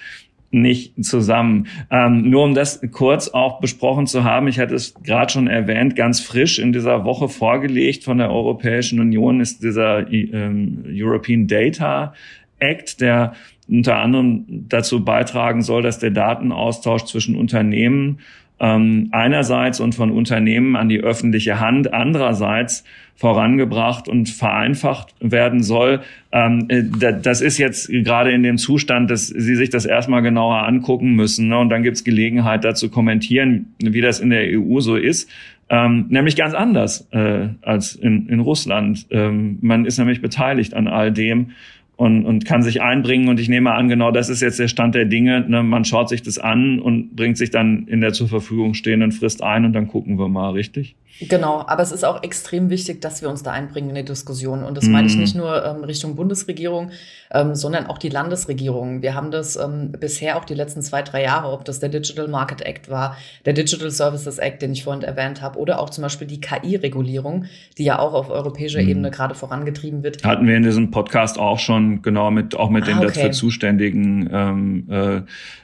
nicht 0.54 1.04
zusammen. 1.04 1.68
Ähm, 1.90 2.30
nur 2.30 2.44
um 2.44 2.54
das 2.54 2.82
kurz 2.92 3.30
auch 3.30 3.60
besprochen 3.60 4.08
zu 4.08 4.24
haben, 4.24 4.48
ich 4.48 4.60
hatte 4.60 4.76
es 4.76 4.94
gerade 5.04 5.32
schon 5.32 5.48
erwähnt, 5.48 5.96
ganz 5.96 6.20
frisch 6.20 6.60
in 6.60 6.72
dieser 6.72 7.06
Woche 7.06 7.28
vorgelegt 7.28 8.04
von 8.04 8.20
der 8.20 8.32
Europäischen 8.32 9.00
Union 9.00 9.40
ist 9.40 9.64
dieser 9.64 10.12
ähm, 10.12 10.84
European 10.88 11.48
Data 11.48 12.14
Act, 12.60 13.02
der 13.02 13.34
unter 13.68 13.98
anderem 13.98 14.46
dazu 14.68 15.04
beitragen 15.04 15.62
soll, 15.62 15.82
dass 15.82 16.00
der 16.00 16.12
Datenaustausch 16.12 17.06
zwischen 17.06 17.36
Unternehmen 17.36 18.20
ähm, 18.60 19.10
einerseits 19.12 19.80
und 19.80 19.96
von 19.96 20.12
Unternehmen 20.12 20.76
an 20.76 20.90
die 20.90 21.00
öffentliche 21.00 21.60
Hand 21.60 21.94
andererseits 21.94 22.84
vorangebracht 23.16 24.08
und 24.08 24.30
vereinfacht 24.30 25.14
werden 25.20 25.64
soll. 25.64 26.02
Ähm, 26.32 26.66
äh, 26.70 26.84
das 27.22 27.42
ist 27.42 27.58
jetzt 27.58 27.90
gerade 27.90 28.32
in 28.32 28.44
dem 28.44 28.58
Zustand, 28.58 29.12
dass 29.12 29.28
Sie 29.28 29.56
sich 29.56 29.70
das 29.70 29.86
erstmal 29.86 30.22
genauer 30.22 30.66
angucken 30.66 31.14
müssen. 31.14 31.48
Ne? 31.48 31.58
Und 31.58 31.70
dann 31.70 31.84
gibt 31.84 31.98
es 31.98 32.04
Gelegenheit, 32.04 32.64
dazu 32.64 32.90
kommentieren, 32.90 33.74
wie 33.82 34.02
das 34.02 34.20
in 34.20 34.30
der 34.30 34.60
EU 34.60 34.80
so 34.80 34.96
ist. 34.96 35.30
Ähm, 35.70 36.06
nämlich 36.10 36.36
ganz 36.36 36.54
anders 36.54 37.08
äh, 37.12 37.48
als 37.62 37.96
in, 37.96 38.28
in 38.28 38.40
Russland. 38.40 39.08
Ähm, 39.12 39.58
man 39.62 39.86
ist 39.86 39.98
nämlich 39.98 40.22
beteiligt 40.22 40.74
an 40.74 40.88
all 40.88 41.12
dem 41.12 41.52
und, 41.96 42.26
und 42.26 42.46
kann 42.46 42.64
sich 42.64 42.82
einbringen. 42.82 43.30
Und 43.30 43.40
ich 43.40 43.50
nehme 43.50 43.74
an, 43.74 43.88
genau 43.88 44.12
das 44.12 44.30
ist 44.30 44.42
jetzt 44.42 44.60
der 44.60 44.68
Stand 44.68 44.96
der 44.96 45.06
Dinge. 45.06 45.46
Ne? 45.48 45.64
Man 45.64 45.86
schaut 45.86 46.10
sich 46.10 46.22
das 46.22 46.40
an 46.40 46.80
und 46.80 47.16
bringt 47.16 47.38
sich 47.38 47.52
dann 47.52 47.88
in 47.88 48.02
der 48.02 48.14
zur 48.14 48.28
Verfügung 48.28 48.74
stehenden 48.74 49.12
Frist 49.12 49.44
ein 49.44 49.66
und 49.66 49.74
dann 49.74 49.88
gucken 49.88 50.18
wir 50.18 50.28
mal, 50.28 50.52
richtig? 50.52 50.96
Genau, 51.20 51.64
aber 51.68 51.84
es 51.84 51.92
ist 51.92 52.04
auch 52.04 52.24
extrem 52.24 52.70
wichtig, 52.70 53.02
dass 53.02 53.22
wir 53.22 53.30
uns 53.30 53.44
da 53.44 53.52
einbringen 53.52 53.90
in 53.90 53.96
die 53.96 54.06
Diskussion. 54.06 54.64
Und 54.64 54.78
das 54.78 54.88
meine 54.88 55.08
ich 55.08 55.14
mhm. 55.14 55.22
nicht 55.22 55.36
nur 55.36 55.64
ähm, 55.64 55.84
Richtung 55.84 56.16
Bundesregierung, 56.16 56.90
ähm, 57.32 57.54
sondern 57.56 57.86
auch 57.86 57.98
die 57.98 58.10
Landesregierung. 58.10 59.02
Wir 59.04 59.14
haben 59.14 59.30
das 59.30 59.56
ähm, 59.56 59.92
bisher 59.92 60.38
auch 60.38 60.46
die 60.46 60.56
letzten 60.56 60.82
zwei, 60.82 61.04
drei 61.04 61.24
Jahre, 61.24 61.52
ob 61.52 61.66
das 61.66 61.80
der 61.80 61.90
Digital 61.90 62.28
Market 62.28 62.62
Act 62.62 62.90
war, 62.90 63.16
der 63.46 63.54
Digital 63.54 63.92
Services 63.92 64.40
Act, 64.40 64.62
den 64.64 64.74
ich 64.74 64.84
vorhin 64.84 65.04
erwähnt 65.04 65.42
habe, 65.42 65.60
oder 65.60 65.80
auch 65.80 65.92
zum 65.92 66.02
Beispiel 66.02 66.28
die 66.28 66.42
KI-Regulierung, 66.42 67.46
die 67.78 67.84
ja 67.84 68.00
auch 68.00 68.14
auf 68.14 68.30
europäischer 68.30 68.82
mhm. 68.82 68.90
Ebene 68.90 69.12
gerade 69.12 69.36
vorangetrieben 69.36 70.04
wird. 70.04 70.24
Hatten 70.24 70.48
wir 70.48 70.58
in 70.58 70.64
diesem 70.64 70.90
Podcast 70.90 71.38
auch 71.38 71.60
schon 71.60 72.02
genau 72.02 72.32
mit, 72.32 72.56
auch 72.56 72.70
mit 72.70 72.84
ah, 72.84 72.88
den 72.88 72.98
okay. 72.98 73.08
dafür 73.08 73.32
zuständigen 73.32 74.30
ähm, 74.32 74.88
äh, 74.90 75.22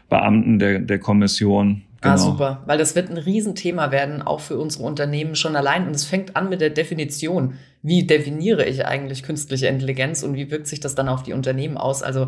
Beamten 0.10 0.60
der, 0.60 0.80
der 0.80 1.00
Kommission. 1.00 1.84
Ah, 2.02 2.14
genau. 2.14 2.14
Ah, 2.14 2.18
super. 2.18 2.64
Weil 2.66 2.78
das 2.78 2.96
wird 2.96 3.10
ein 3.10 3.18
Riesenthema 3.18 3.92
werden, 3.92 4.22
auch 4.22 4.40
für 4.40 4.58
unsere 4.58 4.84
Unternehmen 4.84 5.36
schon 5.36 5.56
allein. 5.56 5.88
Und 5.88 5.96
es 5.96 6.06
fängt 6.06 6.36
an 6.36 6.50
mit 6.50 6.62
der 6.62 6.70
Definition. 6.70 7.56
Wie 7.82 8.06
definiere 8.06 8.66
ich 8.66 8.86
eigentlich 8.86 9.24
künstliche 9.24 9.68
Intelligenz 9.68 10.24
und 10.24 10.36
wie 10.36 10.52
wirkt 10.52 10.68
sich 10.68 10.82
das 10.82 10.96
dann 10.96 11.08
auf 11.08 11.24
die 11.24 11.32
Unternehmen 11.32 11.78
aus? 11.78 12.04
Also 12.04 12.28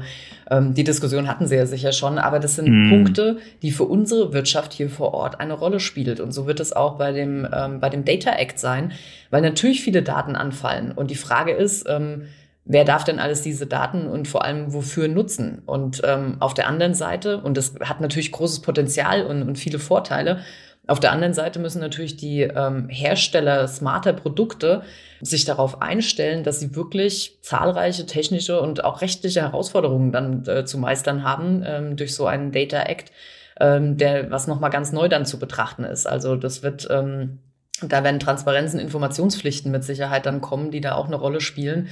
ähm, 0.49 0.73
die 0.73 0.85
Diskussion 0.85 1.27
hatten 1.27 1.45
sie 1.45 1.55
ja 1.55 1.65
sicher 1.65 1.91
schon, 1.91 2.17
aber 2.19 2.39
das 2.39 2.55
sind 2.55 2.69
mm. 2.69 2.89
Punkte, 2.89 3.37
die 3.61 3.71
für 3.71 3.83
unsere 3.83 4.31
Wirtschaft 4.31 4.71
hier 4.71 4.89
vor 4.89 5.13
Ort 5.13 5.41
eine 5.41 5.53
Rolle 5.53 5.81
spielt. 5.81 6.21
Und 6.21 6.31
so 6.31 6.47
wird 6.47 6.61
es 6.61 6.71
auch 6.71 6.97
bei 6.97 7.11
dem, 7.11 7.45
ähm, 7.53 7.81
bei 7.81 7.89
dem 7.89 8.05
Data 8.05 8.31
Act 8.31 8.59
sein, 8.59 8.93
weil 9.29 9.41
natürlich 9.41 9.81
viele 9.81 10.03
Daten 10.03 10.37
anfallen. 10.37 10.93
Und 10.93 11.11
die 11.11 11.15
Frage 11.15 11.51
ist, 11.51 11.85
ähm, 11.89 12.23
wer 12.65 12.85
darf 12.85 13.03
denn 13.03 13.19
alles 13.19 13.41
diese 13.41 13.67
Daten 13.67 14.07
und 14.07 14.27
vor 14.27 14.43
allem 14.43 14.73
wofür 14.73 15.07
nutzen? 15.07 15.61
Und 15.65 16.01
ähm, 16.05 16.37
auf 16.39 16.53
der 16.53 16.67
anderen 16.67 16.93
Seite, 16.93 17.41
und 17.41 17.57
das 17.57 17.75
hat 17.81 18.01
natürlich 18.01 18.31
großes 18.31 18.61
Potenzial 18.61 19.25
und, 19.25 19.43
und 19.43 19.57
viele 19.57 19.79
Vorteile, 19.79 20.39
auf 20.87 20.99
der 20.99 21.11
anderen 21.11 21.33
Seite 21.33 21.59
müssen 21.59 21.79
natürlich 21.79 22.17
die 22.17 22.41
ähm, 22.41 22.89
Hersteller 22.89 23.67
smarter 23.67 24.13
Produkte 24.13 24.81
sich 25.21 25.45
darauf 25.45 25.81
einstellen, 25.81 26.43
dass 26.43 26.59
sie 26.59 26.75
wirklich 26.75 27.37
zahlreiche 27.41 28.05
technische 28.07 28.59
und 28.59 28.83
auch 28.83 29.01
rechtliche 29.01 29.41
Herausforderungen 29.41 30.11
dann 30.11 30.45
äh, 30.47 30.65
zu 30.65 30.79
meistern 30.79 31.23
haben 31.23 31.63
ähm, 31.65 31.95
durch 31.97 32.15
so 32.15 32.25
einen 32.25 32.51
Data 32.51 32.81
Act, 32.81 33.11
ähm, 33.59 33.97
der 33.97 34.31
was 34.31 34.47
nochmal 34.47 34.71
ganz 34.71 34.91
neu 34.91 35.07
dann 35.07 35.25
zu 35.25 35.37
betrachten 35.37 35.83
ist. 35.83 36.07
Also 36.07 36.35
das 36.35 36.63
wird 36.63 36.87
ähm, 36.89 37.39
da 37.83 38.03
werden 38.03 38.19
Transparenzen, 38.19 38.79
Informationspflichten 38.79 39.71
mit 39.71 39.83
Sicherheit 39.83 40.25
dann 40.25 40.41
kommen, 40.41 40.71
die 40.71 40.81
da 40.81 40.95
auch 40.95 41.07
eine 41.07 41.15
Rolle 41.15 41.41
spielen. 41.41 41.89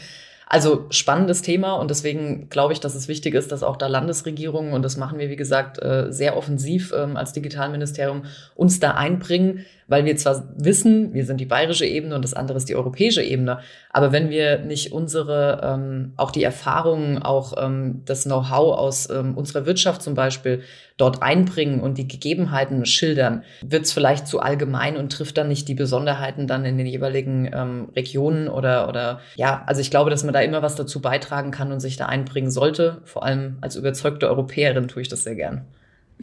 Also 0.51 0.87
spannendes 0.89 1.43
Thema 1.43 1.73
und 1.73 1.91
deswegen 1.91 2.49
glaube 2.49 2.73
ich, 2.73 2.79
dass 2.79 2.95
es 2.95 3.07
wichtig 3.07 3.35
ist, 3.35 3.51
dass 3.51 3.61
auch 3.61 3.77
da 3.77 3.85
Landesregierungen, 3.85 4.73
und 4.73 4.81
das 4.81 4.97
machen 4.97 5.19
wir, 5.19 5.29
wie 5.29 5.35
gesagt, 5.35 5.79
äh, 5.79 6.11
sehr 6.11 6.35
offensiv 6.35 6.91
ähm, 6.91 7.17
als 7.17 7.33
Digitalministerium, 7.33 8.23
uns 8.55 8.79
da 8.79 8.95
einbringen, 8.95 9.65
weil 9.89 10.05
wir 10.05 10.15
zwar 10.15 10.47
wissen, 10.55 11.13
wir 11.13 11.25
sind 11.25 11.41
die 11.41 11.45
bayerische 11.45 11.85
Ebene 11.85 12.15
und 12.15 12.23
das 12.23 12.33
andere 12.33 12.57
ist 12.57 12.69
die 12.69 12.75
europäische 12.75 13.21
Ebene, 13.21 13.59
aber 13.89 14.11
wenn 14.11 14.29
wir 14.29 14.59
nicht 14.59 14.93
unsere, 14.93 15.61
ähm, 15.63 16.13
auch 16.15 16.31
die 16.31 16.43
Erfahrungen, 16.43 17.21
auch 17.21 17.53
ähm, 17.57 18.03
das 18.05 18.23
Know-how 18.23 18.77
aus 18.77 19.09
ähm, 19.09 19.35
unserer 19.35 19.65
Wirtschaft 19.65 20.01
zum 20.01 20.13
Beispiel 20.13 20.61
dort 20.97 21.23
einbringen 21.23 21.79
und 21.79 21.97
die 21.97 22.07
Gegebenheiten 22.07 22.85
schildern, 22.85 23.43
wird 23.61 23.85
es 23.85 23.91
vielleicht 23.91 24.27
zu 24.27 24.39
allgemein 24.39 24.95
und 24.95 25.11
trifft 25.11 25.37
dann 25.37 25.47
nicht 25.47 25.67
die 25.67 25.73
Besonderheiten 25.73 26.45
dann 26.45 26.65
in 26.65 26.77
den 26.77 26.87
jeweiligen 26.87 27.49
ähm, 27.51 27.89
Regionen 27.95 28.47
oder, 28.47 28.87
oder 28.87 29.21
ja, 29.35 29.63
also 29.65 29.81
ich 29.81 29.89
glaube, 29.89 30.09
dass 30.09 30.23
man 30.23 30.33
da 30.33 30.41
immer 30.41 30.61
was 30.61 30.75
dazu 30.75 31.01
beitragen 31.01 31.51
kann 31.51 31.71
und 31.71 31.79
sich 31.79 31.97
da 31.97 32.05
einbringen 32.05 32.51
sollte. 32.51 33.01
Vor 33.05 33.23
allem 33.23 33.57
als 33.61 33.75
überzeugte 33.75 34.27
Europäerin 34.27 34.87
tue 34.87 35.01
ich 35.01 35.07
das 35.07 35.23
sehr 35.23 35.35
gern. 35.35 35.65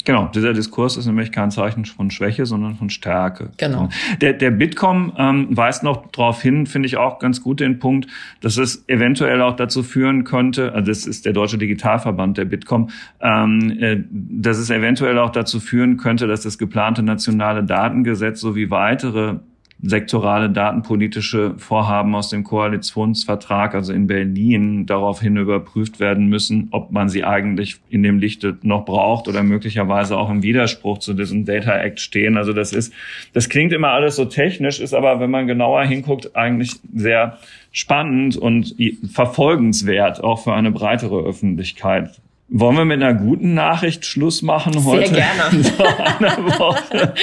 Genau, 0.07 0.29
dieser 0.33 0.53
Diskurs 0.53 0.97
ist 0.97 1.07
nämlich 1.07 1.33
kein 1.33 1.51
Zeichen 1.51 1.85
von 1.85 2.13
Schwäche, 2.13 2.47
sondern 2.47 2.77
von 2.77 2.91
Stärke. 2.91 3.51
Genau. 3.57 3.89
Der, 4.21 4.35
der 4.35 4.53
Bitkom 4.53 5.13
ähm, 5.19 5.49
weist 5.51 5.83
noch 5.83 6.07
darauf 6.13 6.41
hin, 6.41 6.67
finde 6.67 6.87
ich 6.87 6.97
auch 6.97 7.19
ganz 7.19 7.43
gut 7.43 7.59
den 7.59 7.81
Punkt, 7.81 8.07
dass 8.41 8.57
es 8.57 8.85
eventuell 8.87 9.43
auch 9.43 9.57
dazu 9.57 9.83
führen 9.83 10.23
könnte, 10.23 10.73
also 10.73 10.87
das 10.87 11.07
ist 11.07 11.27
der 11.27 11.33
Deutsche 11.33 11.59
Digitalverband, 11.59 12.39
der 12.39 12.45
Bitkom, 12.45 12.91
ähm, 13.21 13.77
äh, 13.81 14.05
dass 14.09 14.59
es 14.59 14.71
eventuell 14.71 15.19
auch 15.19 15.31
dazu 15.31 15.59
führen 15.59 15.97
könnte, 15.97 16.29
dass 16.29 16.43
das 16.43 16.57
geplante 16.57 17.03
nationale 17.03 17.65
Datengesetz 17.65 18.39
sowie 18.39 18.71
weitere 18.71 19.41
sektorale 19.83 20.49
datenpolitische 20.49 21.55
Vorhaben 21.59 22.15
aus 22.15 22.31
dem 22.31 22.45
Koalitionsvertrag, 22.45 23.75
also 23.75 23.93
in 23.93 24.07
Berlin, 24.07 24.87
daraufhin 24.87 25.37
überprüft 25.37 26.01
werden 26.01 26.27
müssen, 26.29 26.69
ob 26.71 26.93
man 26.93 27.09
sie 27.09 27.25
eigentlich 27.25 27.77
in 27.91 28.03
dem 28.03 28.19
Lichte 28.19 28.57
noch 28.63 28.85
braucht 28.87 29.29
oder 29.29 29.43
möglicherweise 29.43 30.17
auch 30.17 30.31
im 30.31 30.43
Widerspruch 30.43 30.99
zu 30.99 31.13
diesem 31.13 31.45
Data 31.45 31.77
Act 31.77 32.01
stehen. 32.01 32.37
Also 32.37 32.53
das 32.53 32.73
ist, 32.73 32.93
das 33.35 33.49
klingt 33.49 33.73
immer 33.73 33.91
alles 33.91 34.17
so 34.17 34.25
technisch, 34.25 34.81
ist 34.81 34.95
aber, 34.95 35.21
wenn 35.21 35.31
man 35.31 35.47
genauer 35.47 35.85
hinguckt, 35.85 36.35
eigentlich 36.35 36.73
sehr 36.95 37.39
spannend 37.71 38.37
und 38.37 38.75
verfolgenswert, 39.13 40.25
auch 40.25 40.43
für 40.43 40.55
eine 40.55 40.71
breitere 40.71 41.23
Öffentlichkeit. 41.23 42.19
Wollen 42.49 42.77
wir 42.77 42.85
mit 42.85 43.03
einer 43.03 43.15
guten 43.15 43.55
Nachricht 43.55 44.07
Schluss 44.07 44.41
machen 44.41 44.85
heute? 44.85 45.09
Sehr 45.09 45.25
gerne. 45.25 47.15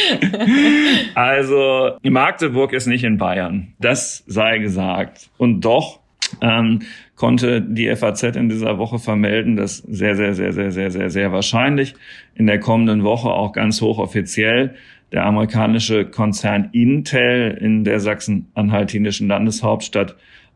also 1.16 1.92
Magdeburg 2.04 2.74
ist 2.74 2.88
nicht 2.88 3.06
in 3.06 3.18
Bayern. 3.18 3.74
Das 3.80 4.26
sei 4.28 4.58
gesagt. 4.58 5.30
Und 5.38 5.62
doch 5.62 6.02
ähm, 6.42 6.82
konnte 7.16 7.62
die 7.62 7.96
FAZ 7.96 8.24
in 8.36 8.50
dieser 8.50 8.78
Woche 8.78 9.00
vermelden, 9.00 9.56
dass 9.56 9.78
sehr, 9.78 10.16
sehr, 10.16 10.34
sehr, 10.34 10.52
sehr, 10.52 10.72
sehr, 10.72 10.92
sehr, 10.92 11.10
sehr 11.10 11.32
wahrscheinlich 11.32 11.96
in 12.36 12.46
der 12.46 12.60
kommenden 12.60 13.06
Woche 13.06 13.30
auch 13.30 13.54
ganz 13.54 13.82
hochoffiziell 13.82 14.76
der 15.14 15.26
amerikanische 15.26 16.06
Konzern 16.06 16.70
Intel 16.74 17.58
in 17.62 17.86
der 17.86 18.02
sachsen-anhaltinischen 18.02 19.30
Landeshauptstadt 19.30 20.16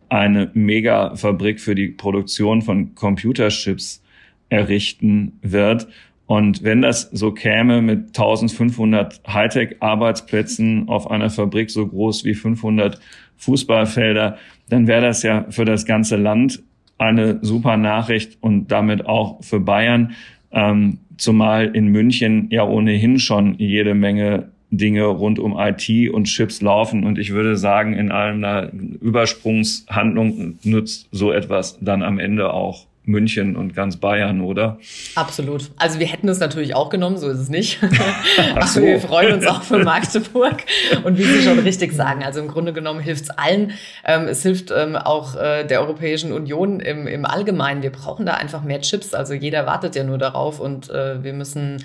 eine 0.09 0.49
Megafabrik 0.53 1.61
für 1.61 1.76
die 1.76 1.89
Produktion 1.89 2.61
von 2.61 2.95
Computerchips 2.95 4.03
errichten 4.50 5.39
wird. 5.41 5.88
Und 6.26 6.64
wenn 6.64 6.82
das 6.82 7.10
so 7.12 7.32
käme 7.32 7.82
mit 7.82 8.08
1500 8.08 9.22
Hightech-Arbeitsplätzen 9.28 10.89
auf 10.89 11.10
einer 11.10 11.30
Fabrik 11.30 11.70
so 11.70 11.88
groß 11.88 12.26
wie 12.26 12.34
500 12.34 13.00
Fußballfelder, 13.38 14.38
dann 14.70 14.88
wäre 14.88 15.02
das 15.02 15.24
ja 15.24 15.45
für 15.50 15.64
das 15.64 15.86
ganze 15.86 16.18
Land 16.18 16.62
eine 16.98 17.39
super 17.43 17.78
Nachricht 17.78 18.38
und 18.41 18.72
damit 18.72 19.06
auch 19.06 19.41
für 19.43 19.60
Bayern, 19.60 20.12
ähm, 20.52 21.00
zumal 21.18 21.76
in 21.76 21.88
München 21.88 22.48
ja 22.50 22.64
ohnehin 22.64 23.20
schon 23.20 23.56
jede 23.58 23.93
Menge 23.93 24.50
Dinge 24.70 25.06
rund 25.06 25.39
um 25.39 25.58
IT 25.58 25.89
und 26.12 26.26
Chips 26.26 26.62
laufen. 26.62 27.06
Und 27.06 27.18
ich 27.18 27.32
würde 27.32 27.56
sagen, 27.56 27.93
in 27.93 28.12
einer 28.12 28.72
Übersprungshandlung 28.74 30.60
nutzt 30.64 31.08
so 31.12 31.32
etwas 31.32 31.78
dann 31.80 32.04
am 32.04 32.20
Ende 32.20 32.54
auch 32.54 32.86
München 33.08 33.55
und 33.55 33.74
ganz 33.74 33.97
Bayern, 33.97 34.41
oder? 34.41 34.78
Absolut. 35.16 35.72
Also 35.78 35.99
wir 35.99 36.08
hätten 36.08 36.28
es 36.28 36.39
natürlich 36.39 36.76
auch 36.76 36.89
genommen, 36.89 37.18
so 37.18 37.30
ist 37.30 37.39
es 37.39 37.49
nicht. 37.49 37.80
Aber 38.55 38.68
so. 38.68 38.82
wir 38.82 38.99
freuen 38.99 39.36
uns 39.36 39.47
auch 39.47 39.64
für 39.64 39.80
Magdeburg. 39.84 40.58
Und 41.03 41.18
wie 41.18 41.24
Sie 41.24 41.41
schon 41.41 41.60
richtig 41.60 41.93
sagen, 41.93 42.24
also 42.24 42.41
im 42.41 42.49
Grunde 42.49 42.74
genommen 42.74 42.99
hilft 42.99 43.24
es 43.24 43.30
allen. 43.30 43.72
Ähm, 44.05 44.28
es 44.28 44.43
hilft 44.43 44.72
ähm, 44.72 44.97
auch 44.97 45.36
äh, 45.36 45.64
der 45.64 45.82
Europäischen 45.82 46.34
Union 46.34 46.82
im, 46.82 47.08
im 47.08 47.26
Allgemeinen. 47.26 47.82
Wir 47.82 47.91
brauchen 47.91 48.26
da 48.26 48.34
einfach 48.34 48.64
mehr 48.64 48.82
Chips. 48.82 49.14
Also 49.14 49.34
jeder 49.34 49.66
wartet 49.66 49.95
ja 49.95 50.03
nur 50.03 50.18
darauf 50.18 50.60
und 50.60 50.89
äh, 50.89 51.24
wir 51.24 51.34
müssen 51.34 51.84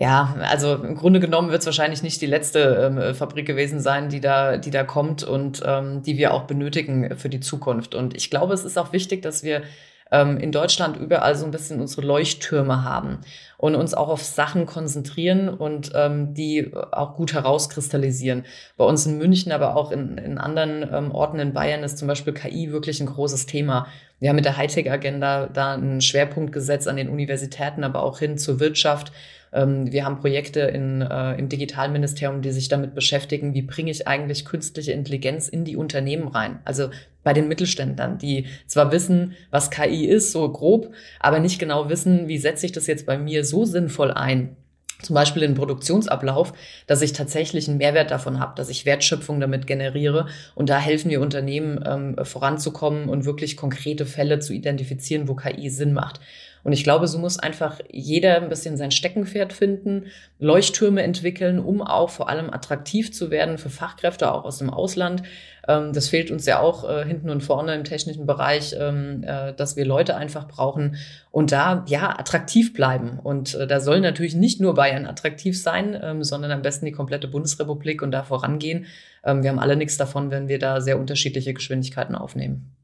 ja, 0.00 0.36
also 0.48 0.74
im 0.74 0.94
Grunde 0.94 1.18
genommen 1.18 1.50
wird 1.50 1.60
es 1.60 1.66
wahrscheinlich 1.66 2.02
nicht 2.02 2.20
die 2.20 2.26
letzte 2.26 2.92
ähm, 2.98 3.14
Fabrik 3.14 3.46
gewesen 3.46 3.80
sein, 3.80 4.08
die 4.08 4.20
da, 4.20 4.56
die 4.56 4.70
da 4.70 4.84
kommt 4.84 5.24
und 5.24 5.62
ähm, 5.66 6.02
die 6.02 6.16
wir 6.18 6.34
auch 6.34 6.44
benötigen 6.44 7.16
für 7.16 7.28
die 7.28 7.40
Zukunft. 7.40 7.96
Und 7.96 8.16
ich 8.16 8.30
glaube, 8.30 8.54
es 8.54 8.64
ist 8.64 8.78
auch 8.78 8.92
wichtig, 8.92 9.22
dass 9.22 9.42
wir 9.42 9.62
ähm, 10.10 10.38
in 10.38 10.52
Deutschland 10.52 10.96
überall 10.96 11.34
so 11.36 11.44
ein 11.44 11.50
bisschen 11.50 11.80
unsere 11.80 12.02
Leuchttürme 12.02 12.84
haben 12.84 13.20
und 13.58 13.74
uns 13.74 13.92
auch 13.92 14.08
auf 14.08 14.22
Sachen 14.22 14.66
konzentrieren 14.66 15.48
und 15.48 15.90
ähm, 15.94 16.32
die 16.32 16.72
auch 16.74 17.16
gut 17.16 17.34
herauskristallisieren. 17.34 18.44
Bei 18.76 18.84
uns 18.84 19.04
in 19.04 19.18
München, 19.18 19.52
aber 19.52 19.76
auch 19.76 19.90
in, 19.90 20.16
in 20.16 20.38
anderen 20.38 20.88
ähm, 20.90 21.10
Orten 21.10 21.40
in 21.40 21.52
Bayern 21.52 21.82
ist 21.82 21.98
zum 21.98 22.06
Beispiel 22.08 22.32
KI 22.32 22.70
wirklich 22.70 23.00
ein 23.00 23.06
großes 23.06 23.46
Thema. 23.46 23.88
Wir 24.20 24.30
haben 24.30 24.36
mit 24.36 24.44
der 24.44 24.56
Hightech-Agenda 24.56 25.48
da 25.48 25.74
einen 25.74 26.00
Schwerpunkt 26.00 26.52
gesetzt 26.52 26.86
an 26.88 26.96
den 26.96 27.08
Universitäten, 27.08 27.82
aber 27.82 28.02
auch 28.04 28.20
hin 28.20 28.38
zur 28.38 28.60
Wirtschaft. 28.60 29.12
Ähm, 29.52 29.90
wir 29.92 30.04
haben 30.04 30.18
Projekte 30.18 30.60
in, 30.60 31.00
äh, 31.02 31.34
im 31.34 31.48
Digitalministerium, 31.48 32.42
die 32.42 32.50
sich 32.50 32.68
damit 32.68 32.94
beschäftigen, 32.94 33.54
wie 33.54 33.62
bringe 33.62 33.90
ich 33.90 34.06
eigentlich 34.06 34.44
künstliche 34.44 34.92
Intelligenz 34.92 35.48
in 35.48 35.64
die 35.64 35.76
Unternehmen 35.76 36.28
rein. 36.28 36.58
Also 36.64 36.90
bei 37.24 37.32
den 37.32 37.48
Mittelständlern, 37.48 38.18
die 38.18 38.46
zwar 38.66 38.92
wissen, 38.92 39.34
was 39.50 39.70
KI 39.70 40.06
ist, 40.06 40.32
so 40.32 40.50
grob, 40.50 40.92
aber 41.20 41.40
nicht 41.40 41.58
genau 41.58 41.88
wissen, 41.88 42.28
wie 42.28 42.38
setze 42.38 42.66
ich 42.66 42.72
das 42.72 42.86
jetzt 42.86 43.06
bei 43.06 43.18
mir 43.18 43.44
so 43.48 43.64
sinnvoll 43.64 44.12
ein, 44.12 44.56
zum 45.02 45.14
Beispiel 45.14 45.42
den 45.42 45.54
Produktionsablauf, 45.54 46.52
dass 46.86 47.02
ich 47.02 47.12
tatsächlich 47.12 47.68
einen 47.68 47.78
Mehrwert 47.78 48.10
davon 48.10 48.40
habe, 48.40 48.54
dass 48.56 48.68
ich 48.68 48.84
Wertschöpfung 48.84 49.40
damit 49.40 49.66
generiere. 49.66 50.26
Und 50.56 50.70
da 50.70 50.78
helfen 50.78 51.10
wir 51.10 51.20
Unternehmen 51.20 51.80
ähm, 51.86 52.16
voranzukommen 52.24 53.08
und 53.08 53.24
wirklich 53.24 53.56
konkrete 53.56 54.06
Fälle 54.06 54.40
zu 54.40 54.52
identifizieren, 54.52 55.28
wo 55.28 55.34
KI 55.34 55.70
Sinn 55.70 55.92
macht. 55.92 56.20
Und 56.68 56.72
ich 56.72 56.84
glaube, 56.84 57.08
so 57.08 57.18
muss 57.18 57.38
einfach 57.38 57.80
jeder 57.90 58.36
ein 58.36 58.50
bisschen 58.50 58.76
sein 58.76 58.90
Steckenpferd 58.90 59.54
finden, 59.54 60.08
Leuchttürme 60.38 61.02
entwickeln, 61.02 61.60
um 61.60 61.80
auch 61.80 62.10
vor 62.10 62.28
allem 62.28 62.52
attraktiv 62.52 63.10
zu 63.10 63.30
werden 63.30 63.56
für 63.56 63.70
Fachkräfte 63.70 64.30
auch 64.30 64.44
aus 64.44 64.58
dem 64.58 64.68
Ausland. 64.68 65.22
Ähm, 65.66 65.94
das 65.94 66.08
fehlt 66.08 66.30
uns 66.30 66.44
ja 66.44 66.60
auch 66.60 66.86
äh, 66.86 67.06
hinten 67.06 67.30
und 67.30 67.42
vorne 67.42 67.74
im 67.74 67.84
technischen 67.84 68.26
Bereich, 68.26 68.76
ähm, 68.78 69.24
äh, 69.26 69.54
dass 69.54 69.76
wir 69.76 69.86
Leute 69.86 70.14
einfach 70.14 70.46
brauchen 70.46 70.96
und 71.30 71.52
da 71.52 71.86
ja 71.88 72.10
attraktiv 72.18 72.74
bleiben. 72.74 73.18
Und 73.18 73.54
äh, 73.54 73.66
da 73.66 73.80
soll 73.80 74.02
natürlich 74.02 74.34
nicht 74.34 74.60
nur 74.60 74.74
Bayern 74.74 75.06
attraktiv 75.06 75.58
sein, 75.58 75.98
ähm, 75.98 76.22
sondern 76.22 76.50
am 76.50 76.60
besten 76.60 76.84
die 76.84 76.92
komplette 76.92 77.28
Bundesrepublik 77.28 78.02
und 78.02 78.10
da 78.10 78.24
vorangehen. 78.24 78.84
wir 79.24 79.50
haben 79.50 79.58
alle 79.58 79.76
nichts 79.76 79.96
davon, 79.96 80.30
wenn 80.30 80.48
wir 80.48 80.58
da 80.58 80.82
sehr 80.82 80.98
unterschiedliche 80.98 81.54
Geschwindigkeiten 81.54 82.14
aufnehmen. 82.14 82.77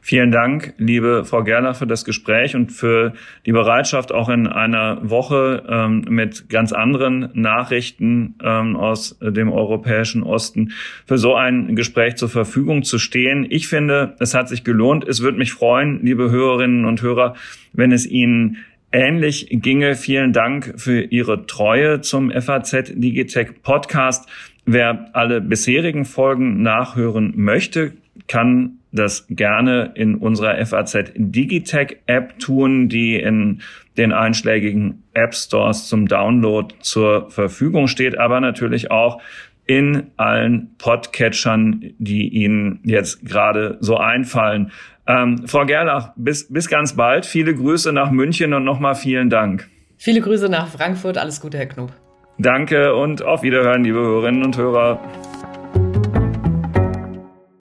Vielen 0.00 0.30
Dank, 0.30 0.74
liebe 0.78 1.24
Frau 1.24 1.42
Gerler, 1.42 1.74
für 1.74 1.86
das 1.86 2.04
Gespräch 2.04 2.54
und 2.54 2.72
für 2.72 3.12
die 3.46 3.52
Bereitschaft, 3.52 4.12
auch 4.12 4.28
in 4.28 4.46
einer 4.46 4.98
Woche 5.08 5.64
ähm, 5.68 6.04
mit 6.08 6.48
ganz 6.48 6.72
anderen 6.72 7.30
Nachrichten 7.34 8.34
ähm, 8.42 8.76
aus 8.76 9.18
dem 9.20 9.52
europäischen 9.52 10.22
Osten 10.22 10.72
für 11.06 11.18
so 11.18 11.34
ein 11.34 11.76
Gespräch 11.76 12.16
zur 12.16 12.28
Verfügung 12.28 12.82
zu 12.82 12.98
stehen. 12.98 13.46
Ich 13.48 13.68
finde, 13.68 14.14
es 14.18 14.34
hat 14.34 14.48
sich 14.48 14.64
gelohnt. 14.64 15.06
Es 15.06 15.22
würde 15.22 15.38
mich 15.38 15.52
freuen, 15.52 16.04
liebe 16.04 16.30
Hörerinnen 16.30 16.84
und 16.84 17.02
Hörer, 17.02 17.34
wenn 17.72 17.92
es 17.92 18.06
Ihnen 18.06 18.58
ähnlich 18.92 19.48
ginge. 19.50 19.94
Vielen 19.94 20.32
Dank 20.32 20.74
für 20.76 21.02
Ihre 21.02 21.46
Treue 21.46 22.00
zum 22.00 22.30
FAZ 22.30 22.92
Digitech 22.94 23.62
Podcast. 23.62 24.28
Wer 24.64 25.10
alle 25.14 25.40
bisherigen 25.40 26.04
Folgen 26.04 26.62
nachhören 26.62 27.32
möchte, 27.36 27.92
kann 28.26 28.77
das 28.92 29.26
gerne 29.28 29.92
in 29.94 30.16
unserer 30.16 30.64
FAZ 30.64 31.12
Digitech 31.14 31.98
App 32.06 32.38
tun, 32.38 32.88
die 32.88 33.16
in 33.16 33.60
den 33.96 34.12
einschlägigen 34.12 35.02
App 35.14 35.34
Stores 35.34 35.88
zum 35.88 36.06
Download 36.06 36.74
zur 36.80 37.30
Verfügung 37.30 37.88
steht, 37.88 38.18
aber 38.18 38.40
natürlich 38.40 38.90
auch 38.90 39.20
in 39.66 40.06
allen 40.16 40.74
Podcatchern, 40.78 41.92
die 41.98 42.28
Ihnen 42.28 42.80
jetzt 42.84 43.24
gerade 43.26 43.76
so 43.80 43.98
einfallen. 43.98 44.72
Ähm, 45.06 45.46
Frau 45.46 45.66
Gerlach, 45.66 46.12
bis, 46.16 46.50
bis 46.50 46.68
ganz 46.68 46.96
bald. 46.96 47.26
Viele 47.26 47.54
Grüße 47.54 47.92
nach 47.92 48.10
München 48.10 48.54
und 48.54 48.64
nochmal 48.64 48.94
vielen 48.94 49.28
Dank. 49.28 49.68
Viele 49.98 50.20
Grüße 50.20 50.48
nach 50.48 50.68
Frankfurt. 50.68 51.18
Alles 51.18 51.40
Gute, 51.40 51.58
Herr 51.58 51.66
Knob. 51.66 51.92
Danke 52.38 52.94
und 52.94 53.22
auf 53.22 53.42
Wiederhören, 53.42 53.84
liebe 53.84 53.98
Hörerinnen 53.98 54.44
und 54.44 54.56
Hörer. 54.56 55.00